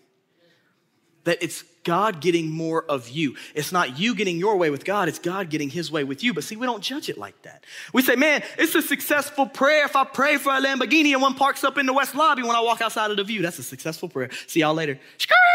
That 1.25 1.43
it's 1.43 1.63
God 1.85 2.21
getting 2.21 2.51
more 2.51 2.85
of 2.85 3.09
you. 3.09 3.37
It's 3.55 3.71
not 3.71 3.99
you 4.01 4.17
getting 4.17 4.37
your 4.37 4.57
way 4.57 4.71
with 4.71 4.85
God, 4.85 5.09
it's 5.09 5.21
God 5.21 5.49
getting 5.49 5.71
his 5.71 5.91
way 5.91 6.03
with 6.03 6.25
you. 6.25 6.35
But 6.35 6.43
see, 6.43 6.57
we 6.57 6.67
don't 6.67 6.83
judge 6.83 7.09
it 7.09 7.19
like 7.19 7.41
that. 7.43 7.63
We 7.93 8.03
say, 8.03 8.17
man, 8.17 8.43
it's 8.59 8.75
a 8.75 8.83
successful 8.83 9.47
prayer 9.47 9.85
if 9.85 9.95
I 9.95 10.03
pray 10.03 10.39
for 10.39 10.53
a 10.53 10.61
Lamborghini 10.61 11.13
and 11.13 11.23
one 11.23 11.35
parks 11.35 11.63
up 11.63 11.79
in 11.79 11.87
the 11.87 11.93
West 11.93 12.17
Lobby 12.17 12.43
when 12.43 12.57
I 12.57 12.61
walk 12.61 12.81
outside 12.81 13.13
of 13.13 13.17
the 13.17 13.25
Vue. 13.25 13.43
That's 13.43 13.61
a 13.61 13.63
successful 13.63 14.09
prayer. 14.09 14.31
See 14.49 14.61
y'all 14.61 14.75
later. 14.75 14.99
Skirt! 15.19 15.46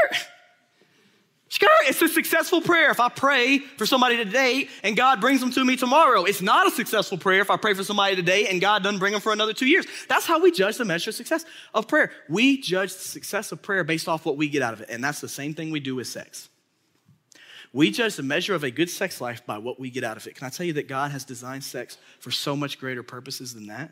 It's 1.59 2.01
a 2.01 2.07
successful 2.07 2.61
prayer 2.61 2.91
if 2.91 2.99
I 2.99 3.09
pray 3.09 3.59
for 3.59 3.85
somebody 3.85 4.15
today 4.15 4.69
and 4.83 4.95
God 4.95 5.19
brings 5.19 5.41
them 5.41 5.51
to 5.51 5.65
me 5.65 5.75
tomorrow. 5.75 6.23
It's 6.23 6.41
not 6.41 6.67
a 6.67 6.71
successful 6.71 7.17
prayer 7.17 7.41
if 7.41 7.49
I 7.49 7.57
pray 7.57 7.73
for 7.73 7.83
somebody 7.83 8.15
today 8.15 8.47
and 8.47 8.61
God 8.61 8.83
doesn't 8.83 8.99
bring 8.99 9.11
them 9.11 9.21
for 9.21 9.33
another 9.33 9.53
two 9.53 9.67
years. 9.67 9.85
That's 10.07 10.25
how 10.25 10.39
we 10.39 10.51
judge 10.51 10.77
the 10.77 10.85
measure 10.85 11.09
of 11.09 11.15
success 11.15 11.43
of 11.73 11.87
prayer. 11.87 12.11
We 12.29 12.61
judge 12.61 12.93
the 12.93 12.99
success 12.99 13.51
of 13.51 13.61
prayer 13.61 13.83
based 13.83 14.07
off 14.07 14.25
what 14.25 14.37
we 14.37 14.47
get 14.47 14.61
out 14.61 14.73
of 14.73 14.81
it. 14.81 14.89
And 14.89 15.03
that's 15.03 15.19
the 15.19 15.27
same 15.27 15.53
thing 15.53 15.71
we 15.71 15.81
do 15.81 15.95
with 15.95 16.07
sex. 16.07 16.47
We 17.73 17.91
judge 17.91 18.15
the 18.15 18.23
measure 18.23 18.55
of 18.55 18.63
a 18.63 18.71
good 18.71 18.89
sex 18.89 19.19
life 19.19 19.45
by 19.45 19.57
what 19.57 19.79
we 19.79 19.89
get 19.89 20.03
out 20.03 20.17
of 20.17 20.27
it. 20.27 20.35
Can 20.35 20.47
I 20.47 20.49
tell 20.49 20.65
you 20.65 20.73
that 20.73 20.87
God 20.87 21.11
has 21.11 21.25
designed 21.25 21.63
sex 21.63 21.97
for 22.19 22.31
so 22.31 22.55
much 22.55 22.79
greater 22.79 23.03
purposes 23.03 23.53
than 23.53 23.67
that? 23.67 23.91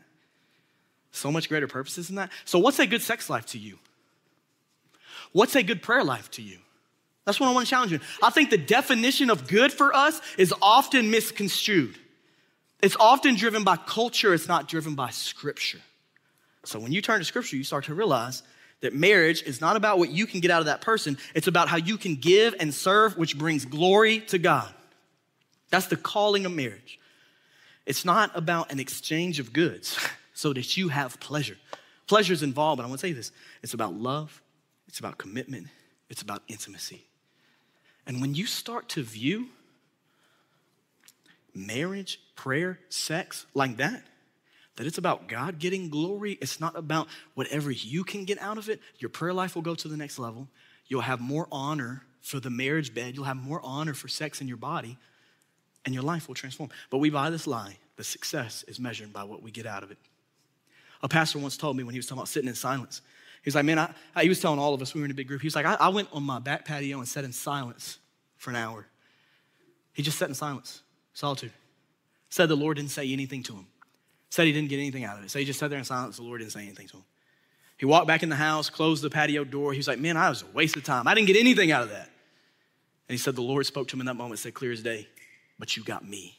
So 1.12 1.30
much 1.30 1.48
greater 1.48 1.66
purposes 1.66 2.06
than 2.06 2.16
that. 2.16 2.30
So, 2.44 2.58
what's 2.58 2.78
a 2.78 2.86
good 2.86 3.02
sex 3.02 3.28
life 3.28 3.46
to 3.46 3.58
you? 3.58 3.78
What's 5.32 5.56
a 5.56 5.62
good 5.62 5.82
prayer 5.82 6.04
life 6.04 6.30
to 6.32 6.42
you? 6.42 6.58
That's 7.30 7.38
what 7.38 7.48
I 7.48 7.52
want 7.52 7.68
to 7.68 7.70
challenge 7.70 7.92
you. 7.92 8.00
I 8.20 8.30
think 8.30 8.50
the 8.50 8.58
definition 8.58 9.30
of 9.30 9.46
good 9.46 9.72
for 9.72 9.94
us 9.94 10.20
is 10.36 10.52
often 10.60 11.12
misconstrued. 11.12 11.96
It's 12.82 12.96
often 12.98 13.36
driven 13.36 13.62
by 13.62 13.76
culture, 13.76 14.34
it's 14.34 14.48
not 14.48 14.66
driven 14.66 14.96
by 14.96 15.10
scripture. 15.10 15.78
So 16.64 16.80
when 16.80 16.90
you 16.90 17.00
turn 17.00 17.20
to 17.20 17.24
scripture, 17.24 17.54
you 17.54 17.62
start 17.62 17.84
to 17.84 17.94
realize 17.94 18.42
that 18.80 18.96
marriage 18.96 19.44
is 19.44 19.60
not 19.60 19.76
about 19.76 20.00
what 20.00 20.10
you 20.10 20.26
can 20.26 20.40
get 20.40 20.50
out 20.50 20.58
of 20.58 20.66
that 20.66 20.80
person, 20.80 21.18
it's 21.32 21.46
about 21.46 21.68
how 21.68 21.76
you 21.76 21.96
can 21.96 22.16
give 22.16 22.56
and 22.58 22.74
serve, 22.74 23.16
which 23.16 23.38
brings 23.38 23.64
glory 23.64 24.18
to 24.22 24.38
God. 24.38 24.74
That's 25.70 25.86
the 25.86 25.96
calling 25.96 26.46
of 26.46 26.52
marriage. 26.52 26.98
It's 27.86 28.04
not 28.04 28.36
about 28.36 28.72
an 28.72 28.80
exchange 28.80 29.38
of 29.38 29.52
goods 29.52 29.96
so 30.34 30.52
that 30.52 30.76
you 30.76 30.88
have 30.88 31.20
pleasure. 31.20 31.58
Pleasure 32.08 32.32
is 32.32 32.42
involved, 32.42 32.78
but 32.78 32.86
I 32.86 32.88
want 32.88 33.00
to 33.00 33.06
say 33.06 33.12
this 33.12 33.30
it's 33.62 33.74
about 33.74 33.94
love, 33.94 34.42
it's 34.88 34.98
about 34.98 35.16
commitment, 35.16 35.68
it's 36.08 36.22
about 36.22 36.42
intimacy. 36.48 37.04
And 38.06 38.20
when 38.20 38.34
you 38.34 38.46
start 38.46 38.88
to 38.90 39.02
view 39.02 39.48
marriage, 41.54 42.20
prayer, 42.34 42.78
sex 42.88 43.46
like 43.54 43.76
that, 43.78 44.02
that 44.76 44.86
it's 44.86 44.98
about 44.98 45.28
God 45.28 45.58
getting 45.58 45.90
glory, 45.90 46.38
it's 46.40 46.60
not 46.60 46.76
about 46.76 47.08
whatever 47.34 47.70
you 47.70 48.04
can 48.04 48.24
get 48.24 48.40
out 48.40 48.56
of 48.56 48.68
it, 48.68 48.80
your 48.98 49.10
prayer 49.10 49.34
life 49.34 49.54
will 49.54 49.62
go 49.62 49.74
to 49.74 49.88
the 49.88 49.96
next 49.96 50.18
level. 50.18 50.48
You'll 50.86 51.02
have 51.02 51.20
more 51.20 51.46
honor 51.52 52.04
for 52.20 52.40
the 52.40 52.50
marriage 52.50 52.94
bed, 52.94 53.14
you'll 53.14 53.24
have 53.24 53.36
more 53.36 53.60
honor 53.62 53.94
for 53.94 54.08
sex 54.08 54.40
in 54.40 54.48
your 54.48 54.56
body, 54.56 54.98
and 55.84 55.94
your 55.94 56.04
life 56.04 56.28
will 56.28 56.34
transform. 56.34 56.70
But 56.90 56.98
we 56.98 57.10
buy 57.10 57.30
this 57.30 57.46
lie 57.46 57.76
the 57.96 58.04
success 58.04 58.64
is 58.66 58.80
measured 58.80 59.12
by 59.12 59.24
what 59.24 59.42
we 59.42 59.50
get 59.50 59.66
out 59.66 59.82
of 59.82 59.90
it. 59.90 59.98
A 61.02 61.08
pastor 61.08 61.38
once 61.38 61.58
told 61.58 61.76
me 61.76 61.84
when 61.84 61.92
he 61.92 61.98
was 61.98 62.06
talking 62.06 62.20
about 62.20 62.28
sitting 62.28 62.48
in 62.48 62.54
silence, 62.54 63.02
He's 63.42 63.54
like, 63.54 63.64
man, 63.64 63.78
I, 63.78 64.22
he 64.22 64.28
was 64.28 64.40
telling 64.40 64.58
all 64.58 64.74
of 64.74 64.82
us, 64.82 64.94
we 64.94 65.00
were 65.00 65.06
in 65.06 65.10
a 65.10 65.14
big 65.14 65.28
group. 65.28 65.40
He 65.40 65.46
was 65.46 65.56
like, 65.56 65.66
I, 65.66 65.74
I 65.74 65.88
went 65.88 66.08
on 66.12 66.22
my 66.22 66.38
back 66.38 66.64
patio 66.64 66.98
and 66.98 67.08
sat 67.08 67.24
in 67.24 67.32
silence 67.32 67.98
for 68.36 68.50
an 68.50 68.56
hour. 68.56 68.86
He 69.92 70.02
just 70.02 70.18
sat 70.18 70.28
in 70.28 70.34
silence, 70.34 70.82
solitude. 71.14 71.52
Said 72.28 72.48
the 72.48 72.56
Lord 72.56 72.76
didn't 72.76 72.90
say 72.90 73.10
anything 73.12 73.42
to 73.44 73.54
him. 73.54 73.66
Said 74.28 74.46
he 74.46 74.52
didn't 74.52 74.68
get 74.68 74.78
anything 74.78 75.04
out 75.04 75.18
of 75.18 75.24
it. 75.24 75.30
So 75.30 75.38
he 75.38 75.44
just 75.44 75.58
sat 75.58 75.70
there 75.70 75.78
in 75.78 75.84
silence. 75.84 76.16
The 76.16 76.22
Lord 76.22 76.40
didn't 76.40 76.52
say 76.52 76.62
anything 76.62 76.86
to 76.88 76.98
him. 76.98 77.04
He 77.76 77.86
walked 77.86 78.06
back 78.06 78.22
in 78.22 78.28
the 78.28 78.36
house, 78.36 78.68
closed 78.68 79.02
the 79.02 79.10
patio 79.10 79.42
door. 79.42 79.72
He 79.72 79.78
was 79.78 79.88
like, 79.88 79.98
man, 79.98 80.16
I 80.16 80.28
was 80.28 80.42
a 80.42 80.46
waste 80.54 80.76
of 80.76 80.84
time. 80.84 81.08
I 81.08 81.14
didn't 81.14 81.26
get 81.26 81.36
anything 81.36 81.72
out 81.72 81.82
of 81.82 81.88
that. 81.88 82.10
And 83.08 83.14
he 83.14 83.16
said, 83.16 83.34
the 83.34 83.42
Lord 83.42 83.64
spoke 83.66 83.88
to 83.88 83.96
him 83.96 84.00
in 84.00 84.06
that 84.06 84.14
moment, 84.14 84.38
said, 84.38 84.54
clear 84.54 84.70
as 84.70 84.82
day, 84.82 85.08
but 85.58 85.76
you 85.76 85.82
got 85.82 86.06
me. 86.06 86.38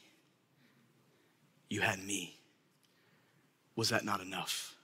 You 1.68 1.80
had 1.80 2.02
me. 2.02 2.38
Was 3.76 3.88
that 3.88 4.04
not 4.04 4.20
enough? 4.20 4.76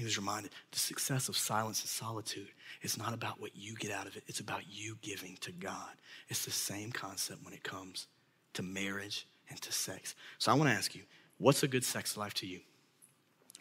He 0.00 0.04
was 0.04 0.16
reminded 0.16 0.52
the 0.72 0.78
success 0.78 1.28
of 1.28 1.36
silence 1.36 1.82
and 1.82 1.88
solitude 1.90 2.48
is 2.80 2.96
not 2.96 3.12
about 3.12 3.38
what 3.38 3.54
you 3.54 3.74
get 3.74 3.92
out 3.92 4.06
of 4.06 4.16
it, 4.16 4.22
it's 4.28 4.40
about 4.40 4.62
you 4.66 4.96
giving 5.02 5.36
to 5.42 5.52
God. 5.52 5.90
It's 6.30 6.46
the 6.46 6.50
same 6.50 6.90
concept 6.90 7.44
when 7.44 7.52
it 7.52 7.62
comes 7.62 8.06
to 8.54 8.62
marriage 8.62 9.26
and 9.50 9.60
to 9.60 9.70
sex. 9.70 10.14
So 10.38 10.50
I 10.50 10.54
want 10.54 10.70
to 10.70 10.74
ask 10.74 10.94
you 10.94 11.02
what's 11.36 11.62
a 11.64 11.68
good 11.68 11.84
sex 11.84 12.16
life 12.16 12.32
to 12.34 12.46
you? 12.46 12.60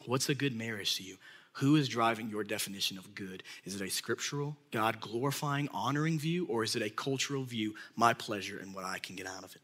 What's 0.06 0.30
a 0.30 0.34
good 0.34 0.56
marriage 0.56 0.96
to 0.96 1.04
you? 1.04 1.17
Who 1.54 1.75
is 1.75 1.90
driving 1.90 2.29
your 2.29 2.46
definition 2.46 2.98
of 2.98 3.13
good? 3.15 3.44
Is 3.65 3.75
it 3.75 3.81
a 3.81 3.90
scriptural, 3.90 4.56
God 4.71 5.02
glorifying, 5.02 5.67
honoring 5.73 6.19
view, 6.19 6.46
or 6.46 6.63
is 6.63 6.73
it 6.77 6.81
a 6.81 6.90
cultural 6.90 7.44
view, 7.44 7.75
my 7.98 8.13
pleasure 8.13 8.60
and 8.60 8.73
what 8.73 8.85
I 8.85 9.00
can 9.00 9.17
get 9.17 9.27
out 9.27 9.44
of 9.44 9.54
it? 9.54 9.62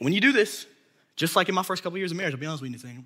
When 0.00 0.12
you 0.12 0.20
do 0.20 0.32
this, 0.32 0.66
just 1.14 1.36
like 1.36 1.48
in 1.48 1.54
my 1.54 1.62
first 1.62 1.84
couple 1.84 1.96
years 1.96 2.10
of 2.10 2.16
marriage, 2.16 2.34
I'll 2.34 2.40
be 2.40 2.46
honest 2.46 2.60
with 2.60 2.72
you, 2.72 2.76
Nathaniel, 2.76 3.04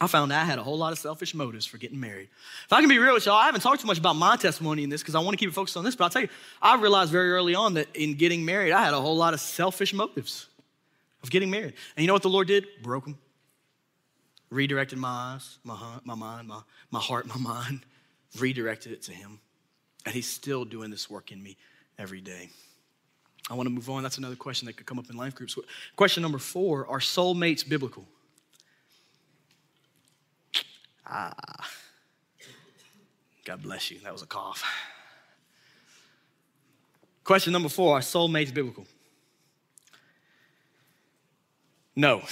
I 0.00 0.06
found 0.06 0.32
I 0.32 0.44
had 0.44 0.58
a 0.58 0.62
whole 0.62 0.78
lot 0.78 0.92
of 0.92 0.98
selfish 0.98 1.34
motives 1.34 1.66
for 1.66 1.76
getting 1.76 1.98
married. 1.98 2.28
If 2.64 2.72
I 2.72 2.80
can 2.80 2.88
be 2.88 2.98
real 2.98 3.14
with 3.14 3.26
y'all, 3.26 3.34
I 3.34 3.46
haven't 3.46 3.62
talked 3.62 3.80
too 3.80 3.86
much 3.86 3.98
about 3.98 4.14
my 4.14 4.36
testimony 4.36 4.84
in 4.84 4.90
this 4.90 5.02
because 5.02 5.16
I 5.16 5.20
want 5.20 5.32
to 5.32 5.36
keep 5.36 5.48
it 5.48 5.54
focused 5.54 5.76
on 5.76 5.84
this, 5.84 5.96
but 5.96 6.04
I'll 6.04 6.10
tell 6.10 6.22
you, 6.22 6.28
I 6.62 6.76
realized 6.76 7.10
very 7.10 7.32
early 7.32 7.54
on 7.54 7.74
that 7.74 7.88
in 7.94 8.14
getting 8.14 8.44
married, 8.44 8.72
I 8.72 8.84
had 8.84 8.94
a 8.94 9.00
whole 9.00 9.16
lot 9.16 9.34
of 9.34 9.40
selfish 9.40 9.92
motives 9.92 10.46
of 11.22 11.30
getting 11.30 11.50
married. 11.50 11.74
And 11.96 12.02
you 12.02 12.06
know 12.06 12.12
what 12.12 12.22
the 12.22 12.28
Lord 12.28 12.46
did? 12.46 12.66
Broke 12.82 13.04
them. 13.04 13.18
Redirected 14.50 14.98
my 14.98 15.08
eyes, 15.08 15.58
my, 15.64 15.76
my 16.04 16.14
mind, 16.14 16.48
my, 16.48 16.60
my 16.90 17.00
heart, 17.00 17.26
my 17.26 17.36
mind, 17.36 17.80
redirected 18.38 18.92
it 18.92 19.02
to 19.02 19.12
Him. 19.12 19.40
And 20.06 20.14
He's 20.14 20.28
still 20.28 20.64
doing 20.64 20.90
this 20.90 21.10
work 21.10 21.32
in 21.32 21.42
me 21.42 21.56
every 21.98 22.20
day. 22.20 22.50
I 23.50 23.54
want 23.54 23.66
to 23.66 23.70
move 23.70 23.90
on. 23.90 24.02
That's 24.02 24.18
another 24.18 24.36
question 24.36 24.66
that 24.66 24.76
could 24.76 24.86
come 24.86 24.98
up 24.98 25.10
in 25.10 25.16
life 25.16 25.34
groups. 25.34 25.58
Question 25.96 26.22
number 26.22 26.38
four 26.38 26.86
Are 26.86 27.00
soulmates 27.00 27.68
biblical? 27.68 28.06
Ah. 31.08 31.32
God 33.44 33.62
bless 33.62 33.90
you. 33.90 33.98
That 34.00 34.12
was 34.12 34.22
a 34.22 34.26
cough. 34.26 34.62
Question 37.24 37.52
number 37.52 37.68
four 37.68 37.96
Are 37.96 38.00
soulmates 38.00 38.52
biblical? 38.52 38.86
No. 41.96 42.22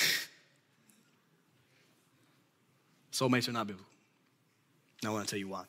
Soulmates 3.13 3.49
are 3.49 3.53
not 3.53 3.67
biblical. 3.67 3.91
I 5.05 5.11
want 5.11 5.27
to 5.27 5.31
tell 5.31 5.39
you 5.39 5.49
why. 5.49 5.65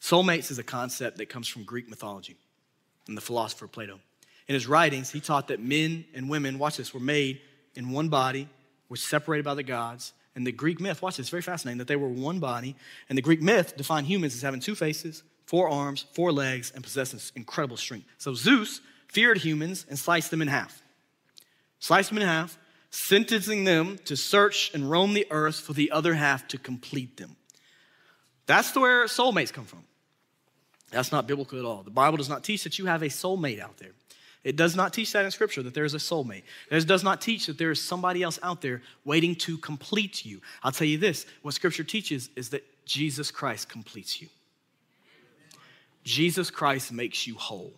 Soulmates 0.00 0.50
is 0.50 0.58
a 0.58 0.62
concept 0.62 1.18
that 1.18 1.26
comes 1.26 1.48
from 1.48 1.64
Greek 1.64 1.88
mythology 1.88 2.36
and 3.08 3.16
the 3.16 3.20
philosopher 3.20 3.66
Plato. 3.66 3.98
In 4.48 4.54
his 4.54 4.66
writings, 4.66 5.10
he 5.10 5.20
taught 5.20 5.48
that 5.48 5.60
men 5.60 6.04
and 6.14 6.28
women, 6.28 6.58
watch 6.58 6.76
this, 6.76 6.94
were 6.94 7.00
made 7.00 7.40
in 7.74 7.90
one 7.90 8.08
body, 8.08 8.48
were 8.88 8.96
separated 8.96 9.44
by 9.44 9.54
the 9.54 9.62
gods. 9.62 10.12
And 10.36 10.46
the 10.46 10.52
Greek 10.52 10.80
myth, 10.80 11.02
watch 11.02 11.16
this, 11.16 11.30
very 11.30 11.42
fascinating, 11.42 11.78
that 11.78 11.88
they 11.88 11.96
were 11.96 12.08
one 12.08 12.38
body. 12.38 12.76
And 13.08 13.16
the 13.16 13.22
Greek 13.22 13.42
myth 13.42 13.76
defined 13.76 14.06
humans 14.06 14.34
as 14.34 14.42
having 14.42 14.60
two 14.60 14.74
faces, 14.74 15.22
four 15.46 15.68
arms, 15.68 16.04
four 16.12 16.30
legs, 16.30 16.70
and 16.74 16.84
possessing 16.84 17.18
incredible 17.34 17.78
strength. 17.78 18.06
So 18.18 18.34
Zeus 18.34 18.82
feared 19.08 19.38
humans 19.38 19.86
and 19.88 19.98
sliced 19.98 20.30
them 20.30 20.42
in 20.42 20.48
half. 20.48 20.82
Sliced 21.80 22.10
them 22.10 22.18
in 22.18 22.28
half, 22.28 22.58
sentencing 22.90 23.64
them 23.64 23.98
to 24.04 24.16
search 24.16 24.70
and 24.74 24.90
roam 24.90 25.14
the 25.14 25.26
earth 25.30 25.58
for 25.58 25.72
the 25.72 25.90
other 25.90 26.14
half 26.14 26.46
to 26.48 26.58
complete 26.58 27.16
them. 27.16 27.36
That's 28.44 28.74
where 28.76 29.06
soulmates 29.06 29.52
come 29.52 29.64
from. 29.64 29.84
That's 30.90 31.10
not 31.12 31.26
biblical 31.26 31.58
at 31.58 31.64
all. 31.64 31.82
The 31.82 31.90
Bible 31.90 32.18
does 32.18 32.28
not 32.28 32.44
teach 32.44 32.62
that 32.64 32.78
you 32.78 32.86
have 32.86 33.02
a 33.02 33.06
soulmate 33.06 33.60
out 33.60 33.78
there. 33.78 33.92
It 34.44 34.56
does 34.56 34.76
not 34.76 34.92
teach 34.92 35.12
that 35.12 35.24
in 35.24 35.30
Scripture 35.30 35.62
that 35.62 35.74
there 35.74 35.84
is 35.84 35.94
a 35.94 35.98
soulmate. 35.98 36.44
It 36.70 36.86
does 36.86 37.02
not 37.02 37.20
teach 37.20 37.46
that 37.46 37.58
there 37.58 37.70
is 37.70 37.82
somebody 37.82 38.22
else 38.22 38.38
out 38.42 38.62
there 38.62 38.82
waiting 39.04 39.34
to 39.36 39.58
complete 39.58 40.24
you. 40.24 40.40
I'll 40.62 40.72
tell 40.72 40.86
you 40.86 40.98
this 40.98 41.26
what 41.42 41.54
Scripture 41.54 41.84
teaches 41.84 42.30
is 42.36 42.50
that 42.50 42.64
Jesus 42.86 43.30
Christ 43.30 43.68
completes 43.68 44.22
you. 44.22 44.28
Jesus 46.04 46.50
Christ 46.50 46.92
makes 46.92 47.26
you 47.26 47.34
whole. 47.34 47.72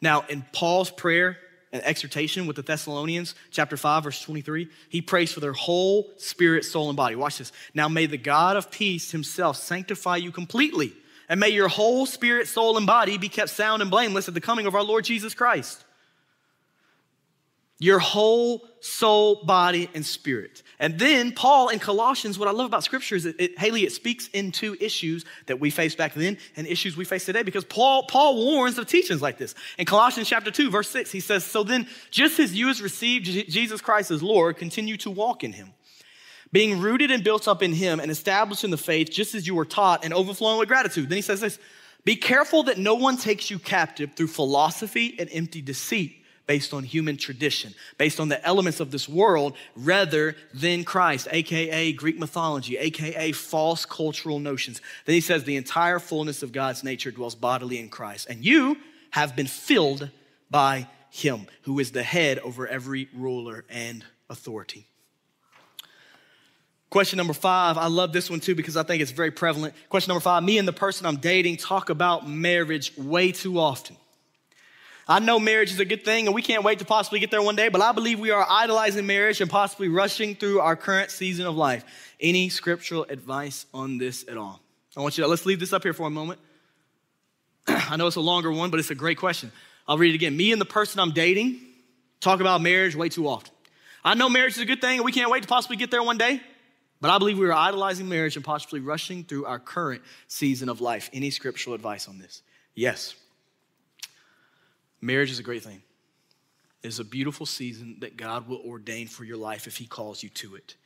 Now, 0.00 0.24
in 0.28 0.44
Paul's 0.52 0.90
prayer 0.90 1.38
and 1.72 1.82
exhortation 1.82 2.46
with 2.46 2.56
the 2.56 2.62
Thessalonians, 2.62 3.34
chapter 3.50 3.76
5, 3.76 4.04
verse 4.04 4.22
23, 4.22 4.68
he 4.88 5.02
prays 5.02 5.32
for 5.32 5.40
their 5.40 5.52
whole 5.52 6.10
spirit, 6.16 6.64
soul, 6.64 6.88
and 6.88 6.96
body. 6.96 7.16
Watch 7.16 7.38
this. 7.38 7.52
Now, 7.74 7.88
may 7.88 8.06
the 8.06 8.16
God 8.16 8.56
of 8.56 8.70
peace 8.70 9.10
himself 9.10 9.56
sanctify 9.56 10.16
you 10.16 10.30
completely, 10.30 10.94
and 11.28 11.40
may 11.40 11.48
your 11.48 11.68
whole 11.68 12.06
spirit, 12.06 12.48
soul, 12.48 12.76
and 12.76 12.86
body 12.86 13.18
be 13.18 13.28
kept 13.28 13.50
sound 13.50 13.82
and 13.82 13.90
blameless 13.90 14.28
at 14.28 14.34
the 14.34 14.40
coming 14.40 14.66
of 14.66 14.74
our 14.74 14.82
Lord 14.82 15.04
Jesus 15.04 15.34
Christ 15.34 15.84
your 17.80 18.00
whole 18.00 18.66
soul, 18.80 19.44
body, 19.44 19.88
and 19.94 20.04
spirit. 20.04 20.62
And 20.80 20.98
then 20.98 21.30
Paul 21.32 21.68
in 21.68 21.78
Colossians, 21.78 22.36
what 22.38 22.48
I 22.48 22.50
love 22.50 22.66
about 22.66 22.82
scripture 22.82 23.14
is 23.14 23.24
it, 23.24 23.56
Haley, 23.58 23.84
it 23.84 23.92
speaks 23.92 24.28
into 24.28 24.76
issues 24.80 25.24
that 25.46 25.60
we 25.60 25.70
faced 25.70 25.96
back 25.96 26.14
then 26.14 26.38
and 26.56 26.66
issues 26.66 26.96
we 26.96 27.04
face 27.04 27.24
today 27.24 27.44
because 27.44 27.64
Paul, 27.64 28.04
Paul 28.04 28.36
warns 28.36 28.78
of 28.78 28.86
teachings 28.86 29.22
like 29.22 29.38
this. 29.38 29.54
In 29.78 29.86
Colossians 29.86 30.28
chapter 30.28 30.50
2, 30.50 30.70
verse 30.70 30.90
6, 30.90 31.12
he 31.12 31.20
says, 31.20 31.44
So 31.44 31.62
then, 31.62 31.86
just 32.10 32.40
as 32.40 32.54
you 32.54 32.66
has 32.66 32.82
received 32.82 33.26
Jesus 33.26 33.80
Christ 33.80 34.10
as 34.10 34.22
Lord, 34.22 34.56
continue 34.56 34.96
to 34.98 35.10
walk 35.10 35.44
in 35.44 35.52
him, 35.52 35.72
being 36.52 36.80
rooted 36.80 37.10
and 37.10 37.22
built 37.22 37.48
up 37.48 37.62
in 37.62 37.72
him 37.72 38.00
and 38.00 38.10
established 38.10 38.64
in 38.64 38.70
the 38.70 38.76
faith, 38.76 39.10
just 39.10 39.34
as 39.34 39.46
you 39.46 39.54
were 39.54 39.64
taught 39.64 40.04
and 40.04 40.14
overflowing 40.14 40.58
with 40.58 40.68
gratitude. 40.68 41.08
Then 41.08 41.16
he 41.16 41.22
says 41.22 41.40
this, 41.40 41.58
Be 42.04 42.16
careful 42.16 42.64
that 42.64 42.78
no 42.78 42.94
one 42.94 43.16
takes 43.16 43.50
you 43.50 43.58
captive 43.58 44.12
through 44.14 44.28
philosophy 44.28 45.14
and 45.18 45.28
empty 45.32 45.60
deceit 45.60 46.18
based 46.48 46.72
on 46.72 46.82
human 46.82 47.16
tradition, 47.16 47.74
based 47.98 48.18
on 48.18 48.30
the 48.30 48.44
elements 48.44 48.80
of 48.80 48.90
this 48.90 49.08
world 49.08 49.54
rather 49.76 50.34
than 50.54 50.82
Christ, 50.82 51.28
aka 51.30 51.92
Greek 51.92 52.18
mythology, 52.18 52.76
aka 52.78 53.30
false 53.32 53.84
cultural 53.84 54.40
notions. 54.40 54.80
Then 55.04 55.14
he 55.14 55.20
says, 55.20 55.44
the 55.44 55.56
entire 55.56 56.00
fullness 56.00 56.42
of 56.42 56.50
God's 56.50 56.82
nature 56.82 57.12
dwells 57.12 57.34
bodily 57.36 57.78
in 57.78 57.90
Christ. 57.90 58.28
And 58.30 58.44
you 58.44 58.78
have 59.10 59.36
been 59.36 59.46
filled 59.46 60.10
by 60.50 60.88
him, 61.10 61.46
who 61.62 61.78
is 61.78 61.92
the 61.92 62.02
head 62.02 62.38
over 62.40 62.66
every 62.66 63.08
ruler 63.14 63.64
and 63.68 64.04
authority. 64.30 64.87
Question 66.90 67.18
number 67.18 67.34
five, 67.34 67.76
I 67.76 67.86
love 67.86 68.12
this 68.12 68.30
one 68.30 68.40
too 68.40 68.54
because 68.54 68.76
I 68.76 68.82
think 68.82 69.02
it's 69.02 69.10
very 69.10 69.30
prevalent. 69.30 69.74
Question 69.90 70.10
number 70.10 70.22
five, 70.22 70.42
me 70.42 70.56
and 70.56 70.66
the 70.66 70.72
person 70.72 71.06
I'm 71.06 71.16
dating 71.16 71.58
talk 71.58 71.90
about 71.90 72.28
marriage 72.28 72.96
way 72.96 73.30
too 73.32 73.58
often. 73.58 73.96
I 75.06 75.20
know 75.20 75.38
marriage 75.38 75.72
is 75.72 75.80
a 75.80 75.84
good 75.86 76.04
thing 76.04 76.26
and 76.26 76.34
we 76.34 76.42
can't 76.42 76.64
wait 76.64 76.78
to 76.80 76.84
possibly 76.84 77.18
get 77.18 77.30
there 77.30 77.42
one 77.42 77.56
day, 77.56 77.68
but 77.68 77.80
I 77.80 77.92
believe 77.92 78.20
we 78.20 78.30
are 78.30 78.46
idolizing 78.48 79.06
marriage 79.06 79.40
and 79.40 79.50
possibly 79.50 79.88
rushing 79.88 80.34
through 80.34 80.60
our 80.60 80.76
current 80.76 81.10
season 81.10 81.46
of 81.46 81.56
life. 81.56 81.84
Any 82.20 82.48
scriptural 82.48 83.04
advice 83.08 83.66
on 83.72 83.98
this 83.98 84.26
at 84.28 84.36
all? 84.36 84.60
I 84.96 85.00
want 85.00 85.16
you 85.16 85.24
to, 85.24 85.28
let's 85.28 85.46
leave 85.46 85.60
this 85.60 85.72
up 85.72 85.82
here 85.82 85.92
for 85.92 86.06
a 86.06 86.10
moment. 86.10 86.40
I 87.68 87.96
know 87.96 88.06
it's 88.06 88.16
a 88.16 88.20
longer 88.20 88.50
one, 88.50 88.70
but 88.70 88.80
it's 88.80 88.90
a 88.90 88.94
great 88.94 89.18
question. 89.18 89.52
I'll 89.86 89.96
read 89.96 90.12
it 90.12 90.14
again. 90.14 90.36
Me 90.36 90.52
and 90.52 90.60
the 90.60 90.66
person 90.66 91.00
I'm 91.00 91.12
dating 91.12 91.60
talk 92.20 92.40
about 92.40 92.60
marriage 92.60 92.96
way 92.96 93.08
too 93.08 93.28
often. 93.28 93.52
I 94.04 94.14
know 94.14 94.28
marriage 94.28 94.56
is 94.56 94.62
a 94.62 94.66
good 94.66 94.80
thing 94.80 94.98
and 94.98 95.04
we 95.04 95.12
can't 95.12 95.30
wait 95.30 95.42
to 95.42 95.48
possibly 95.48 95.76
get 95.76 95.90
there 95.90 96.02
one 96.02 96.18
day, 96.18 96.40
but 97.00 97.10
I 97.10 97.18
believe 97.18 97.38
we 97.38 97.46
are 97.46 97.52
idolizing 97.52 98.08
marriage 98.08 98.36
and 98.36 98.44
possibly 98.44 98.80
rushing 98.80 99.24
through 99.24 99.44
our 99.44 99.58
current 99.58 100.02
season 100.26 100.68
of 100.68 100.80
life. 100.80 101.10
Any 101.12 101.30
scriptural 101.30 101.74
advice 101.74 102.08
on 102.08 102.18
this? 102.18 102.42
Yes. 102.74 103.14
Marriage 105.00 105.30
is 105.30 105.38
a 105.38 105.42
great 105.42 105.62
thing. 105.62 105.82
It's 106.82 106.98
a 106.98 107.04
beautiful 107.04 107.46
season 107.46 107.96
that 108.00 108.16
God 108.16 108.48
will 108.48 108.60
ordain 108.66 109.08
for 109.08 109.24
your 109.24 109.36
life 109.36 109.66
if 109.66 109.76
He 109.76 109.86
calls 109.86 110.22
you 110.22 110.28
to 110.30 110.54
it. 110.56 110.76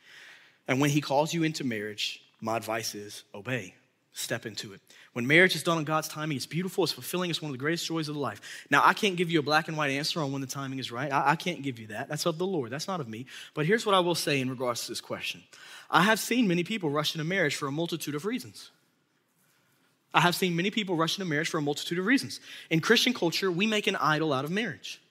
And 0.67 0.79
when 0.79 0.89
He 0.89 1.01
calls 1.01 1.33
you 1.33 1.43
into 1.43 1.63
marriage, 1.63 2.21
my 2.41 2.57
advice 2.57 2.95
is 2.95 3.23
obey, 3.33 3.75
step 4.13 4.45
into 4.45 4.73
it. 4.73 4.81
When 5.13 5.27
marriage 5.27 5.55
is 5.55 5.63
done 5.63 5.77
on 5.77 5.83
God's 5.83 6.07
timing, 6.07 6.37
it's 6.37 6.45
beautiful, 6.45 6.83
it's 6.83 6.93
fulfilling, 6.93 7.29
it's 7.29 7.41
one 7.41 7.49
of 7.49 7.53
the 7.53 7.59
greatest 7.59 7.85
joys 7.85 8.07
of 8.07 8.15
the 8.15 8.21
life. 8.21 8.65
Now, 8.69 8.81
I 8.85 8.93
can't 8.93 9.15
give 9.15 9.31
you 9.31 9.39
a 9.39 9.43
black 9.43 9.67
and 9.67 9.75
white 9.75 9.91
answer 9.91 10.21
on 10.21 10.31
when 10.31 10.41
the 10.41 10.47
timing 10.47 10.79
is 10.79 10.91
right. 10.91 11.11
I, 11.11 11.31
I 11.31 11.35
can't 11.35 11.63
give 11.63 11.79
you 11.79 11.87
that. 11.87 12.09
That's 12.09 12.25
of 12.25 12.37
the 12.37 12.45
Lord, 12.45 12.69
that's 12.71 12.87
not 12.87 12.99
of 12.99 13.07
me. 13.07 13.25
But 13.53 13.65
here's 13.65 13.85
what 13.85 13.95
I 13.95 13.99
will 13.99 14.15
say 14.15 14.39
in 14.39 14.49
regards 14.49 14.83
to 14.83 14.91
this 14.91 15.01
question 15.01 15.43
I 15.89 16.03
have 16.03 16.19
seen 16.19 16.47
many 16.47 16.63
people 16.63 16.89
rush 16.89 17.15
into 17.15 17.25
marriage 17.25 17.55
for 17.55 17.67
a 17.67 17.71
multitude 17.71 18.15
of 18.15 18.25
reasons. 18.25 18.71
I 20.13 20.21
have 20.21 20.35
seen 20.35 20.55
many 20.55 20.69
people 20.69 20.95
rush 20.95 21.17
into 21.17 21.27
marriage 21.27 21.49
for 21.49 21.57
a 21.57 21.61
multitude 21.61 21.97
of 21.97 22.05
reasons. 22.05 22.39
In 22.69 22.81
Christian 22.81 23.15
culture, 23.15 23.51
we 23.51 23.65
make 23.65 23.87
an 23.87 23.95
idol 23.95 24.31
out 24.31 24.45
of 24.45 24.51
marriage. 24.51 25.01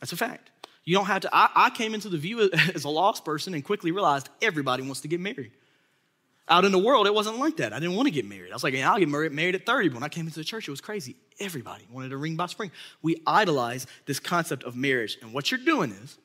That's 0.00 0.12
a 0.12 0.16
fact. 0.16 0.50
You 0.84 0.96
don't 0.96 1.06
have 1.06 1.22
to. 1.22 1.30
I, 1.32 1.48
I, 1.54 1.70
came 1.70 1.94
into 1.94 2.08
the 2.08 2.16
Vue 2.16 2.50
as 2.74 2.84
a 2.84 2.88
lost 2.88 3.24
person 3.24 3.54
and 3.54 3.64
quickly 3.64 3.92
realized 3.92 4.28
everybody 4.42 4.82
wants 4.82 5.02
to 5.02 5.08
get 5.08 5.20
married. 5.20 5.52
Out 6.48 6.64
in 6.64 6.70
the 6.70 6.78
world, 6.78 7.06
it 7.06 7.14
wasn't 7.14 7.38
like 7.38 7.56
that. 7.56 7.72
I 7.72 7.80
didn't 7.80 7.96
want 7.96 8.06
to 8.06 8.12
get 8.12 8.24
married. 8.24 8.52
I 8.52 8.54
was 8.54 8.62
like, 8.62 8.74
yeah, 8.74 8.90
I'll 8.90 8.98
get 8.98 9.08
married, 9.08 9.54
at 9.56 9.66
30. 9.66 9.88
But 9.88 9.94
when 9.94 10.02
I 10.04 10.08
came 10.08 10.26
into 10.26 10.38
the 10.38 10.44
church, 10.44 10.68
it 10.68 10.70
was 10.70 10.80
crazy. 10.80 11.16
Everybody 11.40 11.84
wanted 11.90 12.12
a 12.12 12.16
ring 12.16 12.36
by 12.36 12.46
spring. 12.46 12.70
We 13.02 13.20
idolize 13.26 13.86
this 14.06 14.20
concept 14.20 14.62
of 14.62 14.76
marriage. 14.76 15.18
And 15.22 15.32
what 15.32 15.50
you're 15.50 15.58
doing 15.58 15.90
is 15.90 16.18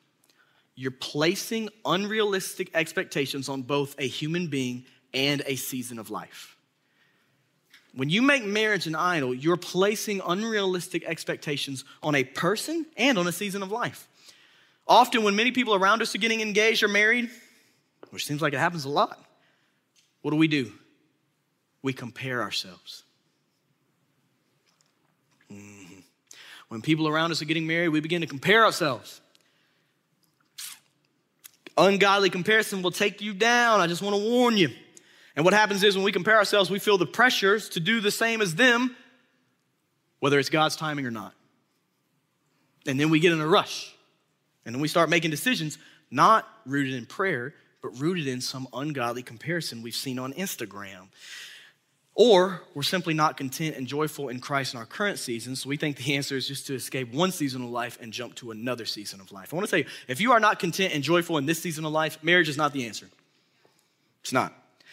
you're 0.76 0.92
placing 0.92 1.70
unrealistic 1.84 2.70
expectations 2.72 3.48
on 3.48 3.62
both 3.62 3.96
a 3.98 4.06
human 4.06 4.46
being 4.46 4.84
and 5.12 5.42
a 5.44 5.56
season 5.56 5.98
of 5.98 6.08
life. 6.08 6.56
When 7.94 8.08
you 8.08 8.22
make 8.22 8.44
marriage 8.44 8.86
an 8.86 8.94
idol, 8.94 9.34
you're 9.34 9.58
placing 9.58 10.22
unrealistic 10.26 11.04
expectations 11.04 11.84
on 12.02 12.14
a 12.14 12.24
person 12.24 12.86
and 12.96 13.18
on 13.18 13.26
a 13.26 13.32
season 13.32 13.62
of 13.62 13.70
life. 13.70 14.08
Often, 14.86 15.24
when 15.24 15.36
many 15.36 15.52
people 15.52 15.74
around 15.74 16.00
us 16.00 16.14
are 16.14 16.18
getting 16.18 16.40
engaged 16.40 16.82
or 16.82 16.88
married, 16.88 17.28
which 18.10 18.26
seems 18.26 18.40
like 18.40 18.54
it 18.54 18.58
happens 18.58 18.84
a 18.84 18.88
lot, 18.88 19.22
what 20.22 20.30
do 20.30 20.36
we 20.36 20.48
do? 20.48 20.72
We 21.82 21.92
compare 21.92 22.42
ourselves. 22.42 23.02
Mm-hmm. 25.50 26.00
When 26.68 26.80
people 26.80 27.06
around 27.06 27.32
us 27.32 27.42
are 27.42 27.44
getting 27.44 27.66
married, 27.66 27.88
we 27.88 28.00
begin 28.00 28.22
to 28.22 28.26
compare 28.26 28.64
ourselves. 28.64 29.20
Ungodly 31.76 32.30
comparison 32.30 32.82
will 32.82 32.90
take 32.90 33.20
you 33.20 33.34
down. 33.34 33.80
I 33.80 33.86
just 33.86 34.02
want 34.02 34.16
to 34.16 34.22
warn 34.22 34.56
you. 34.56 34.70
And 35.34 35.44
what 35.44 35.54
happens 35.54 35.82
is 35.82 35.96
when 35.96 36.04
we 36.04 36.12
compare 36.12 36.36
ourselves, 36.36 36.70
we 36.70 36.78
feel 36.78 36.98
the 36.98 37.06
pressures 37.06 37.70
to 37.70 37.80
do 37.80 38.00
the 38.00 38.10
same 38.10 38.40
as 38.40 38.54
them, 38.54 38.94
whether 40.20 40.38
it's 40.38 40.50
God's 40.50 40.76
timing 40.76 41.06
or 41.06 41.10
not. 41.10 41.34
And 42.86 42.98
then 42.98 43.10
we 43.10 43.20
get 43.20 43.32
in 43.32 43.40
a 43.40 43.46
rush. 43.46 43.94
And 44.64 44.74
then 44.74 44.82
we 44.82 44.88
start 44.88 45.08
making 45.08 45.30
decisions 45.30 45.78
not 46.10 46.46
rooted 46.66 46.94
in 46.94 47.06
prayer, 47.06 47.54
but 47.82 48.00
rooted 48.00 48.26
in 48.26 48.40
some 48.40 48.68
ungodly 48.72 49.22
comparison 49.22 49.82
we've 49.82 49.94
seen 49.94 50.18
on 50.18 50.32
Instagram. 50.34 51.08
Or 52.14 52.62
we're 52.74 52.82
simply 52.82 53.14
not 53.14 53.38
content 53.38 53.76
and 53.76 53.86
joyful 53.86 54.28
in 54.28 54.38
Christ 54.38 54.74
in 54.74 54.80
our 54.80 54.86
current 54.86 55.18
season, 55.18 55.56
so 55.56 55.68
we 55.68 55.78
think 55.78 55.96
the 55.96 56.14
answer 56.14 56.36
is 56.36 56.46
just 56.46 56.66
to 56.66 56.74
escape 56.74 57.12
one 57.12 57.32
season 57.32 57.62
of 57.62 57.70
life 57.70 57.98
and 58.02 58.12
jump 58.12 58.34
to 58.36 58.50
another 58.50 58.84
season 58.84 59.20
of 59.20 59.32
life. 59.32 59.52
I 59.52 59.56
want 59.56 59.66
to 59.66 59.70
say, 59.70 59.86
if 60.08 60.20
you 60.20 60.32
are 60.32 60.40
not 60.40 60.58
content 60.58 60.94
and 60.94 61.02
joyful 61.02 61.38
in 61.38 61.46
this 61.46 61.60
season 61.60 61.86
of 61.86 61.92
life, 61.92 62.18
marriage 62.22 62.50
is 62.50 62.58
not 62.58 62.74
the 62.74 62.86
answer. 62.86 63.08
It's 64.20 64.32
not. 64.32 64.52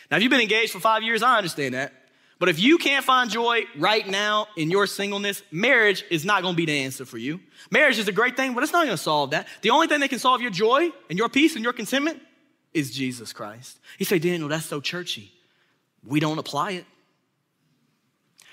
Now, 0.10 0.18
if 0.18 0.24
you've 0.24 0.32
been 0.32 0.42
engaged 0.42 0.72
for 0.72 0.80
five 0.80 1.04
years, 1.04 1.22
I 1.22 1.38
understand 1.38 1.74
that. 1.76 1.94
But 2.40 2.48
if 2.48 2.58
you 2.58 2.78
can't 2.78 3.04
find 3.04 3.30
joy 3.30 3.66
right 3.78 4.08
now 4.08 4.48
in 4.56 4.72
your 4.72 4.88
singleness, 4.88 5.44
marriage 5.52 6.06
is 6.10 6.24
not 6.24 6.42
gonna 6.42 6.56
be 6.56 6.66
the 6.66 6.84
answer 6.84 7.04
for 7.04 7.18
you. 7.18 7.42
Marriage 7.70 8.00
is 8.00 8.08
a 8.08 8.14
great 8.14 8.38
thing, 8.38 8.54
but 8.54 8.64
it's 8.64 8.72
not 8.72 8.86
gonna 8.86 8.96
solve 8.96 9.32
that. 9.32 9.50
The 9.62 9.72
only 9.72 9.88
thing 9.88 10.00
that 10.00 10.10
can 10.10 10.20
solve 10.20 10.42
your 10.42 10.52
joy 10.52 10.90
and 11.10 11.20
your 11.20 11.28
peace 11.28 11.56
and 11.56 11.66
your 11.66 11.74
contentment 11.74 12.22
is 12.74 12.92
Jesus 12.92 13.34
Christ. 13.34 13.80
You 13.98 14.06
say, 14.06 14.20
Daniel, 14.20 14.50
that's 14.50 14.66
so 14.66 14.82
churchy. 14.82 15.32
We 16.06 16.20
don't 16.20 16.38
apply 16.38 16.72
it. 16.72 16.86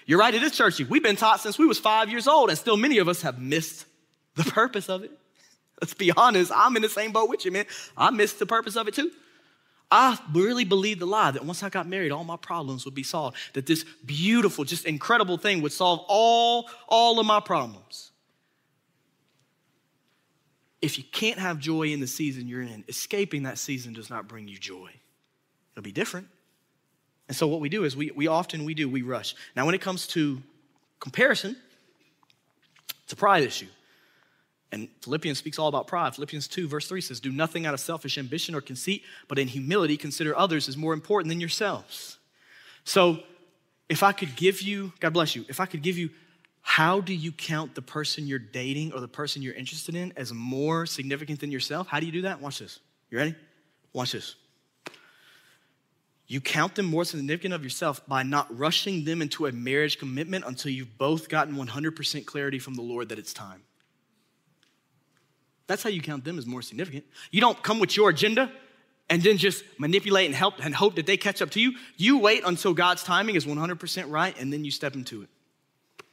You're 0.06 0.20
right, 0.20 0.34
it 0.34 0.42
is 0.42 0.52
churchy. 0.52 0.84
We've 0.84 1.02
been 1.02 1.16
taught 1.16 1.40
since 1.40 1.58
we 1.58 1.66
was 1.66 1.78
five 1.78 2.08
years 2.08 2.28
old, 2.28 2.48
and 2.48 2.58
still 2.58 2.76
many 2.76 2.98
of 2.98 3.08
us 3.08 3.22
have 3.22 3.40
missed 3.40 3.86
the 4.36 4.44
purpose 4.44 4.88
of 4.88 5.02
it. 5.02 5.10
Let's 5.80 5.94
be 5.94 6.12
honest, 6.12 6.52
I'm 6.54 6.76
in 6.76 6.82
the 6.82 6.88
same 6.88 7.12
boat 7.12 7.28
with 7.28 7.44
you, 7.44 7.50
man. 7.50 7.66
I 7.96 8.10
missed 8.10 8.38
the 8.38 8.46
purpose 8.46 8.76
of 8.76 8.88
it 8.88 8.94
too. 8.94 9.10
I 9.90 10.18
really 10.32 10.64
believed 10.64 11.00
the 11.00 11.06
lie 11.06 11.30
that 11.32 11.44
once 11.44 11.62
I 11.62 11.68
got 11.68 11.88
married, 11.88 12.12
all 12.12 12.24
my 12.24 12.36
problems 12.36 12.84
would 12.84 12.94
be 12.94 13.02
solved. 13.02 13.36
That 13.52 13.66
this 13.66 13.84
beautiful, 14.04 14.64
just 14.64 14.84
incredible 14.84 15.36
thing 15.36 15.62
would 15.62 15.72
solve 15.72 16.04
all, 16.08 16.68
all 16.88 17.20
of 17.20 17.26
my 17.26 17.40
problems. 17.40 18.10
If 20.82 20.98
you 20.98 21.04
can't 21.04 21.38
have 21.38 21.58
joy 21.58 21.88
in 21.88 22.00
the 22.00 22.06
season 22.06 22.46
you're 22.48 22.62
in, 22.62 22.84
escaping 22.88 23.44
that 23.44 23.58
season 23.58 23.92
does 23.92 24.10
not 24.10 24.28
bring 24.28 24.46
you 24.46 24.58
joy. 24.58 24.90
It'll 25.72 25.82
be 25.82 25.92
different. 25.92 26.28
And 27.28 27.36
so 27.36 27.46
what 27.46 27.60
we 27.60 27.68
do 27.68 27.84
is 27.84 27.96
we, 27.96 28.10
we 28.14 28.26
often 28.26 28.64
we 28.64 28.74
do, 28.74 28.88
we 28.88 29.02
rush. 29.02 29.34
Now 29.56 29.66
when 29.66 29.74
it 29.74 29.80
comes 29.80 30.06
to 30.08 30.42
comparison, 31.00 31.56
it's 33.04 33.12
a 33.12 33.16
pride 33.16 33.42
issue. 33.42 33.66
And 34.72 34.88
Philippians 35.02 35.38
speaks 35.38 35.58
all 35.58 35.68
about 35.68 35.86
pride. 35.86 36.14
Philippians 36.14 36.48
2, 36.48 36.68
verse 36.68 36.88
3 36.88 37.00
says, 37.00 37.20
Do 37.20 37.30
nothing 37.30 37.66
out 37.66 37.74
of 37.74 37.80
selfish 37.80 38.18
ambition 38.18 38.54
or 38.54 38.60
conceit, 38.60 39.04
but 39.28 39.38
in 39.38 39.48
humility 39.48 39.96
consider 39.96 40.36
others 40.36 40.68
as 40.68 40.76
more 40.76 40.92
important 40.92 41.28
than 41.28 41.40
yourselves. 41.40 42.18
So, 42.84 43.20
if 43.88 44.02
I 44.02 44.10
could 44.10 44.34
give 44.34 44.60
you, 44.62 44.92
God 44.98 45.12
bless 45.12 45.36
you, 45.36 45.44
if 45.48 45.60
I 45.60 45.66
could 45.66 45.82
give 45.82 45.96
you, 45.96 46.10
how 46.68 47.00
do 47.00 47.14
you 47.14 47.30
count 47.30 47.76
the 47.76 47.80
person 47.80 48.26
you're 48.26 48.40
dating 48.40 48.92
or 48.92 48.98
the 48.98 49.06
person 49.06 49.40
you're 49.40 49.54
interested 49.54 49.94
in 49.94 50.12
as 50.16 50.34
more 50.34 50.84
significant 50.84 51.38
than 51.38 51.52
yourself? 51.52 51.86
How 51.86 52.00
do 52.00 52.06
you 52.06 52.12
do 52.12 52.22
that? 52.22 52.40
Watch 52.40 52.58
this. 52.58 52.80
You 53.08 53.18
ready? 53.18 53.36
Watch 53.92 54.12
this. 54.12 54.34
You 56.26 56.40
count 56.40 56.74
them 56.74 56.86
more 56.86 57.04
significant 57.04 57.54
of 57.54 57.62
yourself 57.62 58.04
by 58.08 58.24
not 58.24 58.58
rushing 58.58 59.04
them 59.04 59.22
into 59.22 59.46
a 59.46 59.52
marriage 59.52 59.96
commitment 60.00 60.44
until 60.44 60.72
you've 60.72 60.98
both 60.98 61.28
gotten 61.28 61.54
100% 61.54 62.26
clarity 62.26 62.58
from 62.58 62.74
the 62.74 62.82
Lord 62.82 63.10
that 63.10 63.18
it's 63.20 63.32
time. 63.32 63.62
That's 65.68 65.84
how 65.84 65.88
you 65.88 66.02
count 66.02 66.24
them 66.24 66.36
as 66.36 66.46
more 66.46 66.62
significant. 66.62 67.04
You 67.30 67.40
don't 67.40 67.62
come 67.62 67.78
with 67.78 67.96
your 67.96 68.10
agenda 68.10 68.50
and 69.08 69.22
then 69.22 69.38
just 69.38 69.62
manipulate 69.78 70.26
and 70.26 70.34
help 70.34 70.54
and 70.60 70.74
hope 70.74 70.96
that 70.96 71.06
they 71.06 71.16
catch 71.16 71.40
up 71.40 71.52
to 71.52 71.60
you. 71.60 71.74
You 71.96 72.18
wait 72.18 72.42
until 72.44 72.74
God's 72.74 73.04
timing 73.04 73.36
is 73.36 73.46
100% 73.46 74.10
right 74.10 74.36
and 74.38 74.52
then 74.52 74.64
you 74.64 74.72
step 74.72 74.96
into 74.96 75.22
it. 75.22 75.28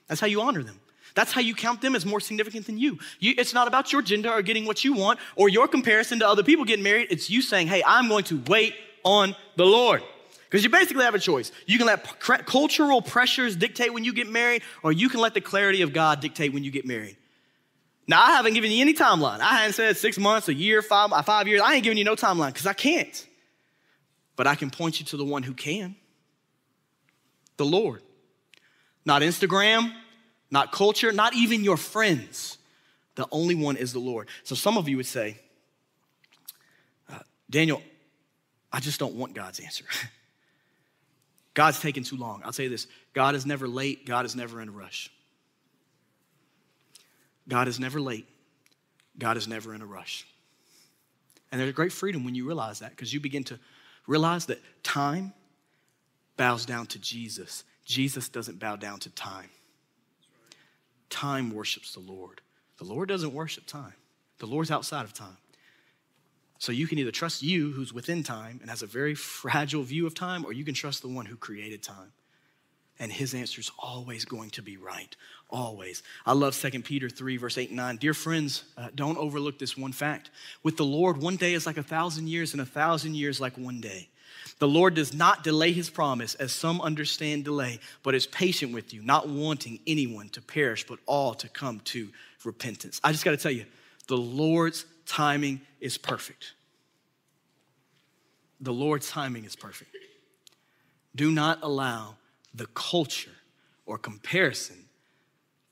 That's 0.08 0.22
how 0.22 0.28
you 0.28 0.41
honor 0.41 0.64
them. 0.64 0.80
That's 1.16 1.32
how 1.32 1.41
you 1.41 1.54
count 1.54 1.82
them 1.82 1.95
as 1.95 2.06
more 2.06 2.20
significant 2.20 2.66
than 2.66 2.78
you. 2.78 2.97
you. 3.20 3.36
It's 3.38 3.54
not 3.54 3.68
about 3.68 3.91
your 3.91 4.01
gender 4.01 4.32
or 4.32 4.41
getting 4.41 4.66
what 4.66 4.84
you 4.84 4.93
want 4.93 5.20
or 5.36 5.47
your 5.47 5.68
comparison 5.68 6.20
to 6.20 6.28
other 6.28 6.43
people 6.43 6.66
getting 6.66 6.84
married. 6.84 7.08
It's 7.12 7.30
you 7.30 7.41
saying, 7.41 7.68
hey, 7.68 7.84
I'm 7.86 8.08
going 8.10 8.24
to 8.26 8.41
wait 8.47 8.74
on 9.04 9.36
the 9.56 9.66
Lord. 9.66 10.01
Because 10.45 10.64
you 10.64 10.70
basically 10.70 11.04
have 11.04 11.16
a 11.16 11.20
choice. 11.20 11.51
You 11.66 11.78
can 11.78 11.88
let 11.88 12.20
cultural 12.20 13.01
pressures 13.01 13.56
dictate 13.56 13.93
when 13.93 14.04
you 14.04 14.14
get 14.14 14.30
married, 14.30 14.62
or 14.84 14.91
you 14.91 15.10
can 15.10 15.20
let 15.20 15.34
the 15.34 15.41
clarity 15.41 15.82
of 15.82 15.93
God 15.93 16.20
dictate 16.20 16.54
when 16.54 16.64
you 16.64 16.70
get 16.70 16.86
married. 16.86 17.18
Now, 18.08 18.22
I 18.22 18.32
haven't 18.32 18.54
given 18.54 18.70
you 18.70 18.82
any 18.82 18.93
timeline. 18.93 19.39
I 19.39 19.58
haven't 19.58 19.74
said 19.74 19.97
six 19.97 20.20
months, 20.20 20.49
a 20.49 20.54
year, 20.54 20.82
five, 20.82 21.12
uh, 21.12 21.22
five 21.22 21.47
years. 21.47 21.62
I 21.62 21.76
ain't 21.76 21.84
giving 21.84 21.97
you 21.97 22.04
no 22.04 22.16
timeline 22.16 22.49
because 22.49 22.68
I 22.68 22.74
can't. 22.74 23.28
But 24.36 24.45
I 24.45 24.56
can 24.56 24.70
point 24.70 24.99
you 24.99 25.06
to 25.08 25.18
the 25.18 25.26
one 25.26 25.43
who 25.43 25.54
can 25.54 25.95
the 27.58 27.66
Lord. 27.66 28.01
Not 29.06 29.22
Instagram, 29.22 29.93
not 30.49 30.72
culture, 30.72 31.12
not 31.12 31.36
even 31.36 31.64
your 31.64 31.78
friends. 31.78 32.58
The 33.16 33.28
only 33.32 33.56
one 33.56 33.78
is 33.78 33.93
the 33.93 33.99
Lord. 33.99 34.28
So 34.43 34.56
some 34.56 34.78
of 34.78 34.88
you 34.88 34.97
would 34.97 35.06
say, 35.06 35.38
uh, 37.12 37.20
Daniel, 37.49 37.82
I 38.72 38.80
just 38.80 38.99
don't 38.99 39.16
want 39.16 39.34
God's 39.34 39.60
answer. 39.60 39.86
God's 41.54 41.80
taking 41.80 42.04
too 42.04 42.18
long. 42.18 42.41
I'll 42.43 42.51
tell 42.51 42.64
you 42.64 42.70
this 42.70 42.88
God 43.14 43.36
is 43.36 43.45
never 43.45 43.68
late, 43.68 44.06
God 44.06 44.26
is 44.26 44.36
never 44.36 44.62
in 44.62 44.70
a 44.70 44.72
rush. 44.72 45.12
God 47.47 47.68
is 47.68 47.80
never 47.80 47.99
late. 47.99 48.28
God 49.18 49.38
is 49.38 49.47
never 49.47 49.76
in 49.76 49.82
a 49.82 49.86
rush. 49.86 50.26
And 51.51 51.60
there's 51.60 51.70
a 51.70 51.74
great 51.74 51.91
freedom 51.91 52.24
when 52.24 52.36
you 52.36 52.47
realize 52.47 52.80
that 52.80 52.91
because 52.91 53.14
you 53.14 53.20
begin 53.20 53.43
to 53.45 53.60
realize 54.08 54.47
that 54.47 54.60
time 54.82 55.34
bows 56.38 56.66
down 56.66 56.88
to 56.88 56.99
Jesus. 56.99 57.64
Jesus 57.86 58.30
doesn't 58.30 58.60
bow 58.60 58.76
down 58.76 59.00
to 59.00 59.10
time. 59.10 59.50
Time 61.10 61.54
worships 61.54 61.94
the 61.94 62.00
Lord. 62.00 62.42
The 62.78 62.86
Lord 62.86 63.10
doesn't 63.10 63.34
worship 63.34 63.66
time, 63.66 63.94
the 64.40 64.48
Lord's 64.48 64.72
outside 64.72 65.06
of 65.06 65.14
time. 65.14 65.38
So 66.58 66.72
you 66.72 66.88
can 66.88 66.98
either 66.98 67.12
trust 67.12 67.44
you, 67.44 67.72
who's 67.72 67.94
within 67.94 68.24
time 68.24 68.60
and 68.62 68.70
has 68.70 68.82
a 68.82 68.88
very 68.88 69.16
fragile 69.16 69.84
view 69.84 70.08
of 70.08 70.16
time, 70.16 70.46
or 70.46 70.54
you 70.54 70.64
can 70.64 70.74
trust 70.74 71.02
the 71.02 71.10
one 71.10 71.26
who 71.26 71.36
created 71.36 71.84
time 71.84 72.14
and 73.00 73.12
his 73.12 73.34
answer 73.34 73.60
is 73.60 73.72
always 73.80 74.26
going 74.26 74.50
to 74.52 74.62
be 74.62 74.78
right. 74.78 75.16
Always. 75.50 76.04
I 76.26 76.34
love 76.34 76.56
2 76.56 76.82
Peter 76.84 77.10
3, 77.10 77.38
verse 77.38 77.58
8 77.58 77.70
and 77.70 77.78
9. 77.78 77.98
Dear 77.98 78.14
friends, 78.14 78.64
uh, 78.78 78.90
don't 78.94 79.18
overlook 79.18 79.60
this 79.60 79.78
one 79.78 79.92
fact. 79.92 80.30
With 80.62 80.78
the 80.78 80.86
Lord, 80.86 81.18
one 81.18 81.36
day 81.36 81.54
is 81.54 81.66
like 81.66 81.78
a 81.78 81.84
thousand 81.84 82.28
years, 82.28 82.54
and 82.54 82.62
a 82.62 82.66
thousand 82.66 83.16
years 83.16 83.42
like 83.42 83.58
one 83.58 83.82
day. 83.82 84.10
The 84.60 84.68
Lord 84.68 84.93
does 84.93 85.14
not 85.14 85.43
delay 85.43 85.72
his 85.72 85.89
promise, 85.89 86.36
as 86.36 86.51
some 86.51 86.80
understand 86.82 87.43
delay, 87.43 87.80
but 88.04 88.16
is 88.16 88.28
patient 88.28 88.74
with 88.74 88.93
you, 88.93 89.01
not 89.01 89.28
wanting 89.28 89.80
anyone 89.88 90.30
to 90.30 90.41
perish, 90.41 90.86
but 90.86 90.99
all 91.06 91.34
to 91.36 91.49
come 91.49 91.82
to 91.86 92.10
repentance. 92.45 93.01
I 93.04 93.12
just 93.12 93.26
got 93.26 93.32
to 93.32 93.38
tell 93.38 93.51
you, 93.51 93.66
the 94.08 94.18
Lord's 94.18 94.86
timing 95.06 95.62
is 95.80 95.97
perfect. 95.97 96.54
The 98.62 98.74
Lord's 98.74 99.10
timing 99.10 99.45
is 99.45 99.56
perfect. 99.56 99.95
Do 101.16 101.32
not 101.32 101.60
allow 101.62 102.16
the 102.54 102.68
culture 102.68 103.32
or 103.86 103.97
comparison 103.97 104.78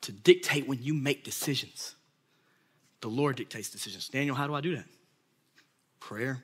to 0.01 0.11
dictate 0.11 0.67
when 0.67 0.81
you 0.81 0.93
make 0.93 1.23
decisions. 1.23 1.95
The 3.01 3.07
Lord 3.07 3.35
dictates 3.35 3.69
decisions. 3.69 4.09
Daniel, 4.09 4.35
how 4.35 4.47
do 4.47 4.53
I 4.53 4.61
do 4.61 4.75
that? 4.75 4.85
Prayer, 5.99 6.43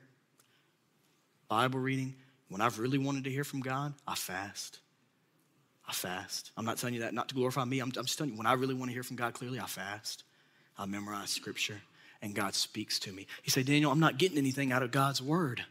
Bible 1.47 1.79
reading. 1.79 2.15
When 2.49 2.61
I've 2.61 2.79
really 2.79 2.97
wanted 2.97 3.25
to 3.25 3.29
hear 3.29 3.43
from 3.43 3.61
God, 3.61 3.93
I 4.07 4.15
fast. 4.15 4.79
I 5.87 5.93
fast. 5.93 6.51
I'm 6.57 6.65
not 6.65 6.77
telling 6.77 6.93
you 6.93 7.01
that 7.01 7.13
not 7.13 7.29
to 7.29 7.35
glorify 7.35 7.63
me. 7.65 7.79
I'm, 7.79 7.91
I'm 7.97 8.05
just 8.05 8.17
telling 8.17 8.33
you, 8.33 8.37
when 8.37 8.47
I 8.47 8.53
really 8.53 8.73
want 8.73 8.89
to 8.89 8.93
hear 8.93 9.03
from 9.03 9.15
God 9.15 9.33
clearly, 9.33 9.59
I 9.59 9.65
fast. 9.65 10.23
I 10.77 10.85
memorize 10.85 11.29
scripture, 11.29 11.81
and 12.21 12.35
God 12.35 12.53
speaks 12.53 12.99
to 12.99 13.11
me. 13.11 13.25
He 13.41 13.49
said, 13.49 13.65
Daniel, 13.65 13.91
I'm 13.91 13.99
not 13.99 14.17
getting 14.17 14.37
anything 14.37 14.71
out 14.71 14.83
of 14.83 14.91
God's 14.91 15.21
word. 15.21 15.63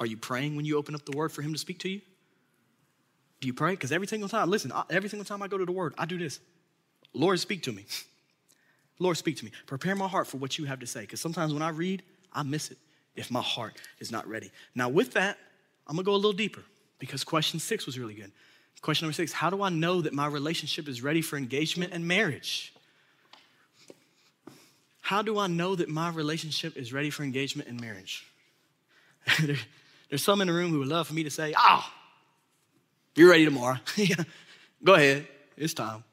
Are 0.00 0.06
you 0.06 0.16
praying 0.16 0.56
when 0.56 0.64
you 0.64 0.78
open 0.78 0.94
up 0.94 1.04
the 1.04 1.16
word 1.16 1.30
for 1.30 1.42
Him 1.42 1.52
to 1.52 1.58
speak 1.58 1.78
to 1.80 1.88
you? 1.88 2.00
Do 3.40 3.48
you 3.48 3.54
pray? 3.54 3.72
Because 3.72 3.92
every 3.92 4.06
single 4.06 4.28
time, 4.28 4.48
listen, 4.48 4.72
every 4.88 5.08
single 5.08 5.24
time 5.24 5.42
I 5.42 5.48
go 5.48 5.58
to 5.58 5.66
the 5.66 5.72
Word, 5.72 5.94
I 5.98 6.06
do 6.06 6.16
this. 6.16 6.40
Lord, 7.12 7.38
speak 7.38 7.62
to 7.64 7.72
me. 7.72 7.84
Lord, 8.98 9.16
speak 9.16 9.36
to 9.36 9.44
me. 9.44 9.50
Prepare 9.66 9.94
my 9.94 10.08
heart 10.08 10.26
for 10.26 10.38
what 10.38 10.56
you 10.56 10.64
have 10.64 10.80
to 10.80 10.86
say. 10.86 11.02
Because 11.02 11.20
sometimes 11.20 11.52
when 11.52 11.62
I 11.62 11.68
read, 11.68 12.02
I 12.32 12.42
miss 12.42 12.70
it 12.70 12.78
if 13.16 13.30
my 13.30 13.42
heart 13.42 13.74
is 13.98 14.10
not 14.10 14.26
ready. 14.26 14.50
Now, 14.74 14.88
with 14.88 15.12
that, 15.12 15.36
I'm 15.86 15.96
gonna 15.96 16.04
go 16.04 16.12
a 16.12 16.16
little 16.16 16.32
deeper 16.32 16.62
because 16.98 17.24
question 17.24 17.60
six 17.60 17.86
was 17.86 17.98
really 17.98 18.14
good. 18.14 18.32
Question 18.80 19.06
number 19.06 19.14
six 19.14 19.32
How 19.32 19.50
do 19.50 19.62
I 19.62 19.70
know 19.70 20.02
that 20.02 20.12
my 20.12 20.26
relationship 20.26 20.88
is 20.88 21.02
ready 21.02 21.22
for 21.22 21.36
engagement 21.36 21.92
and 21.92 22.06
marriage? 22.06 22.74
How 25.00 25.22
do 25.22 25.38
I 25.38 25.46
know 25.46 25.74
that 25.74 25.88
my 25.88 26.08
relationship 26.10 26.76
is 26.76 26.92
ready 26.92 27.10
for 27.10 27.24
engagement 27.24 27.68
and 27.68 27.80
marriage? 27.80 28.26
There's 30.08 30.22
some 30.22 30.40
in 30.40 30.48
the 30.48 30.52
room 30.52 30.70
who 30.70 30.80
would 30.80 30.88
love 30.88 31.08
for 31.08 31.14
me 31.14 31.24
to 31.24 31.30
say, 31.30 31.54
Oh, 31.56 31.84
you're 33.14 33.30
ready 33.30 33.44
tomorrow. 33.44 33.78
Go 34.84 34.94
ahead. 34.94 35.26
It's 35.56 35.74
time. 35.74 36.04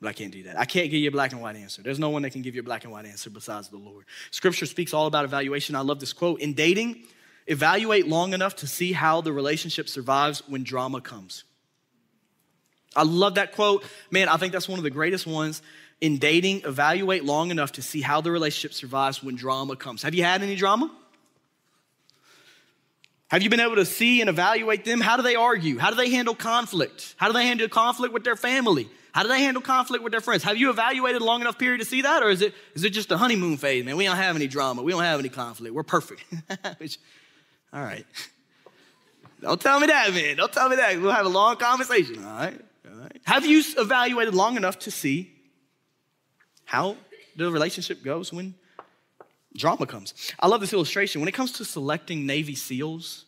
But 0.00 0.08
I 0.08 0.12
can't 0.12 0.32
do 0.32 0.42
that. 0.44 0.58
I 0.58 0.66
can't 0.66 0.90
give 0.90 1.00
you 1.00 1.08
a 1.08 1.12
black 1.12 1.32
and 1.32 1.40
white 1.40 1.56
answer. 1.56 1.82
There's 1.82 1.98
no 1.98 2.10
one 2.10 2.22
that 2.22 2.30
can 2.30 2.42
give 2.42 2.54
you 2.54 2.60
a 2.60 2.64
black 2.64 2.84
and 2.84 2.92
white 2.92 3.06
answer 3.06 3.30
besides 3.30 3.68
the 3.68 3.78
Lord. 3.78 4.04
Scripture 4.30 4.66
speaks 4.66 4.92
all 4.92 5.06
about 5.06 5.24
evaluation. 5.24 5.74
I 5.74 5.80
love 5.80 5.98
this 6.00 6.12
quote. 6.12 6.40
In 6.40 6.54
dating, 6.54 7.04
evaluate 7.46 8.06
long 8.06 8.32
enough 8.32 8.56
to 8.56 8.66
see 8.66 8.92
how 8.92 9.20
the 9.20 9.32
relationship 9.32 9.88
survives 9.88 10.42
when 10.48 10.64
drama 10.64 11.00
comes. 11.00 11.44
I 12.94 13.02
love 13.02 13.34
that 13.34 13.52
quote. 13.52 13.84
Man, 14.10 14.28
I 14.28 14.36
think 14.36 14.52
that's 14.52 14.68
one 14.68 14.78
of 14.78 14.82
the 14.82 14.90
greatest 14.90 15.26
ones. 15.26 15.62
In 16.00 16.18
dating, 16.18 16.62
evaluate 16.64 17.24
long 17.24 17.50
enough 17.50 17.72
to 17.72 17.82
see 17.82 18.00
how 18.00 18.20
the 18.20 18.30
relationship 18.30 18.74
survives 18.74 19.22
when 19.22 19.36
drama 19.36 19.76
comes. 19.76 20.02
Have 20.02 20.14
you 20.14 20.24
had 20.24 20.42
any 20.42 20.56
drama? 20.56 20.90
Have 23.28 23.42
you 23.42 23.50
been 23.50 23.60
able 23.60 23.76
to 23.76 23.84
see 23.84 24.20
and 24.20 24.30
evaluate 24.30 24.84
them? 24.84 25.00
How 25.00 25.16
do 25.16 25.22
they 25.22 25.34
argue? 25.34 25.78
How 25.78 25.90
do 25.90 25.96
they 25.96 26.10
handle 26.10 26.34
conflict? 26.34 27.14
How 27.16 27.26
do 27.26 27.32
they 27.32 27.46
handle 27.46 27.68
conflict 27.68 28.14
with 28.14 28.24
their 28.24 28.36
family? 28.36 28.88
How 29.12 29.22
do 29.22 29.28
they 29.28 29.40
handle 29.40 29.62
conflict 29.62 30.04
with 30.04 30.10
their 30.10 30.20
friends? 30.20 30.42
Have 30.44 30.58
you 30.58 30.70
evaluated 30.70 31.22
a 31.22 31.24
long 31.24 31.40
enough 31.40 31.58
period 31.58 31.78
to 31.78 31.86
see 31.86 32.02
that? 32.02 32.22
Or 32.22 32.28
is 32.28 32.42
it, 32.42 32.54
is 32.74 32.84
it 32.84 32.90
just 32.90 33.10
a 33.10 33.16
honeymoon 33.16 33.56
phase, 33.56 33.84
man? 33.84 33.96
We 33.96 34.04
don't 34.04 34.16
have 34.16 34.36
any 34.36 34.46
drama. 34.46 34.82
We 34.82 34.92
don't 34.92 35.02
have 35.02 35.18
any 35.18 35.30
conflict. 35.30 35.74
We're 35.74 35.82
perfect. 35.82 36.22
All 37.76 37.82
right. 37.82 38.06
Don't 39.42 39.60
tell 39.60 39.78
me 39.78 39.88
that, 39.88 40.14
man. 40.14 40.38
Don't 40.38 40.50
tell 40.50 40.70
me 40.70 40.76
that. 40.76 40.98
We'll 40.98 41.12
have 41.12 41.26
a 41.26 41.28
long 41.28 41.56
conversation, 41.56 42.24
all 42.24 42.34
right? 42.34 42.58
All 42.90 42.98
right. 42.98 43.20
Have 43.26 43.44
you 43.44 43.62
evaluated 43.76 44.34
long 44.34 44.56
enough 44.56 44.78
to 44.80 44.90
see 44.90 45.30
how 46.64 46.96
the 47.36 47.50
relationship 47.50 48.02
goes 48.02 48.32
when 48.32 48.54
drama 49.54 49.84
comes? 49.84 50.14
I 50.40 50.46
love 50.46 50.62
this 50.62 50.72
illustration. 50.72 51.20
When 51.20 51.28
it 51.28 51.34
comes 51.34 51.52
to 51.52 51.66
selecting 51.66 52.24
Navy 52.24 52.54
SEALs, 52.54 53.26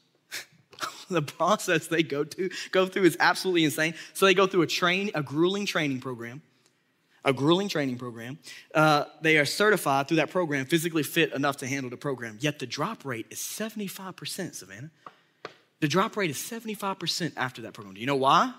the 1.11 1.21
process 1.21 1.89
they 1.89 2.03
go 2.03 2.25
to 2.25 2.49
go 2.73 2.87
through 2.87 3.05
is 3.05 3.19
absolutely 3.21 3.65
insane. 3.65 3.93
So 4.15 4.25
they 4.25 4.33
go 4.33 4.47
through 4.47 4.63
a 4.63 4.67
train, 4.67 5.11
a 5.15 5.23
grueling 5.23 5.67
training 5.67 6.01
program, 6.01 6.41
a 7.25 7.33
grueling 7.33 7.69
training 7.69 7.99
program. 7.99 8.39
Uh, 8.75 9.05
they 9.23 9.39
are 9.39 9.45
certified 9.45 10.09
through 10.09 10.19
that 10.19 10.31
program, 10.31 10.67
physically 10.67 11.03
fit 11.03 11.33
enough 11.33 11.59
to 11.59 11.67
handle 11.67 11.91
the 11.91 11.97
program. 11.97 12.39
Yet 12.41 12.59
the 12.59 12.67
drop 12.67 13.05
rate 13.05 13.27
is 13.31 13.39
75%, 13.39 14.55
Savannah. 14.55 14.91
The 15.81 15.89
drop 15.89 16.17
rate 16.17 16.31
is 16.31 16.37
75% 16.37 17.33
after 17.37 17.63
that 17.63 17.73
program. 17.73 17.95
Do 17.95 18.01
you 18.01 18.07
know 18.07 18.17
why? 18.17 18.53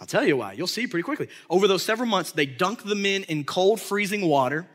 I'll 0.00 0.06
tell 0.06 0.24
you 0.24 0.36
why. 0.36 0.52
You'll 0.52 0.66
see 0.66 0.86
pretty 0.86 1.02
quickly. 1.02 1.28
Over 1.48 1.68
those 1.68 1.82
several 1.82 2.08
months, 2.08 2.32
they 2.32 2.46
dunk 2.46 2.82
the 2.82 2.94
men 2.94 3.22
in 3.24 3.44
cold, 3.44 3.80
freezing 3.80 4.26
water 4.26 4.66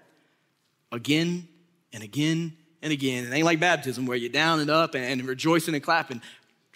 again 0.92 1.48
and 1.94 2.04
again 2.04 2.54
and 2.82 2.92
again. 2.92 3.26
It 3.26 3.36
ain't 3.36 3.46
like 3.46 3.60
baptism 3.60 4.06
where 4.06 4.18
you're 4.18 4.32
down 4.32 4.60
and 4.60 4.70
up 4.70 4.96
and 4.96 5.24
rejoicing 5.26 5.76
and 5.76 5.84
clapping 5.84 6.22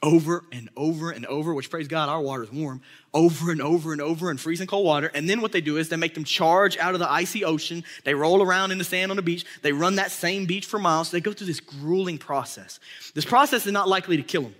over 0.03 0.43
and 0.51 0.69
over 0.75 1.09
and 1.09 1.25
over, 1.25 1.53
which 1.53 1.69
praise 1.69 1.87
God, 1.87 2.09
our 2.09 2.21
water 2.21 2.43
is 2.43 2.51
warm, 2.51 2.81
over 3.13 3.51
and 3.51 3.61
over 3.61 3.91
and 3.91 4.01
over 4.01 4.29
in 4.29 4.37
freezing 4.37 4.67
cold 4.67 4.85
water. 4.85 5.09
And 5.13 5.29
then 5.29 5.41
what 5.41 5.51
they 5.51 5.61
do 5.61 5.77
is 5.77 5.89
they 5.89 5.95
make 5.95 6.13
them 6.13 6.23
charge 6.23 6.77
out 6.77 6.93
of 6.93 6.99
the 6.99 7.09
icy 7.09 7.43
ocean. 7.43 7.83
They 8.03 8.13
roll 8.13 8.41
around 8.41 8.71
in 8.71 8.77
the 8.77 8.83
sand 8.83 9.11
on 9.11 9.15
the 9.15 9.23
beach. 9.23 9.45
They 9.61 9.71
run 9.71 9.95
that 9.95 10.11
same 10.11 10.45
beach 10.45 10.65
for 10.65 10.79
miles. 10.79 11.11
They 11.11 11.21
go 11.21 11.33
through 11.33 11.47
this 11.47 11.59
grueling 11.59 12.17
process. 12.17 12.79
This 13.13 13.25
process 13.25 13.65
is 13.65 13.71
not 13.71 13.87
likely 13.87 14.17
to 14.17 14.23
kill 14.23 14.43
them. 14.43 14.55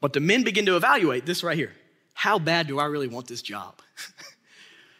But 0.00 0.12
the 0.12 0.20
men 0.20 0.44
begin 0.44 0.66
to 0.66 0.76
evaluate 0.76 1.26
this 1.26 1.42
right 1.42 1.56
here. 1.56 1.72
How 2.14 2.38
bad 2.38 2.68
do 2.68 2.78
I 2.78 2.86
really 2.86 3.08
want 3.08 3.26
this 3.26 3.42
job? 3.42 3.80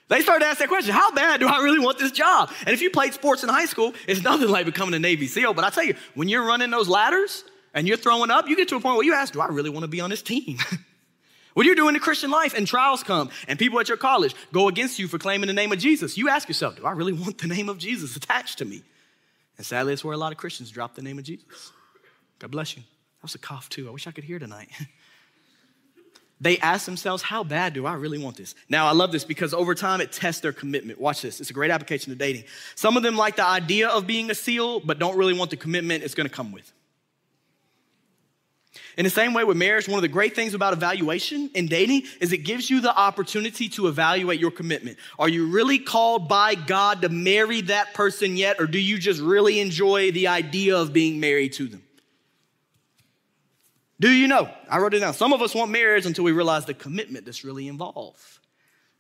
They 0.09 0.21
started 0.21 0.45
to 0.45 0.51
ask 0.51 0.59
that 0.61 0.69
question 0.69 0.95
How 0.95 1.11
bad 1.11 1.41
do 1.41 1.49
I 1.49 1.63
really 1.63 1.81
want 1.81 1.99
this 1.99 2.13
job? 2.13 2.51
And 2.61 2.71
if 2.71 2.81
you 2.81 2.91
played 2.91 3.13
sports 3.13 3.43
in 3.43 3.49
high 3.49 3.67
school, 3.67 3.93
it's 4.07 4.23
nothing 4.23 4.49
like 4.49 4.67
becoming 4.67 4.95
a 4.95 4.99
Navy 4.99 5.27
SEAL. 5.27 5.55
But 5.55 5.65
I 5.65 5.71
tell 5.71 5.85
you, 5.85 5.95
when 6.15 6.29
you're 6.29 6.47
running 6.47 6.71
those 6.71 6.89
ladders, 6.89 7.45
and 7.75 7.87
you're 7.87 7.97
throwing 7.97 8.31
up, 8.31 8.49
you 8.49 8.57
get 8.57 8.69
to 8.69 8.77
a 8.77 8.81
point 8.81 8.97
where 8.97 9.07
you 9.07 9.15
ask, 9.15 9.33
Do 9.33 9.41
I 9.41 9.47
really 9.49 9.71
want 9.71 9.85
to 9.85 9.89
be 9.89 10.01
on 10.01 10.11
this 10.11 10.23
team? 10.23 10.59
when 11.55 11.67
you're 11.67 11.75
doing 11.75 11.95
the 11.95 12.01
Christian 12.01 12.31
life 12.31 12.55
and 12.55 12.67
trials 12.67 13.03
come 13.03 13.31
and 13.49 13.59
people 13.59 13.81
at 13.81 13.89
your 13.89 13.99
college 13.99 14.35
go 14.53 14.69
against 14.69 14.99
you 14.99 15.09
for 15.09 15.19
claiming 15.19 15.47
the 15.47 15.53
name 15.53 15.73
of 15.73 15.79
Jesus, 15.79 16.17
you 16.17 16.29
ask 16.29 16.49
yourself, 16.49 16.77
Do 16.77 16.87
I 16.87 16.93
really 16.93 17.13
want 17.25 17.39
the 17.39 17.49
name 17.49 17.69
of 17.69 17.79
Jesus 17.79 18.17
attached 18.17 18.59
to 18.59 18.65
me? 18.65 18.83
And 19.57 19.67
sadly, 19.67 19.93
that's 19.93 20.05
where 20.05 20.15
a 20.15 20.19
lot 20.19 20.33
of 20.33 20.39
Christians 20.39 20.71
drop 20.71 20.95
the 20.95 21.03
name 21.03 21.19
of 21.19 21.25
Jesus. 21.25 21.73
God 22.39 22.51
bless 22.51 22.77
you. 22.77 22.83
That 22.83 23.23
was 23.23 23.35
a 23.35 23.39
cough, 23.39 23.69
too. 23.69 23.89
I 23.89 23.91
wish 23.91 24.07
I 24.07 24.11
could 24.11 24.25
hear 24.25 24.39
tonight. 24.39 24.69
they 26.41 26.59
ask 26.59 26.85
themselves, 26.85 27.23
How 27.23 27.43
bad 27.43 27.73
do 27.73 27.87
I 27.87 27.95
really 27.95 28.19
want 28.19 28.37
this? 28.37 28.55
Now, 28.69 28.87
I 28.87 28.93
love 28.93 29.13
this 29.13 29.25
because 29.25 29.55
over 29.55 29.75
time 29.75 30.01
it 30.01 30.13
tests 30.13 30.43
their 30.43 30.53
commitment. 30.53 31.01
Watch 31.01 31.23
this. 31.23 31.41
It's 31.41 31.51
a 31.51 31.55
great 31.55 31.71
application 31.71 32.13
to 32.13 32.17
dating. 32.17 32.45
Some 32.75 32.97
of 32.97 33.03
them 33.03 33.17
like 33.17 33.37
the 33.37 33.47
idea 33.47 33.89
of 33.89 34.07
being 34.07 34.31
a 34.31 34.35
SEAL, 34.35 34.81
but 34.81 34.99
don't 34.99 35.17
really 35.17 35.35
want 35.35 35.51
the 35.51 35.57
commitment 35.57 36.05
it's 36.05 36.15
going 36.15 36.29
to 36.29 36.35
come 36.35 36.53
with. 36.53 36.71
In 38.97 39.05
the 39.05 39.11
same 39.11 39.35
way 39.35 39.45
with 39.45 39.59
marriage, 39.59 39.89
one 39.89 39.99
of 39.99 40.03
the 40.03 40.09
great 40.09 40.35
things 40.35 40.55
about 40.55 40.73
evaluation 40.73 41.51
in 41.55 41.67
dating 41.67 42.05
is 42.21 42.33
it 42.33 42.39
gives 42.39 42.71
you 42.71 42.81
the 42.81 42.97
opportunity 42.97 43.69
to 43.71 43.89
evaluate 43.89 44.41
your 44.41 44.51
commitment. 44.51 44.97
Are 45.19 45.29
you 45.29 45.49
really 45.49 45.79
called 45.79 46.29
by 46.29 46.55
God 46.55 47.03
to 47.03 47.11
marry 47.11 47.61
that 47.63 47.93
person 47.93 48.39
yet, 48.39 48.57
or 48.59 48.67
do 48.67 48.79
you 48.79 48.99
just 48.99 49.21
really 49.21 49.61
enjoy 49.61 50.13
the 50.13 50.29
idea 50.29 50.79
of 50.79 50.95
being 50.95 51.21
married 51.21 51.53
to 51.55 51.67
them? 51.69 51.83
Do 54.01 54.11
you 54.11 54.29
know? 54.29 54.51
I 54.71 54.79
wrote 54.79 54.95
it 54.95 55.01
down. 55.01 55.15
Some 55.15 55.33
of 55.33 55.43
us 55.43 55.55
want 55.55 55.71
marriage 55.71 56.07
until 56.07 56.25
we 56.25 56.33
realize 56.33 56.65
the 56.65 56.75
commitment 56.75 57.27
that's 57.27 57.45
really 57.45 57.69
involved. 57.69 58.36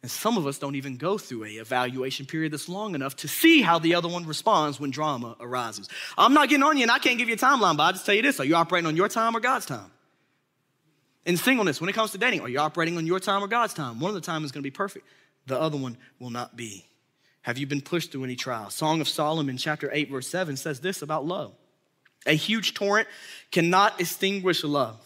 And 0.03 0.11
some 0.11 0.36
of 0.36 0.47
us 0.47 0.59
don't 0.59 0.76
even 0.76 0.99
go 0.99 1.18
through 1.18 1.44
a 1.44 1.49
evaluation 1.49 2.26
period 2.26 2.53
that's 2.53 2.68
long 2.68 2.94
enough 2.94 3.16
to 3.16 3.28
see 3.28 3.62
how 3.62 3.78
the 3.78 3.94
other 3.94 4.09
one 4.09 4.26
responds 4.26 4.78
when 4.78 4.90
drama 4.90 5.36
arises. 5.40 5.88
I'm 6.16 6.34
not 6.34 6.49
getting 6.49 6.62
on 6.62 6.76
you 6.76 6.82
and 6.82 6.90
I 6.90 6.99
can't 6.99 7.18
give 7.18 7.28
you 7.28 7.34
a 7.34 7.38
timeline, 7.38 7.76
but 7.76 7.82
I'll 7.84 7.92
just 7.92 8.07
tell 8.07 8.14
you 8.14 8.22
this. 8.22 8.38
Are 8.38 8.44
you 8.44 8.55
operating 8.55 8.86
on 8.86 8.94
your 8.94 9.09
time 9.09 9.36
or 9.36 9.40
God's 9.40 9.66
time? 9.66 9.90
In 11.24 11.36
singleness, 11.36 11.80
when 11.80 11.90
it 11.90 11.94
comes 11.94 12.12
to 12.12 12.18
dating, 12.18 12.40
are 12.42 12.49
you 12.49 12.61
operating 12.61 12.97
on 12.99 13.07
your 13.07 13.18
time 13.18 13.42
or 13.42 13.49
God's 13.49 13.74
time? 13.74 13.99
One 13.99 14.11
of 14.11 14.14
the 14.14 14.20
time 14.20 14.44
is 14.44 14.53
going 14.53 14.62
to 14.62 14.66
be 14.66 14.70
perfect. 14.70 15.07
The 15.47 15.61
other 15.61 15.76
one 15.76 15.97
will 16.20 16.30
not 16.30 16.57
be. 16.57 16.84
Have 17.42 17.59
you 17.59 17.66
been 17.66 17.80
pushed 17.80 18.12
through 18.12 18.24
any 18.24 18.36
trials? 18.36 18.74
Song 18.74 19.01
of 19.01 19.09
Solomon, 19.09 19.57
chapter 19.57 19.90
8, 19.92 20.11
verse 20.11 20.28
7 20.28 20.57
says 20.57 20.80
this 20.80 21.03
about 21.03 21.24
love. 21.24 21.55
A 22.26 22.32
huge 22.32 22.74
torrent 22.74 23.09
cannot 23.51 24.01
extinguish 24.01 24.62
love. 24.64 25.01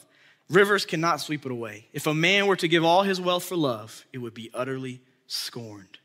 Rivers 0.51 0.85
cannot 0.85 1.21
sweep 1.21 1.47
it 1.47 1.53
away. 1.53 1.87
If 1.93 2.09
a 2.09 2.15
man 2.15 2.49
were 2.49 2.57
to 2.57 2.67
give 2.67 2.85
all 2.85 3.05
his 3.05 3.21
wealth 3.21 3.45
for 3.45 3.57
love, 3.57 4.05
it 4.13 4.19
would 4.19 4.35
be 4.35 4.51
utterly 4.53 5.01
scorned. 5.29 5.99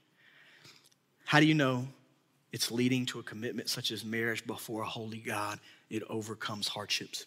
How 1.25 1.39
do 1.39 1.47
you 1.47 1.55
know 1.55 1.87
it's 2.51 2.71
leading 2.71 3.07
to 3.07 3.19
a 3.19 3.23
commitment 3.23 3.69
such 3.69 3.89
as 3.89 4.05
marriage 4.05 4.45
before 4.45 4.83
a 4.83 4.87
holy 4.87 5.17
God? 5.17 5.59
It 5.89 6.03
overcomes 6.09 6.67
hardships. 6.67 7.25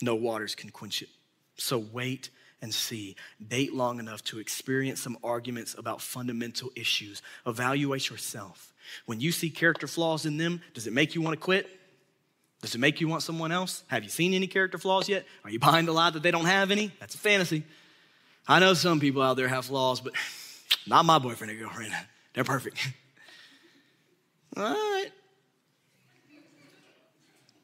No 0.00 0.14
waters 0.14 0.54
can 0.54 0.70
quench 0.70 1.02
it. 1.02 1.10
So 1.56 1.78
wait 1.78 2.30
and 2.62 2.72
see. 2.72 3.16
Date 3.46 3.74
long 3.74 3.98
enough 3.98 4.24
to 4.24 4.38
experience 4.38 5.02
some 5.02 5.18
arguments 5.22 5.74
about 5.76 6.00
fundamental 6.00 6.70
issues. 6.74 7.20
Evaluate 7.46 8.08
yourself. 8.08 8.72
When 9.04 9.20
you 9.20 9.30
see 9.30 9.50
character 9.50 9.86
flaws 9.86 10.24
in 10.24 10.38
them, 10.38 10.62
does 10.72 10.86
it 10.86 10.94
make 10.94 11.14
you 11.14 11.20
want 11.20 11.38
to 11.38 11.40
quit? 11.40 11.68
Does 12.62 12.74
it 12.74 12.78
make 12.78 13.00
you 13.00 13.08
want 13.08 13.22
someone 13.22 13.52
else? 13.52 13.84
Have 13.88 14.04
you 14.04 14.10
seen 14.10 14.34
any 14.34 14.46
character 14.46 14.76
flaws 14.76 15.08
yet? 15.08 15.24
Are 15.44 15.50
you 15.50 15.58
buying 15.58 15.86
the 15.86 15.92
lie 15.92 16.10
that 16.10 16.22
they 16.22 16.30
don't 16.30 16.44
have 16.44 16.70
any? 16.70 16.92
That's 17.00 17.14
a 17.14 17.18
fantasy. 17.18 17.64
I 18.46 18.58
know 18.58 18.74
some 18.74 19.00
people 19.00 19.22
out 19.22 19.36
there 19.36 19.48
have 19.48 19.66
flaws, 19.66 20.00
but 20.00 20.12
not 20.86 21.04
my 21.04 21.18
boyfriend 21.18 21.52
or 21.52 21.56
girlfriend. 21.56 21.94
They're 22.34 22.44
perfect. 22.44 22.78
All 24.56 24.64
right. 24.64 25.10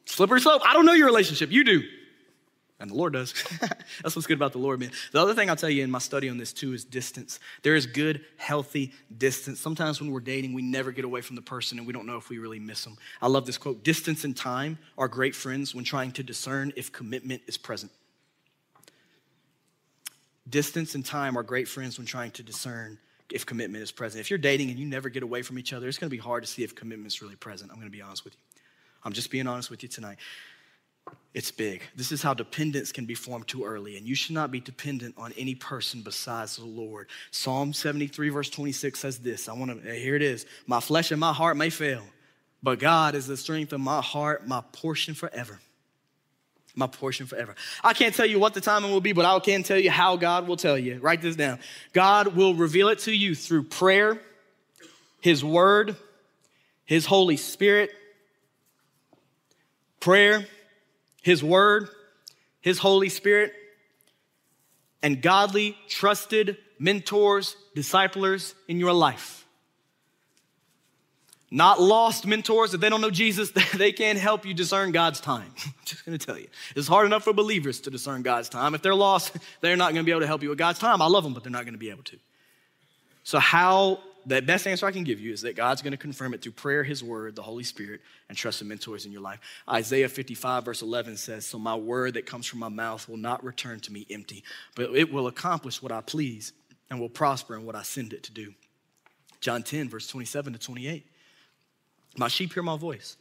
Slippery 0.05 0.41
slope. 0.41 0.61
I 0.65 0.73
don't 0.73 0.85
know 0.85 0.93
your 0.93 1.05
relationship. 1.05 1.51
You 1.51 1.63
do. 1.63 1.83
And 2.79 2.91
the 2.91 2.95
Lord 2.95 3.13
does. 3.13 3.33
That's 4.03 4.15
what's 4.15 4.27
good 4.27 4.37
about 4.37 4.51
the 4.51 4.59
Lord, 4.59 4.79
man. 4.79 4.91
The 5.11 5.19
other 5.19 5.33
thing 5.33 5.49
I'll 5.49 5.55
tell 5.55 5.69
you 5.69 5.83
in 5.83 5.89
my 5.89 5.97
study 5.97 6.29
on 6.29 6.37
this 6.37 6.53
too 6.53 6.73
is 6.73 6.85
distance. 6.85 7.39
There 7.63 7.75
is 7.75 7.87
good, 7.87 8.23
healthy 8.37 8.93
distance. 9.17 9.59
Sometimes 9.59 9.99
when 9.99 10.11
we're 10.11 10.19
dating, 10.19 10.53
we 10.53 10.61
never 10.61 10.91
get 10.91 11.03
away 11.03 11.21
from 11.21 11.35
the 11.35 11.41
person 11.41 11.79
and 11.79 11.87
we 11.87 11.93
don't 11.93 12.05
know 12.05 12.17
if 12.17 12.29
we 12.29 12.37
really 12.37 12.59
miss 12.59 12.83
them. 12.83 12.97
I 13.19 13.27
love 13.27 13.47
this 13.47 13.57
quote 13.57 13.83
Distance 13.83 14.23
and 14.25 14.37
time 14.37 14.77
are 14.95 15.07
great 15.07 15.33
friends 15.33 15.73
when 15.73 15.85
trying 15.85 16.11
to 16.13 16.23
discern 16.23 16.71
if 16.75 16.91
commitment 16.91 17.41
is 17.47 17.57
present. 17.57 17.91
Distance 20.47 20.93
and 20.93 21.03
time 21.03 21.35
are 21.35 21.43
great 21.43 21.67
friends 21.67 21.97
when 21.97 22.05
trying 22.05 22.31
to 22.31 22.43
discern 22.43 22.99
if 23.31 23.45
commitment 23.45 23.83
is 23.83 23.91
present. 23.91 24.21
If 24.21 24.29
you're 24.29 24.37
dating 24.37 24.69
and 24.69 24.79
you 24.79 24.85
never 24.85 25.09
get 25.09 25.23
away 25.23 25.41
from 25.41 25.57
each 25.57 25.73
other, 25.73 25.87
it's 25.87 25.97
gonna 25.97 26.11
be 26.11 26.17
hard 26.17 26.43
to 26.43 26.49
see 26.49 26.63
if 26.63 26.75
commitment 26.75 27.11
is 27.11 27.21
really 27.23 27.35
present. 27.35 27.71
I'm 27.71 27.79
gonna 27.79 27.89
be 27.89 28.03
honest 28.03 28.23
with 28.23 28.33
you. 28.35 28.39
I'm 29.03 29.13
just 29.13 29.31
being 29.31 29.47
honest 29.47 29.69
with 29.69 29.83
you 29.83 29.89
tonight. 29.89 30.17
It's 31.33 31.51
big. 31.51 31.83
This 31.95 32.11
is 32.11 32.23
how 32.23 32.33
dependence 32.33 32.91
can 32.91 33.05
be 33.05 33.13
formed 33.13 33.47
too 33.47 33.63
early, 33.63 33.95
and 33.95 34.07
you 34.07 34.15
should 34.15 34.33
not 34.33 34.49
be 34.49 34.59
dependent 34.59 35.13
on 35.19 35.33
any 35.37 35.53
person 35.53 36.01
besides 36.01 36.55
the 36.55 36.65
Lord. 36.65 37.09
Psalm 37.29 37.73
73, 37.73 38.29
verse 38.29 38.49
26 38.49 38.99
says 38.99 39.19
this. 39.19 39.47
I 39.47 39.53
want 39.53 39.83
to, 39.83 39.93
here 39.93 40.15
it 40.15 40.23
is. 40.23 40.47
My 40.65 40.79
flesh 40.79 41.11
and 41.11 41.19
my 41.19 41.33
heart 41.33 41.55
may 41.55 41.69
fail, 41.69 42.01
but 42.63 42.79
God 42.79 43.13
is 43.13 43.27
the 43.27 43.37
strength 43.37 43.71
of 43.71 43.79
my 43.79 44.01
heart, 44.01 44.47
my 44.47 44.63
portion 44.71 45.13
forever. 45.13 45.59
My 46.75 46.87
portion 46.87 47.27
forever. 47.27 47.53
I 47.83 47.93
can't 47.93 48.15
tell 48.15 48.25
you 48.25 48.39
what 48.39 48.55
the 48.55 48.61
timing 48.61 48.91
will 48.91 49.01
be, 49.01 49.13
but 49.13 49.25
I 49.25 49.39
can 49.39 49.61
tell 49.61 49.77
you 49.77 49.91
how 49.91 50.15
God 50.15 50.47
will 50.47 50.57
tell 50.57 50.77
you. 50.77 50.99
Write 50.99 51.21
this 51.21 51.35
down. 51.35 51.59
God 51.93 52.35
will 52.35 52.55
reveal 52.55 52.89
it 52.89 52.97
to 52.99 53.11
you 53.11 53.35
through 53.35 53.65
prayer, 53.65 54.19
His 55.21 55.43
Word, 55.43 55.95
His 56.83 57.05
Holy 57.05 57.37
Spirit. 57.37 57.91
Prayer, 59.99 60.47
his 61.21 61.43
Word, 61.43 61.89
His 62.61 62.79
Holy 62.79 63.09
Spirit, 63.09 63.53
and 65.01 65.21
godly, 65.21 65.77
trusted 65.87 66.57
mentors, 66.79 67.55
disciplers 67.75 68.55
in 68.67 68.79
your 68.79 68.93
life. 68.93 69.45
Not 71.49 71.81
lost 71.81 72.25
mentors 72.27 72.71
that 72.71 72.79
they 72.79 72.89
don't 72.89 72.99
know 72.99 73.09
Jesus, 73.09 73.51
they 73.75 73.91
can't 73.91 74.19
help 74.19 74.45
you 74.45 74.53
discern 74.53 74.91
God's 74.91 75.21
time. 75.21 75.51
I'm 75.65 75.73
just 75.85 76.05
gonna 76.05 76.17
tell 76.17 76.37
you. 76.37 76.47
It's 76.75 76.87
hard 76.87 77.05
enough 77.05 77.23
for 77.23 77.33
believers 77.33 77.79
to 77.81 77.91
discern 77.91 78.21
God's 78.21 78.49
time. 78.49 78.75
If 78.75 78.81
they're 78.81 78.95
lost, 78.95 79.35
they're 79.61 79.77
not 79.77 79.93
gonna 79.93 80.03
be 80.03 80.11
able 80.11 80.21
to 80.21 80.27
help 80.27 80.43
you 80.43 80.49
with 80.49 80.57
God's 80.57 80.79
time. 80.79 81.01
I 81.01 81.07
love 81.07 81.23
them, 81.23 81.33
but 81.33 81.43
they're 81.43 81.51
not 81.51 81.65
gonna 81.65 81.77
be 81.77 81.89
able 81.89 82.03
to. 82.03 82.17
So, 83.23 83.39
how 83.39 83.99
the 84.27 84.41
best 84.41 84.67
answer 84.67 84.85
I 84.85 84.91
can 84.91 85.05
give 85.05 85.21
you 85.21 85.31
is 85.31 85.41
that 85.43 85.55
God's 85.55 85.81
going 85.81 85.91
to 85.91 85.97
confirm 85.97 86.33
it 86.33 86.41
through 86.41 86.51
prayer, 86.51 86.83
His 86.83 87.01
word, 87.01 87.35
the 87.37 87.41
Holy 87.41 87.63
Spirit, 87.63 88.01
and 88.27 88.37
trusted 88.37 88.67
mentors 88.67 89.05
in 89.05 89.13
your 89.13 89.21
life. 89.21 89.39
Isaiah 89.69 90.09
55, 90.09 90.65
verse 90.65 90.81
11 90.81 91.15
says, 91.15 91.45
So 91.45 91.57
my 91.57 91.75
word 91.75 92.15
that 92.15 92.25
comes 92.25 92.45
from 92.45 92.59
my 92.59 92.67
mouth 92.67 93.07
will 93.07 93.17
not 93.17 93.41
return 93.43 93.79
to 93.79 93.93
me 93.93 94.05
empty, 94.09 94.43
but 94.75 94.93
it 94.93 95.13
will 95.13 95.27
accomplish 95.27 95.81
what 95.81 95.93
I 95.93 96.01
please 96.01 96.51
and 96.89 96.99
will 96.99 97.07
prosper 97.07 97.55
in 97.55 97.65
what 97.65 97.75
I 97.75 97.83
send 97.83 98.11
it 98.11 98.23
to 98.23 98.33
do. 98.33 98.53
John 99.39 99.63
10, 99.63 99.87
verse 99.87 100.07
27 100.07 100.53
to 100.53 100.59
28. 100.59 101.05
My 102.17 102.27
sheep 102.27 102.53
hear 102.53 102.63
my 102.63 102.77
voice. 102.77 103.15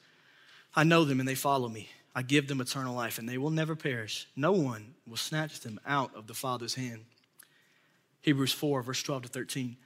I 0.74 0.82
know 0.82 1.04
them 1.04 1.20
and 1.20 1.28
they 1.28 1.36
follow 1.36 1.68
me. 1.68 1.88
I 2.16 2.22
give 2.22 2.48
them 2.48 2.60
eternal 2.60 2.96
life, 2.96 3.18
and 3.18 3.28
they 3.28 3.38
will 3.38 3.50
never 3.50 3.76
perish. 3.76 4.26
No 4.34 4.52
one 4.52 4.94
will 5.06 5.18
snatch 5.18 5.60
them 5.60 5.78
out 5.86 6.16
of 6.16 6.26
the 6.26 6.34
Father's 6.34 6.74
hand. 6.74 7.04
Hebrews 8.22 8.52
4, 8.52 8.82
verse 8.82 9.02
12 9.02 9.24
to 9.24 9.28
13. 9.28 9.76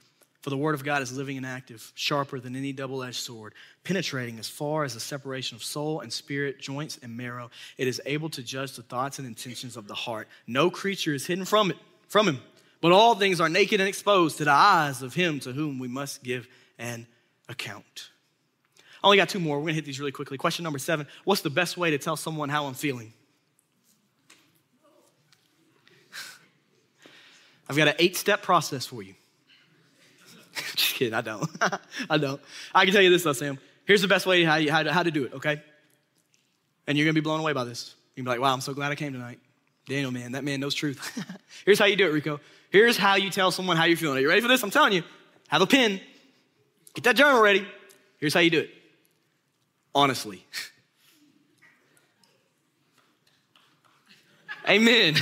For 0.40 0.48
the 0.48 0.56
word 0.56 0.74
of 0.74 0.84
God 0.84 1.02
is 1.02 1.14
living 1.14 1.36
and 1.36 1.44
active, 1.44 1.92
sharper 1.94 2.40
than 2.40 2.56
any 2.56 2.72
double 2.72 3.02
edged 3.02 3.16
sword, 3.16 3.52
penetrating 3.84 4.38
as 4.38 4.48
far 4.48 4.84
as 4.84 4.94
the 4.94 5.00
separation 5.00 5.54
of 5.54 5.62
soul 5.62 6.00
and 6.00 6.10
spirit, 6.10 6.58
joints 6.58 6.98
and 7.02 7.14
marrow. 7.14 7.50
It 7.76 7.86
is 7.86 8.00
able 8.06 8.30
to 8.30 8.42
judge 8.42 8.72
the 8.72 8.82
thoughts 8.82 9.18
and 9.18 9.28
intentions 9.28 9.76
of 9.76 9.86
the 9.86 9.94
heart. 9.94 10.28
No 10.46 10.70
creature 10.70 11.12
is 11.12 11.26
hidden 11.26 11.44
from 11.44 11.70
it, 11.70 11.76
from 12.08 12.26
him, 12.26 12.40
but 12.80 12.90
all 12.90 13.14
things 13.14 13.38
are 13.38 13.50
naked 13.50 13.80
and 13.80 13.88
exposed 13.88 14.38
to 14.38 14.44
the 14.44 14.50
eyes 14.50 15.02
of 15.02 15.12
him 15.12 15.40
to 15.40 15.52
whom 15.52 15.78
we 15.78 15.88
must 15.88 16.22
give 16.22 16.48
an 16.78 17.06
account. 17.50 18.08
I 19.02 19.06
only 19.06 19.18
got 19.18 19.28
two 19.28 19.40
more. 19.40 19.58
We're 19.58 19.64
gonna 19.64 19.74
hit 19.74 19.84
these 19.84 20.00
really 20.00 20.12
quickly. 20.12 20.38
Question 20.38 20.62
number 20.62 20.78
seven 20.78 21.06
What's 21.24 21.42
the 21.42 21.50
best 21.50 21.76
way 21.76 21.90
to 21.90 21.98
tell 21.98 22.16
someone 22.16 22.48
how 22.48 22.64
I'm 22.64 22.72
feeling? 22.72 23.12
I've 27.68 27.76
got 27.76 27.88
an 27.88 27.94
eight 27.98 28.16
step 28.16 28.40
process 28.40 28.86
for 28.86 29.02
you. 29.02 29.16
Just 30.76 30.94
kidding, 30.94 31.14
I 31.14 31.20
don't. 31.20 31.48
I 32.10 32.18
don't. 32.18 32.40
I 32.74 32.84
can 32.84 32.94
tell 32.94 33.02
you 33.02 33.10
this 33.10 33.22
though, 33.22 33.32
Sam. 33.32 33.58
Here's 33.84 34.02
the 34.02 34.08
best 34.08 34.26
way 34.26 34.44
how, 34.44 34.56
you, 34.56 34.70
how, 34.70 34.82
to, 34.82 34.92
how 34.92 35.02
to 35.02 35.10
do 35.10 35.24
it, 35.24 35.34
okay? 35.34 35.62
And 36.86 36.96
you're 36.96 37.04
gonna 37.04 37.14
be 37.14 37.20
blown 37.20 37.40
away 37.40 37.52
by 37.52 37.64
this. 37.64 37.94
You're 38.14 38.24
gonna 38.24 38.34
be 38.34 38.40
like, 38.40 38.48
wow, 38.48 38.52
I'm 38.52 38.60
so 38.60 38.74
glad 38.74 38.92
I 38.92 38.94
came 38.94 39.12
tonight. 39.12 39.38
Daniel, 39.86 40.10
man, 40.10 40.32
that 40.32 40.44
man 40.44 40.60
knows 40.60 40.74
truth. 40.74 41.24
Here's 41.64 41.78
how 41.78 41.86
you 41.86 41.96
do 41.96 42.06
it, 42.06 42.12
Rico. 42.12 42.40
Here's 42.70 42.96
how 42.96 43.16
you 43.16 43.30
tell 43.30 43.50
someone 43.50 43.76
how 43.76 43.84
you're 43.84 43.96
feeling. 43.96 44.18
Are 44.18 44.20
you 44.20 44.28
ready 44.28 44.40
for 44.40 44.48
this? 44.48 44.62
I'm 44.62 44.70
telling 44.70 44.92
you. 44.92 45.02
Have 45.48 45.62
a 45.62 45.66
pen. 45.66 46.00
Get 46.94 47.04
that 47.04 47.16
journal 47.16 47.42
ready. 47.42 47.66
Here's 48.18 48.34
how 48.34 48.40
you 48.40 48.50
do 48.50 48.60
it. 48.60 48.70
Honestly. 49.94 50.44
Amen. 54.68 55.16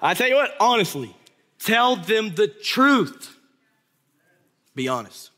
I 0.00 0.14
tell 0.14 0.28
you 0.28 0.36
what, 0.36 0.54
honestly, 0.60 1.16
tell 1.58 1.96
them 1.96 2.34
the 2.34 2.46
truth. 2.46 3.36
Be 4.74 4.88
honest. 4.88 5.30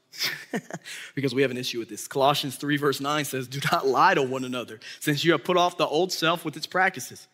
because 1.15 1.35
we 1.35 1.43
have 1.43 1.51
an 1.51 1.57
issue 1.57 1.79
with 1.79 1.89
this. 1.89 2.09
Colossians 2.09 2.57
3, 2.57 2.77
verse 2.77 3.01
9 3.01 3.25
says, 3.25 3.49
Do 3.49 3.61
not 3.71 3.87
lie 3.87 4.15
to 4.15 4.23
one 4.23 4.45
another, 4.45 4.81
since 5.01 5.25
you 5.25 5.33
have 5.33 5.45
put 5.45 5.57
off 5.57 5.77
the 5.77 5.87
old 5.87 6.13
self 6.13 6.45
with 6.45 6.57
its 6.57 6.67
practices. 6.67 7.27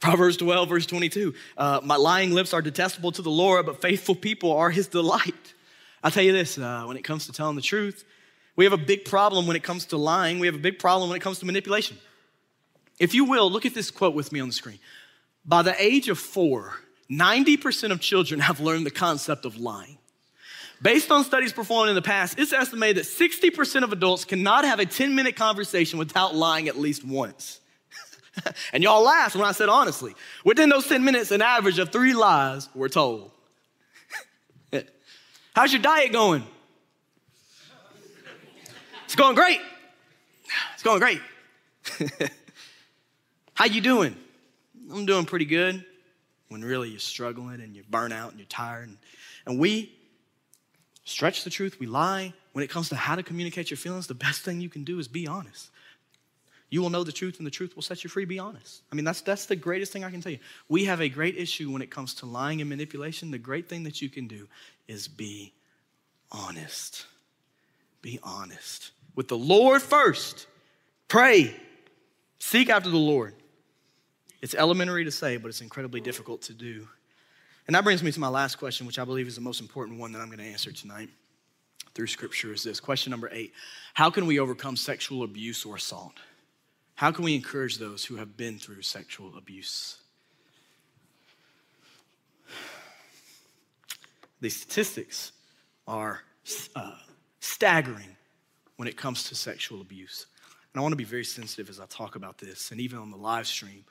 Proverbs 0.00 0.36
12, 0.36 0.68
verse 0.68 0.86
22 0.86 1.34
uh, 1.56 1.80
My 1.84 1.96
lying 1.96 2.32
lips 2.32 2.54
are 2.54 2.62
detestable 2.62 3.12
to 3.12 3.22
the 3.22 3.30
Lord, 3.30 3.66
but 3.66 3.82
faithful 3.82 4.14
people 4.14 4.52
are 4.52 4.70
his 4.70 4.88
delight. 4.88 5.54
I'll 6.02 6.10
tell 6.10 6.22
you 6.22 6.32
this 6.32 6.56
uh, 6.56 6.84
when 6.84 6.96
it 6.96 7.02
comes 7.02 7.26
to 7.26 7.32
telling 7.32 7.56
the 7.56 7.62
truth, 7.62 8.04
we 8.56 8.64
have 8.64 8.72
a 8.72 8.78
big 8.78 9.04
problem 9.04 9.46
when 9.46 9.56
it 9.56 9.62
comes 9.62 9.86
to 9.86 9.96
lying, 9.96 10.38
we 10.38 10.46
have 10.46 10.56
a 10.56 10.60
big 10.60 10.78
problem 10.78 11.10
when 11.10 11.16
it 11.16 11.22
comes 11.22 11.38
to 11.40 11.46
manipulation. 11.46 11.96
If 12.98 13.14
you 13.14 13.24
will, 13.24 13.50
look 13.50 13.66
at 13.66 13.74
this 13.74 13.90
quote 13.90 14.14
with 14.14 14.32
me 14.32 14.40
on 14.40 14.48
the 14.48 14.54
screen. 14.54 14.78
By 15.44 15.62
the 15.62 15.80
age 15.82 16.08
of 16.08 16.18
four, 16.18 16.74
90% 17.10 17.90
of 17.90 18.00
children 18.00 18.40
have 18.40 18.60
learned 18.60 18.86
the 18.86 18.90
concept 18.90 19.44
of 19.44 19.58
lying. 19.58 19.97
Based 20.80 21.10
on 21.10 21.24
studies 21.24 21.52
performed 21.52 21.88
in 21.88 21.96
the 21.96 22.02
past, 22.02 22.38
it's 22.38 22.52
estimated 22.52 22.98
that 22.98 23.08
60% 23.08 23.82
of 23.82 23.92
adults 23.92 24.24
cannot 24.24 24.64
have 24.64 24.78
a 24.78 24.86
10 24.86 25.14
minute 25.14 25.34
conversation 25.34 25.98
without 25.98 26.34
lying 26.34 26.68
at 26.68 26.78
least 26.78 27.04
once. 27.04 27.60
and 28.72 28.82
y'all 28.82 29.02
laughed 29.02 29.34
when 29.34 29.44
I 29.44 29.52
said 29.52 29.68
honestly. 29.68 30.14
Within 30.44 30.68
those 30.68 30.86
10 30.86 31.04
minutes, 31.04 31.32
an 31.32 31.42
average 31.42 31.78
of 31.80 31.90
three 31.90 32.14
lies 32.14 32.68
were 32.74 32.88
told. 32.88 33.32
How's 35.54 35.72
your 35.72 35.82
diet 35.82 36.12
going? 36.12 36.44
It's 39.04 39.16
going 39.16 39.34
great. 39.34 39.60
It's 40.74 40.82
going 40.82 41.00
great. 41.00 41.20
How 43.54 43.64
you 43.64 43.80
doing? 43.80 44.14
I'm 44.92 45.06
doing 45.06 45.24
pretty 45.24 45.46
good. 45.46 45.84
When 46.48 46.62
really 46.62 46.90
you're 46.90 47.00
struggling 47.00 47.60
and 47.60 47.74
you're 47.74 47.84
burnt 47.90 48.12
out 48.12 48.30
and 48.30 48.38
you're 48.38 48.46
tired. 48.46 48.88
And, 48.88 48.98
and 49.44 49.58
we 49.58 49.92
stretch 51.08 51.44
the 51.44 51.50
truth, 51.50 51.78
we 51.80 51.86
lie. 51.86 52.32
When 52.52 52.64
it 52.64 52.70
comes 52.70 52.88
to 52.88 52.96
how 52.96 53.14
to 53.14 53.22
communicate 53.22 53.70
your 53.70 53.78
feelings, 53.78 54.06
the 54.06 54.14
best 54.14 54.42
thing 54.42 54.60
you 54.60 54.68
can 54.68 54.84
do 54.84 54.98
is 54.98 55.08
be 55.08 55.26
honest. 55.26 55.70
You 56.70 56.82
will 56.82 56.90
know 56.90 57.04
the 57.04 57.12
truth, 57.12 57.38
and 57.38 57.46
the 57.46 57.50
truth 57.50 57.74
will 57.74 57.82
set 57.82 58.04
you 58.04 58.10
free. 58.10 58.26
Be 58.26 58.38
honest. 58.38 58.82
I 58.92 58.94
mean, 58.94 59.04
that's, 59.04 59.22
that's 59.22 59.46
the 59.46 59.56
greatest 59.56 59.92
thing 59.92 60.04
I 60.04 60.10
can 60.10 60.20
tell 60.20 60.32
you. 60.32 60.38
We 60.68 60.84
have 60.84 61.00
a 61.00 61.08
great 61.08 61.36
issue 61.36 61.70
when 61.70 61.80
it 61.80 61.90
comes 61.90 62.14
to 62.14 62.26
lying 62.26 62.60
and 62.60 62.68
manipulation. 62.68 63.30
The 63.30 63.38
great 63.38 63.68
thing 63.68 63.84
that 63.84 64.02
you 64.02 64.10
can 64.10 64.26
do 64.26 64.48
is 64.86 65.08
be 65.08 65.54
honest. 66.30 67.06
Be 68.02 68.18
honest. 68.22 68.90
With 69.14 69.28
the 69.28 69.38
Lord 69.38 69.80
first. 69.80 70.46
Pray. 71.08 71.56
Seek 72.38 72.68
after 72.68 72.90
the 72.90 72.96
Lord. 72.96 73.34
It's 74.42 74.54
elementary 74.54 75.04
to 75.04 75.10
say, 75.10 75.38
but 75.38 75.48
it's 75.48 75.62
incredibly 75.62 76.00
difficult 76.00 76.42
to 76.42 76.52
do. 76.52 76.86
And 77.68 77.74
that 77.74 77.84
brings 77.84 78.02
me 78.02 78.10
to 78.10 78.18
my 78.18 78.28
last 78.28 78.56
question, 78.56 78.86
which 78.86 78.98
I 78.98 79.04
believe 79.04 79.28
is 79.28 79.34
the 79.34 79.42
most 79.42 79.60
important 79.60 80.00
one 80.00 80.10
that 80.12 80.20
I'm 80.20 80.28
going 80.28 80.38
to 80.38 80.44
answer 80.44 80.72
tonight 80.72 81.10
through 81.94 82.06
scripture 82.06 82.50
is 82.52 82.62
this. 82.62 82.80
Question 82.80 83.10
number 83.10 83.28
eight 83.30 83.52
How 83.92 84.08
can 84.08 84.26
we 84.26 84.38
overcome 84.38 84.74
sexual 84.74 85.22
abuse 85.22 85.66
or 85.66 85.76
assault? 85.76 86.14
How 86.94 87.12
can 87.12 87.24
we 87.24 87.34
encourage 87.34 87.76
those 87.76 88.06
who 88.06 88.16
have 88.16 88.38
been 88.38 88.58
through 88.58 88.82
sexual 88.82 89.36
abuse? 89.36 89.98
The 94.40 94.48
statistics 94.48 95.32
are 95.86 96.22
uh, 96.74 96.96
staggering 97.40 98.16
when 98.76 98.88
it 98.88 98.96
comes 98.96 99.24
to 99.24 99.34
sexual 99.34 99.82
abuse. 99.82 100.26
And 100.72 100.80
I 100.80 100.82
want 100.82 100.92
to 100.92 100.96
be 100.96 101.04
very 101.04 101.24
sensitive 101.24 101.68
as 101.68 101.80
I 101.80 101.86
talk 101.86 102.16
about 102.16 102.38
this, 102.38 102.70
and 102.70 102.80
even 102.80 102.98
on 102.98 103.10
the 103.10 103.16
live 103.16 103.46
stream 103.46 103.84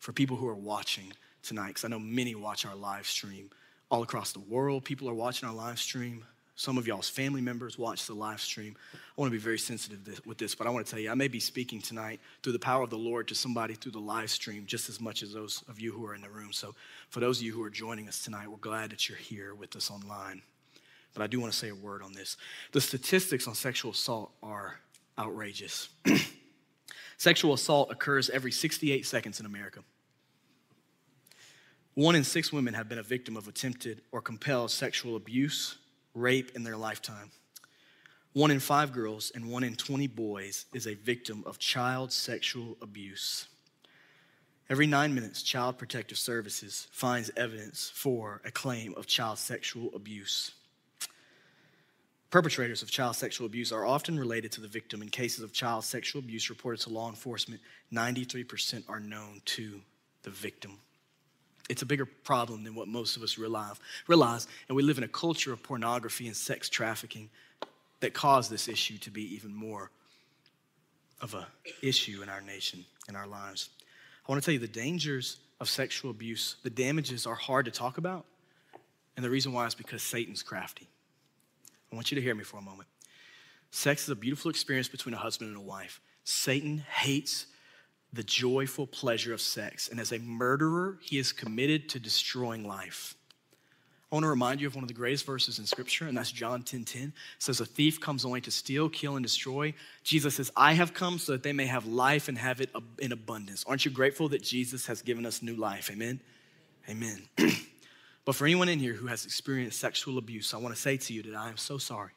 for 0.00 0.12
people 0.12 0.36
who 0.36 0.48
are 0.48 0.54
watching 0.54 1.12
tonight, 1.42 1.68
because 1.68 1.84
I 1.84 1.88
know 1.88 1.98
many 1.98 2.34
watch 2.34 2.64
our 2.66 2.74
live 2.74 3.06
stream 3.06 3.50
all 3.90 4.02
across 4.02 4.32
the 4.32 4.40
world. 4.40 4.84
People 4.84 5.08
are 5.08 5.14
watching 5.14 5.48
our 5.48 5.54
live 5.54 5.78
stream. 5.78 6.24
Some 6.54 6.78
of 6.78 6.86
y'all's 6.86 7.08
family 7.08 7.40
members 7.40 7.78
watch 7.78 8.06
the 8.06 8.14
live 8.14 8.40
stream. 8.40 8.76
I 8.94 9.20
want 9.20 9.32
to 9.32 9.36
be 9.36 9.42
very 9.42 9.58
sensitive 9.58 10.20
with 10.26 10.38
this, 10.38 10.54
but 10.54 10.66
I 10.66 10.70
want 10.70 10.86
to 10.86 10.90
tell 10.90 11.00
you, 11.00 11.10
I 11.10 11.14
may 11.14 11.28
be 11.28 11.40
speaking 11.40 11.80
tonight 11.80 12.20
through 12.42 12.52
the 12.52 12.58
power 12.58 12.82
of 12.82 12.90
the 12.90 12.98
Lord 12.98 13.28
to 13.28 13.34
somebody 13.34 13.74
through 13.74 13.92
the 13.92 13.98
live 13.98 14.30
stream 14.30 14.64
just 14.66 14.88
as 14.88 15.00
much 15.00 15.22
as 15.22 15.32
those 15.32 15.64
of 15.68 15.80
you 15.80 15.92
who 15.92 16.06
are 16.06 16.14
in 16.14 16.20
the 16.20 16.28
room. 16.28 16.52
So, 16.52 16.74
for 17.08 17.20
those 17.20 17.38
of 17.38 17.44
you 17.44 17.52
who 17.52 17.62
are 17.62 17.70
joining 17.70 18.06
us 18.06 18.22
tonight, 18.22 18.48
we're 18.48 18.58
glad 18.58 18.90
that 18.90 19.08
you're 19.08 19.18
here 19.18 19.54
with 19.54 19.74
us 19.76 19.90
online. 19.90 20.42
But 21.14 21.22
I 21.22 21.26
do 21.26 21.40
want 21.40 21.52
to 21.52 21.58
say 21.58 21.68
a 21.68 21.74
word 21.74 22.02
on 22.02 22.12
this. 22.12 22.36
The 22.72 22.80
statistics 22.80 23.46
on 23.48 23.54
sexual 23.54 23.92
assault 23.92 24.32
are 24.42 24.78
outrageous. 25.18 25.88
sexual 27.16 27.54
assault 27.54 27.90
occurs 27.90 28.30
every 28.30 28.52
68 28.52 29.04
seconds 29.06 29.40
in 29.40 29.46
America. 29.46 29.80
One 31.94 32.14
in 32.14 32.24
six 32.24 32.50
women 32.52 32.72
have 32.72 32.88
been 32.88 32.98
a 32.98 33.02
victim 33.02 33.36
of 33.36 33.48
attempted 33.48 34.00
or 34.12 34.22
compelled 34.22 34.70
sexual 34.70 35.14
abuse, 35.14 35.76
rape 36.14 36.52
in 36.54 36.62
their 36.62 36.76
lifetime. 36.76 37.30
One 38.32 38.50
in 38.50 38.60
five 38.60 38.94
girls 38.94 39.30
and 39.34 39.50
one 39.50 39.62
in 39.62 39.76
20 39.76 40.06
boys 40.06 40.64
is 40.72 40.86
a 40.86 40.94
victim 40.94 41.42
of 41.44 41.58
child 41.58 42.10
sexual 42.10 42.78
abuse. 42.80 43.46
Every 44.70 44.86
nine 44.86 45.14
minutes, 45.14 45.42
Child 45.42 45.76
Protective 45.76 46.16
Services 46.16 46.88
finds 46.92 47.30
evidence 47.36 47.92
for 47.94 48.40
a 48.42 48.50
claim 48.50 48.94
of 48.96 49.06
child 49.06 49.36
sexual 49.36 49.90
abuse. 49.94 50.52
Perpetrators 52.30 52.80
of 52.80 52.90
child 52.90 53.16
sexual 53.16 53.46
abuse 53.46 53.70
are 53.70 53.84
often 53.84 54.18
related 54.18 54.50
to 54.52 54.62
the 54.62 54.68
victim. 54.68 55.02
In 55.02 55.10
cases 55.10 55.44
of 55.44 55.52
child 55.52 55.84
sexual 55.84 56.20
abuse 56.20 56.48
reported 56.48 56.80
to 56.84 56.88
law 56.88 57.10
enforcement, 57.10 57.60
93% 57.92 58.88
are 58.88 59.00
known 59.00 59.42
to 59.44 59.82
the 60.22 60.30
victim. 60.30 60.78
It's 61.68 61.82
a 61.82 61.86
bigger 61.86 62.06
problem 62.06 62.64
than 62.64 62.74
what 62.74 62.88
most 62.88 63.16
of 63.16 63.22
us 63.22 63.38
realize, 63.38 64.46
and 64.68 64.76
we 64.76 64.82
live 64.82 64.98
in 64.98 65.04
a 65.04 65.08
culture 65.08 65.52
of 65.52 65.62
pornography 65.62 66.26
and 66.26 66.36
sex 66.36 66.68
trafficking 66.68 67.30
that 68.00 68.14
cause 68.14 68.48
this 68.48 68.68
issue 68.68 68.98
to 68.98 69.10
be 69.10 69.34
even 69.34 69.54
more 69.54 69.90
of 71.20 71.34
an 71.34 71.44
issue 71.82 72.20
in 72.22 72.28
our 72.28 72.40
nation, 72.40 72.84
in 73.08 73.14
our 73.14 73.26
lives. 73.28 73.70
I 74.26 74.32
want 74.32 74.42
to 74.42 74.44
tell 74.44 74.52
you 74.52 74.58
the 74.58 74.66
dangers 74.66 75.38
of 75.60 75.68
sexual 75.68 76.10
abuse, 76.10 76.56
the 76.64 76.70
damages 76.70 77.26
are 77.26 77.36
hard 77.36 77.64
to 77.66 77.70
talk 77.70 77.96
about, 77.96 78.26
and 79.16 79.24
the 79.24 79.30
reason 79.30 79.52
why 79.52 79.66
is 79.66 79.74
because 79.74 80.02
Satan's 80.02 80.42
crafty. 80.42 80.88
I 81.92 81.94
want 81.94 82.10
you 82.10 82.16
to 82.16 82.22
hear 82.22 82.34
me 82.34 82.42
for 82.42 82.56
a 82.56 82.62
moment. 82.62 82.88
Sex 83.70 84.02
is 84.02 84.08
a 84.08 84.16
beautiful 84.16 84.50
experience 84.50 84.88
between 84.88 85.14
a 85.14 85.18
husband 85.18 85.48
and 85.48 85.58
a 85.58 85.62
wife. 85.62 86.00
Satan 86.24 86.84
hates 86.90 87.46
the 88.12 88.22
joyful 88.22 88.86
pleasure 88.86 89.32
of 89.32 89.40
sex. 89.40 89.88
And 89.88 89.98
as 89.98 90.12
a 90.12 90.18
murderer, 90.18 90.98
he 91.00 91.18
is 91.18 91.32
committed 91.32 91.88
to 91.90 92.00
destroying 92.00 92.66
life. 92.66 93.14
I 94.10 94.14
want 94.14 94.24
to 94.24 94.28
remind 94.28 94.60
you 94.60 94.66
of 94.66 94.74
one 94.74 94.84
of 94.84 94.88
the 94.88 94.94
greatest 94.94 95.24
verses 95.24 95.58
in 95.58 95.64
Scripture, 95.64 96.06
and 96.06 96.14
that's 96.14 96.30
John 96.30 96.62
10 96.62 96.84
10. 96.84 97.02
It 97.02 97.12
says, 97.38 97.60
A 97.60 97.64
thief 97.64 97.98
comes 97.98 98.26
only 98.26 98.42
to 98.42 98.50
steal, 98.50 98.90
kill, 98.90 99.16
and 99.16 99.22
destroy. 99.22 99.72
Jesus 100.02 100.34
says, 100.36 100.52
I 100.54 100.74
have 100.74 100.92
come 100.92 101.18
so 101.18 101.32
that 101.32 101.42
they 101.42 101.54
may 101.54 101.64
have 101.64 101.86
life 101.86 102.28
and 102.28 102.36
have 102.36 102.60
it 102.60 102.68
in 102.98 103.12
abundance. 103.12 103.64
Aren't 103.66 103.86
you 103.86 103.90
grateful 103.90 104.28
that 104.28 104.42
Jesus 104.42 104.86
has 104.86 105.00
given 105.00 105.24
us 105.24 105.40
new 105.40 105.56
life? 105.56 105.90
Amen? 105.90 106.20
Amen. 106.90 107.22
but 108.26 108.34
for 108.34 108.44
anyone 108.44 108.68
in 108.68 108.78
here 108.78 108.92
who 108.92 109.06
has 109.06 109.24
experienced 109.24 109.80
sexual 109.80 110.18
abuse, 110.18 110.52
I 110.52 110.58
want 110.58 110.74
to 110.74 110.80
say 110.80 110.98
to 110.98 111.14
you 111.14 111.22
that 111.22 111.34
I 111.34 111.48
am 111.48 111.56
so 111.56 111.78
sorry. 111.78 112.12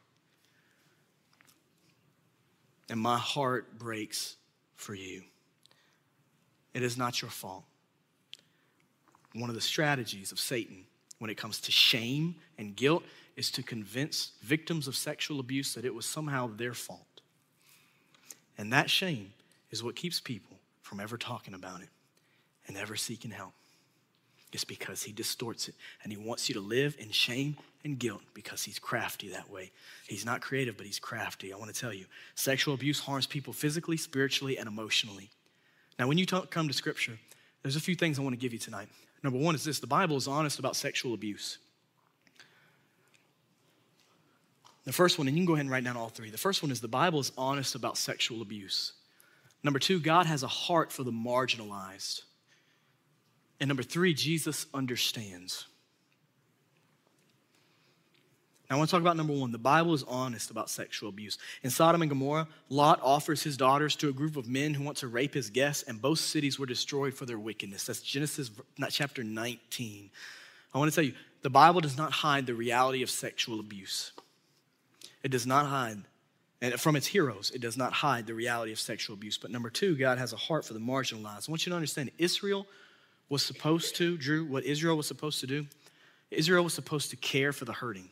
And 2.89 2.99
my 2.99 3.17
heart 3.17 3.79
breaks 3.79 4.35
for 4.75 4.93
you. 4.93 5.23
It 6.75 6.83
is 6.83 6.97
not 6.97 7.21
your 7.21 7.31
fault. 7.31 7.63
One 9.33 9.49
of 9.49 9.55
the 9.55 9.61
strategies 9.61 10.33
of 10.33 10.39
Satan 10.39 10.83
when 11.19 11.31
it 11.31 11.37
comes 11.37 11.61
to 11.61 11.71
shame 11.71 12.35
and 12.57 12.75
guilt 12.75 13.03
is 13.37 13.49
to 13.51 13.63
convince 13.63 14.33
victims 14.43 14.85
of 14.85 14.95
sexual 14.97 15.39
abuse 15.39 15.73
that 15.73 15.85
it 15.85 15.95
was 15.95 16.05
somehow 16.05 16.49
their 16.53 16.73
fault. 16.73 17.21
And 18.57 18.73
that 18.73 18.89
shame 18.89 19.31
is 19.71 19.83
what 19.83 19.95
keeps 19.95 20.19
people 20.19 20.57
from 20.81 20.99
ever 20.99 21.17
talking 21.17 21.53
about 21.53 21.81
it 21.81 21.87
and 22.67 22.75
ever 22.75 22.97
seeking 22.97 23.31
help. 23.31 23.53
It's 24.51 24.65
because 24.65 25.03
he 25.03 25.13
distorts 25.13 25.69
it 25.69 25.75
and 26.03 26.11
he 26.11 26.17
wants 26.17 26.49
you 26.49 26.55
to 26.55 26.61
live 26.61 26.97
in 26.99 27.09
shame 27.09 27.55
and 27.85 27.97
guilt 27.97 28.21
because 28.33 28.63
he's 28.63 28.79
crafty 28.79 29.29
that 29.29 29.49
way. 29.49 29.71
He's 30.07 30.25
not 30.25 30.41
creative, 30.41 30.75
but 30.75 30.85
he's 30.85 30.99
crafty. 30.99 31.53
I 31.53 31.57
want 31.57 31.73
to 31.73 31.79
tell 31.79 31.93
you, 31.93 32.05
sexual 32.35 32.73
abuse 32.73 32.99
harms 32.99 33.27
people 33.27 33.53
physically, 33.53 33.95
spiritually, 33.95 34.57
and 34.57 34.67
emotionally. 34.67 35.29
Now, 35.97 36.07
when 36.07 36.17
you 36.17 36.25
talk, 36.25 36.51
come 36.51 36.67
to 36.67 36.73
scripture, 36.73 37.17
there's 37.61 37.75
a 37.75 37.81
few 37.81 37.95
things 37.95 38.19
I 38.19 38.21
want 38.21 38.33
to 38.33 38.39
give 38.39 38.53
you 38.53 38.59
tonight. 38.59 38.89
Number 39.23 39.39
one 39.39 39.55
is 39.55 39.63
this 39.63 39.79
the 39.79 39.87
Bible 39.87 40.17
is 40.17 40.27
honest 40.27 40.59
about 40.59 40.75
sexual 40.75 41.13
abuse. 41.13 41.57
The 44.83 44.93
first 44.93 45.17
one, 45.17 45.27
and 45.27 45.35
you 45.35 45.41
can 45.41 45.47
go 45.47 45.53
ahead 45.53 45.65
and 45.65 45.71
write 45.71 45.83
down 45.83 45.97
all 45.97 46.09
three. 46.09 46.29
The 46.29 46.37
first 46.37 46.61
one 46.61 46.71
is 46.71 46.79
the 46.79 46.87
Bible 46.87 47.19
is 47.19 47.31
honest 47.37 47.73
about 47.73 47.97
sexual 47.97 48.43
abuse. 48.43 48.93
Number 49.63 49.79
two, 49.79 49.99
God 49.99 50.27
has 50.27 50.43
a 50.43 50.47
heart 50.47 50.91
for 50.91 51.03
the 51.03 51.11
marginalized. 51.11 52.21
And 53.59 53.67
number 53.67 53.81
three, 53.81 54.13
Jesus 54.13 54.67
understands. 54.75 55.65
Now, 58.69 58.75
I 58.75 58.79
want 58.79 58.89
to 58.89 58.95
talk 58.95 59.01
about 59.01 59.15
number 59.15 59.33
one. 59.33 59.51
The 59.51 59.59
Bible 59.59 59.93
is 59.93 60.03
honest 60.07 60.49
about 60.49 60.71
sexual 60.71 61.09
abuse. 61.09 61.37
In 61.61 61.69
Sodom 61.69 62.01
and 62.01 62.09
Gomorrah, 62.09 62.47
Lot 62.69 62.99
offers 63.03 63.43
his 63.43 63.57
daughters 63.57 63.95
to 63.97 64.09
a 64.09 64.13
group 64.13 64.37
of 64.37 64.47
men 64.47 64.73
who 64.73 64.83
want 64.83 64.97
to 64.97 65.07
rape 65.07 65.35
his 65.35 65.51
guests, 65.51 65.83
and 65.83 66.01
both 66.01 66.17
cities 66.17 66.57
were 66.57 66.65
destroyed 66.65 67.13
for 67.13 67.27
their 67.27 67.37
wickedness. 67.37 67.85
That's 67.85 68.01
Genesis 68.01 68.49
chapter 68.89 69.23
19. 69.23 70.09
I 70.73 70.77
want 70.79 70.91
to 70.91 70.95
tell 70.95 71.03
you, 71.03 71.13
the 71.43 71.49
Bible 71.51 71.79
does 71.79 71.95
not 71.95 72.11
hide 72.11 72.47
the 72.47 72.55
reality 72.55 73.03
of 73.03 73.09
sexual 73.11 73.59
abuse. 73.59 74.13
It 75.21 75.29
does 75.29 75.45
not 75.45 75.67
hide, 75.67 75.99
and 76.59 76.73
from 76.79 76.95
its 76.95 77.05
heroes, 77.05 77.51
it 77.51 77.61
does 77.61 77.77
not 77.77 77.93
hide 77.93 78.25
the 78.25 78.33
reality 78.33 78.71
of 78.71 78.79
sexual 78.79 79.13
abuse. 79.13 79.37
But 79.37 79.51
number 79.51 79.69
two, 79.69 79.95
God 79.95 80.17
has 80.17 80.33
a 80.33 80.37
heart 80.37 80.65
for 80.65 80.73
the 80.73 80.79
marginalized. 80.79 81.47
I 81.47 81.51
want 81.51 81.67
you 81.67 81.69
to 81.69 81.75
understand 81.75 82.09
Israel 82.17 82.65
was 83.29 83.43
supposed 83.43 83.95
to, 83.97 84.17
Drew, 84.17 84.43
what 84.43 84.63
Israel 84.63 84.97
was 84.97 85.05
supposed 85.05 85.39
to 85.41 85.47
do, 85.47 85.67
Israel 86.31 86.63
was 86.63 86.73
supposed 86.73 87.11
to 87.11 87.15
care 87.15 87.53
for 87.53 87.65
the 87.65 87.73
hurting 87.73 88.09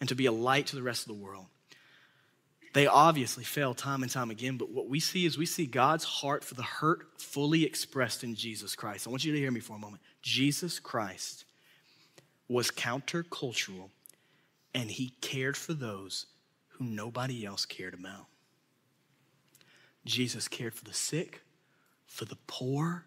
and 0.00 0.08
to 0.08 0.14
be 0.14 0.26
a 0.26 0.32
light 0.32 0.66
to 0.68 0.76
the 0.76 0.82
rest 0.82 1.02
of 1.02 1.08
the 1.08 1.22
world. 1.22 1.46
They 2.72 2.86
obviously 2.86 3.44
fail 3.44 3.74
time 3.74 4.02
and 4.02 4.10
time 4.10 4.30
again, 4.30 4.56
but 4.56 4.70
what 4.70 4.88
we 4.88 5.00
see 5.00 5.26
is 5.26 5.36
we 5.36 5.46
see 5.46 5.66
God's 5.66 6.04
heart 6.04 6.44
for 6.44 6.54
the 6.54 6.62
hurt 6.62 7.20
fully 7.20 7.64
expressed 7.64 8.22
in 8.22 8.34
Jesus 8.34 8.76
Christ. 8.76 9.06
I 9.06 9.10
want 9.10 9.24
you 9.24 9.32
to 9.32 9.38
hear 9.38 9.50
me 9.50 9.60
for 9.60 9.74
a 9.74 9.78
moment. 9.78 10.02
Jesus 10.22 10.78
Christ 10.78 11.44
was 12.48 12.70
countercultural 12.70 13.90
and 14.72 14.90
he 14.90 15.14
cared 15.20 15.56
for 15.56 15.72
those 15.74 16.26
who 16.68 16.84
nobody 16.84 17.44
else 17.44 17.64
cared 17.64 17.94
about. 17.94 18.26
Jesus 20.04 20.48
cared 20.48 20.74
for 20.74 20.84
the 20.84 20.94
sick, 20.94 21.42
for 22.06 22.24
the 22.24 22.38
poor, 22.46 23.04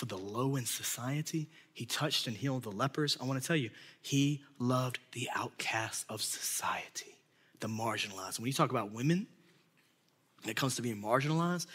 for 0.00 0.06
the 0.06 0.16
low 0.16 0.56
in 0.56 0.64
society. 0.64 1.46
He 1.74 1.84
touched 1.84 2.26
and 2.26 2.34
healed 2.34 2.62
the 2.62 2.70
lepers. 2.70 3.18
I 3.20 3.26
want 3.26 3.38
to 3.38 3.46
tell 3.46 3.54
you, 3.54 3.68
he 4.00 4.40
loved 4.58 4.98
the 5.12 5.28
outcasts 5.36 6.06
of 6.08 6.22
society, 6.22 7.18
the 7.60 7.68
marginalized. 7.68 8.38
When 8.38 8.46
you 8.46 8.54
talk 8.54 8.70
about 8.70 8.92
women, 8.92 9.26
when 10.40 10.50
it 10.50 10.56
comes 10.56 10.76
to 10.76 10.82
being 10.82 11.02
marginalized, 11.02 11.66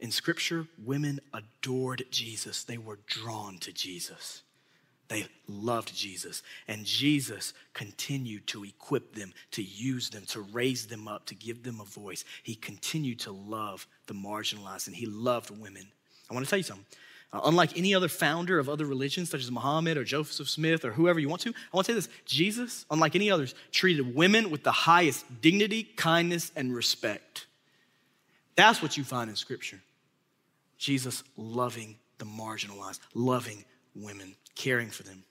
in 0.00 0.10
scripture, 0.10 0.66
women 0.82 1.20
adored 1.34 2.06
Jesus. 2.10 2.64
They 2.64 2.78
were 2.78 3.00
drawn 3.06 3.58
to 3.58 3.70
Jesus. 3.70 4.40
They 5.08 5.26
loved 5.46 5.94
Jesus. 5.94 6.42
And 6.66 6.86
Jesus 6.86 7.52
continued 7.74 8.46
to 8.46 8.64
equip 8.64 9.14
them, 9.14 9.34
to 9.50 9.62
use 9.62 10.08
them, 10.08 10.24
to 10.28 10.40
raise 10.40 10.86
them 10.86 11.06
up, 11.06 11.26
to 11.26 11.34
give 11.34 11.62
them 11.62 11.80
a 11.80 11.84
voice. 11.84 12.24
He 12.44 12.54
continued 12.54 13.20
to 13.20 13.32
love 13.32 13.86
the 14.06 14.14
marginalized 14.14 14.86
and 14.86 14.96
he 14.96 15.04
loved 15.04 15.50
women. 15.50 15.86
I 16.30 16.34
want 16.34 16.46
to 16.46 16.48
tell 16.48 16.58
you 16.58 16.62
something. 16.62 16.86
Uh, 17.34 17.40
unlike 17.46 17.76
any 17.76 17.92
other 17.92 18.08
founder 18.08 18.60
of 18.60 18.68
other 18.68 18.86
religions, 18.86 19.28
such 19.28 19.42
as 19.42 19.50
Muhammad 19.50 19.96
or 19.96 20.04
Joseph 20.04 20.48
Smith 20.48 20.84
or 20.84 20.92
whoever 20.92 21.18
you 21.18 21.28
want 21.28 21.42
to, 21.42 21.50
I 21.50 21.76
want 21.76 21.86
to 21.86 21.92
say 21.92 21.96
this 21.96 22.08
Jesus, 22.24 22.86
unlike 22.92 23.16
any 23.16 23.28
others, 23.28 23.56
treated 23.72 24.14
women 24.14 24.50
with 24.50 24.62
the 24.62 24.70
highest 24.70 25.24
dignity, 25.42 25.82
kindness, 25.82 26.52
and 26.54 26.72
respect. 26.72 27.46
That's 28.54 28.80
what 28.80 28.96
you 28.96 29.02
find 29.02 29.28
in 29.28 29.34
Scripture. 29.34 29.80
Jesus 30.78 31.24
loving 31.36 31.96
the 32.18 32.24
marginalized, 32.24 33.00
loving 33.14 33.64
women, 33.96 34.36
caring 34.54 34.90
for 34.90 35.02
them. 35.02 35.24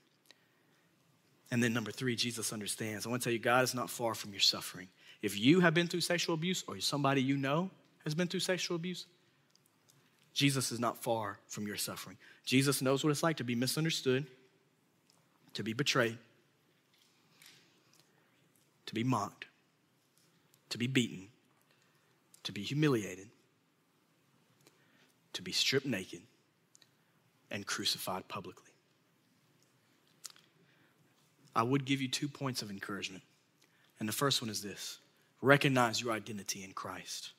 And 1.52 1.64
then, 1.64 1.72
number 1.72 1.92
three, 1.92 2.18
Jesus 2.18 2.52
understands. 2.52 3.06
I 3.06 3.10
want 3.10 3.22
to 3.22 3.28
tell 3.28 3.34
you, 3.34 3.40
God 3.40 3.64
is 3.64 3.74
not 3.74 3.90
far 3.90 4.14
from 4.14 4.32
your 4.32 4.42
suffering. 4.42 4.90
If 5.22 5.40
you 5.40 5.62
have 5.62 5.74
been 5.74 5.88
through 5.88 6.02
sexual 6.02 6.36
abuse 6.36 6.66
or 6.68 6.78
somebody 6.82 7.22
you 7.22 7.38
know 7.38 7.70
has 8.04 8.14
been 8.14 8.28
through 8.28 8.42
sexual 8.42 8.76
abuse, 8.76 9.06
Jesus 10.34 10.72
is 10.72 10.80
not 10.80 11.04
far 11.04 11.40
from 11.48 11.68
your 11.68 11.78
suffering. 11.78 12.18
Jesus 12.46 12.82
knows 12.82 13.04
what 13.04 13.12
it's 13.12 13.24
like 13.24 13.38
to 13.38 13.44
be 13.44 13.56
misunderstood, 13.56 14.26
to 15.54 15.64
be 15.64 15.74
betrayed, 15.74 16.18
to 18.88 18.94
be 18.94 19.04
mocked, 19.04 19.46
to 20.70 20.78
be 20.78 20.88
beaten, 20.88 21.28
to 22.44 22.52
be 22.52 22.62
humiliated, 22.62 23.28
to 25.34 25.42
be 25.42 25.52
stripped 25.52 25.86
naked, 25.86 26.22
and 27.52 27.66
crucified 27.66 28.28
publicly. 28.28 28.72
I 31.56 31.62
would 31.64 31.86
give 31.86 32.02
you 32.02 32.08
two 32.08 32.28
points 32.28 32.62
of 32.62 32.72
encouragement. 32.72 33.24
And 34.00 34.10
the 34.10 34.14
first 34.14 34.42
one 34.42 34.50
is 34.50 34.62
this 34.62 34.98
recognize 35.42 36.02
your 36.02 36.12
identity 36.12 36.64
in 36.64 36.74
Christ. 36.74 37.32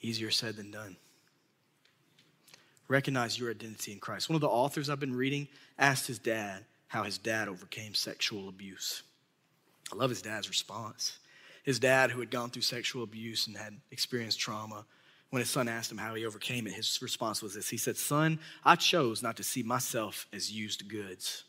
Easier 0.00 0.30
said 0.30 0.56
than 0.56 0.70
done. 0.70 0.96
Recognize 2.88 3.38
your 3.38 3.50
identity 3.50 3.92
in 3.92 3.98
Christ. 3.98 4.28
One 4.28 4.34
of 4.34 4.40
the 4.40 4.48
authors 4.48 4.88
I've 4.88 5.00
been 5.00 5.14
reading 5.14 5.48
asked 5.78 6.06
his 6.06 6.18
dad 6.18 6.64
how 6.86 7.02
his 7.02 7.18
dad 7.18 7.48
overcame 7.48 7.94
sexual 7.94 8.48
abuse. 8.48 9.02
I 9.92 9.96
love 9.96 10.10
his 10.10 10.22
dad's 10.22 10.48
response. 10.48 11.18
His 11.64 11.78
dad, 11.78 12.10
who 12.10 12.20
had 12.20 12.30
gone 12.30 12.48
through 12.48 12.62
sexual 12.62 13.02
abuse 13.02 13.46
and 13.46 13.56
had 13.56 13.76
experienced 13.90 14.40
trauma, 14.40 14.86
when 15.30 15.40
his 15.40 15.50
son 15.50 15.68
asked 15.68 15.92
him 15.92 15.98
how 15.98 16.14
he 16.14 16.24
overcame 16.24 16.66
it, 16.66 16.72
his 16.72 16.98
response 17.02 17.42
was 17.42 17.54
this 17.54 17.68
He 17.68 17.76
said, 17.76 17.98
Son, 17.98 18.38
I 18.64 18.76
chose 18.76 19.22
not 19.22 19.36
to 19.36 19.42
see 19.42 19.62
myself 19.62 20.26
as 20.32 20.50
used 20.50 20.88
goods. 20.88 21.44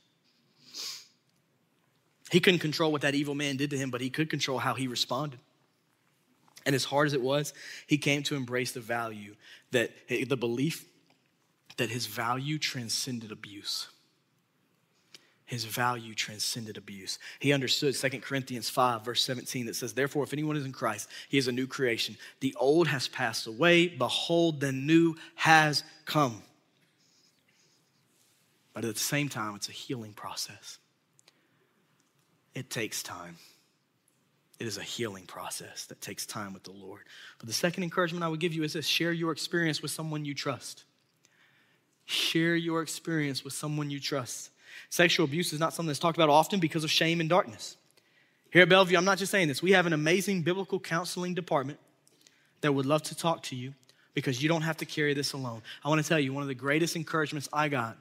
He 2.29 2.39
couldn't 2.39 2.59
control 2.59 2.91
what 2.91 3.01
that 3.01 3.15
evil 3.15 3.33
man 3.33 3.55
did 3.57 3.69
to 3.69 3.77
him, 3.77 3.89
but 3.89 4.01
he 4.01 4.09
could 4.09 4.29
control 4.29 4.59
how 4.59 4.73
he 4.73 4.87
responded. 4.87 5.39
And 6.69 6.75
as 6.75 6.85
hard 6.85 7.07
as 7.07 7.13
it 7.13 7.21
was, 7.23 7.51
he 7.87 7.97
came 7.97 8.21
to 8.21 8.35
embrace 8.35 8.73
the 8.73 8.79
value 8.79 9.33
that 9.71 9.89
the 10.07 10.37
belief 10.37 10.85
that 11.77 11.89
his 11.89 12.05
value 12.05 12.59
transcended 12.59 13.31
abuse. 13.31 13.87
His 15.45 15.65
value 15.65 16.13
transcended 16.13 16.77
abuse. 16.77 17.17
He 17.39 17.53
understood 17.53 17.95
2 17.95 18.19
Corinthians 18.19 18.69
5, 18.69 19.03
verse 19.03 19.23
17, 19.23 19.65
that 19.65 19.77
says, 19.77 19.95
Therefore, 19.95 20.23
if 20.23 20.31
anyone 20.31 20.57
is 20.57 20.63
in 20.63 20.71
Christ, 20.71 21.09
he 21.27 21.39
is 21.39 21.47
a 21.47 21.51
new 21.51 21.65
creation. 21.65 22.15
The 22.39 22.55
old 22.59 22.87
has 22.87 23.07
passed 23.07 23.47
away. 23.47 23.87
Behold, 23.87 24.59
the 24.59 24.71
new 24.71 25.15
has 25.33 25.83
come. 26.05 26.43
But 28.75 28.85
at 28.85 28.93
the 28.93 28.99
same 28.99 29.27
time, 29.27 29.55
it's 29.55 29.69
a 29.69 29.71
healing 29.71 30.13
process. 30.13 30.77
It 32.53 32.69
takes 32.69 33.01
time. 33.01 33.37
It 34.59 34.67
is 34.67 34.77
a 34.77 34.83
healing 34.83 35.25
process 35.25 35.85
that 35.85 36.01
takes 36.01 36.25
time 36.25 36.53
with 36.53 36.63
the 36.63 36.71
Lord. 36.71 37.03
But 37.39 37.47
the 37.47 37.53
second 37.53 37.83
encouragement 37.83 38.23
I 38.23 38.27
would 38.27 38.41
give 38.41 38.53
you 38.53 38.63
is 38.63 38.73
this 38.73 38.85
share 38.85 39.13
your 39.13 39.31
experience 39.31 39.81
with 39.81 39.91
someone 39.91 40.25
you 40.25 40.33
trust. 40.33 40.83
Share 42.05 42.55
your 42.55 42.81
experience 42.81 43.43
with 43.43 43.53
someone 43.53 43.89
you 43.89 43.99
trust. 43.99 44.51
Sexual 44.89 45.25
abuse 45.25 45.53
is 45.53 45.59
not 45.59 45.73
something 45.73 45.87
that's 45.87 45.99
talked 45.99 46.17
about 46.17 46.29
often 46.29 46.59
because 46.59 46.83
of 46.83 46.91
shame 46.91 47.21
and 47.21 47.29
darkness. 47.29 47.77
Here 48.51 48.63
at 48.63 48.69
Bellevue, 48.69 48.97
I'm 48.97 49.05
not 49.05 49.17
just 49.17 49.31
saying 49.31 49.47
this, 49.47 49.61
we 49.61 49.71
have 49.71 49.85
an 49.85 49.93
amazing 49.93 50.41
biblical 50.41 50.79
counseling 50.79 51.35
department 51.35 51.79
that 52.61 52.73
would 52.73 52.85
love 52.85 53.03
to 53.03 53.15
talk 53.15 53.43
to 53.43 53.55
you 53.55 53.73
because 54.13 54.41
you 54.41 54.49
don't 54.49 54.63
have 54.63 54.77
to 54.77 54.85
carry 54.85 55.13
this 55.13 55.33
alone. 55.33 55.61
I 55.85 55.89
want 55.89 56.01
to 56.01 56.07
tell 56.07 56.19
you, 56.19 56.33
one 56.33 56.41
of 56.41 56.47
the 56.49 56.55
greatest 56.55 56.95
encouragements 56.95 57.47
I 57.53 57.69
got 57.69 57.97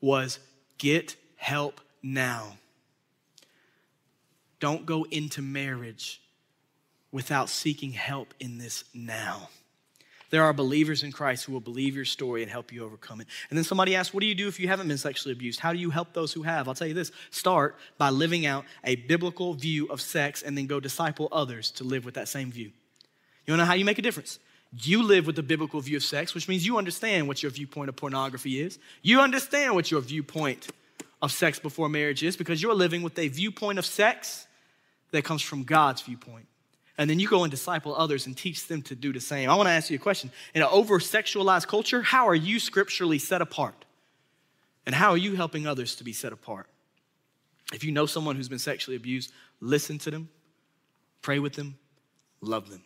was 0.00 0.38
get 0.76 1.16
help 1.36 1.80
now. 2.02 2.56
Don't 4.62 4.86
go 4.86 5.04
into 5.10 5.42
marriage 5.42 6.22
without 7.10 7.50
seeking 7.50 7.90
help 7.90 8.32
in 8.38 8.58
this 8.58 8.84
now. 8.94 9.48
There 10.30 10.44
are 10.44 10.52
believers 10.52 11.02
in 11.02 11.10
Christ 11.10 11.44
who 11.44 11.52
will 11.52 11.58
believe 11.60 11.96
your 11.96 12.04
story 12.04 12.42
and 12.42 12.50
help 12.50 12.72
you 12.72 12.84
overcome 12.84 13.20
it. 13.20 13.26
And 13.50 13.56
then 13.56 13.64
somebody 13.64 13.96
asks, 13.96 14.14
What 14.14 14.20
do 14.20 14.28
you 14.28 14.36
do 14.36 14.46
if 14.46 14.60
you 14.60 14.68
haven't 14.68 14.86
been 14.86 14.98
sexually 14.98 15.32
abused? 15.32 15.58
How 15.58 15.72
do 15.72 15.80
you 15.80 15.90
help 15.90 16.12
those 16.12 16.32
who 16.32 16.42
have? 16.42 16.68
I'll 16.68 16.76
tell 16.76 16.86
you 16.86 16.94
this 16.94 17.10
start 17.32 17.76
by 17.98 18.10
living 18.10 18.46
out 18.46 18.64
a 18.84 18.94
biblical 18.94 19.52
view 19.54 19.88
of 19.88 20.00
sex 20.00 20.42
and 20.42 20.56
then 20.56 20.68
go 20.68 20.78
disciple 20.78 21.26
others 21.32 21.72
to 21.72 21.84
live 21.84 22.04
with 22.04 22.14
that 22.14 22.28
same 22.28 22.52
view. 22.52 22.70
You 23.46 23.52
wanna 23.54 23.64
know 23.64 23.66
how 23.66 23.74
you 23.74 23.84
make 23.84 23.98
a 23.98 24.02
difference? 24.02 24.38
You 24.80 25.02
live 25.02 25.26
with 25.26 25.34
the 25.34 25.42
biblical 25.42 25.80
view 25.80 25.96
of 25.96 26.04
sex, 26.04 26.36
which 26.36 26.46
means 26.46 26.64
you 26.64 26.78
understand 26.78 27.26
what 27.26 27.42
your 27.42 27.50
viewpoint 27.50 27.88
of 27.88 27.96
pornography 27.96 28.60
is. 28.60 28.78
You 29.02 29.22
understand 29.22 29.74
what 29.74 29.90
your 29.90 30.02
viewpoint 30.02 30.68
of 31.20 31.32
sex 31.32 31.58
before 31.58 31.88
marriage 31.88 32.22
is 32.22 32.36
because 32.36 32.62
you're 32.62 32.74
living 32.74 33.02
with 33.02 33.18
a 33.18 33.26
viewpoint 33.26 33.80
of 33.80 33.84
sex 33.84 34.46
that 35.12 35.24
comes 35.24 35.42
from 35.42 35.62
God's 35.62 36.02
viewpoint. 36.02 36.46
And 36.98 37.08
then 37.08 37.18
you 37.18 37.28
go 37.28 37.44
and 37.44 37.50
disciple 37.50 37.94
others 37.94 38.26
and 38.26 38.36
teach 38.36 38.66
them 38.66 38.82
to 38.82 38.94
do 38.94 39.12
the 39.12 39.20
same. 39.20 39.48
I 39.48 39.54
want 39.54 39.66
to 39.68 39.72
ask 39.72 39.90
you 39.90 39.96
a 39.96 40.00
question. 40.00 40.30
In 40.54 40.62
an 40.62 40.68
over 40.70 40.98
sexualized 40.98 41.66
culture, 41.66 42.02
how 42.02 42.28
are 42.28 42.34
you 42.34 42.58
scripturally 42.58 43.18
set 43.18 43.40
apart? 43.40 43.84
And 44.84 44.94
how 44.94 45.10
are 45.10 45.16
you 45.16 45.34
helping 45.36 45.66
others 45.66 45.96
to 45.96 46.04
be 46.04 46.12
set 46.12 46.32
apart? 46.32 46.66
If 47.72 47.84
you 47.84 47.92
know 47.92 48.04
someone 48.04 48.36
who's 48.36 48.48
been 48.48 48.58
sexually 48.58 48.96
abused, 48.96 49.32
listen 49.60 49.98
to 49.98 50.10
them, 50.10 50.28
pray 51.22 51.38
with 51.38 51.54
them, 51.54 51.78
love 52.40 52.68
them. 52.68 52.82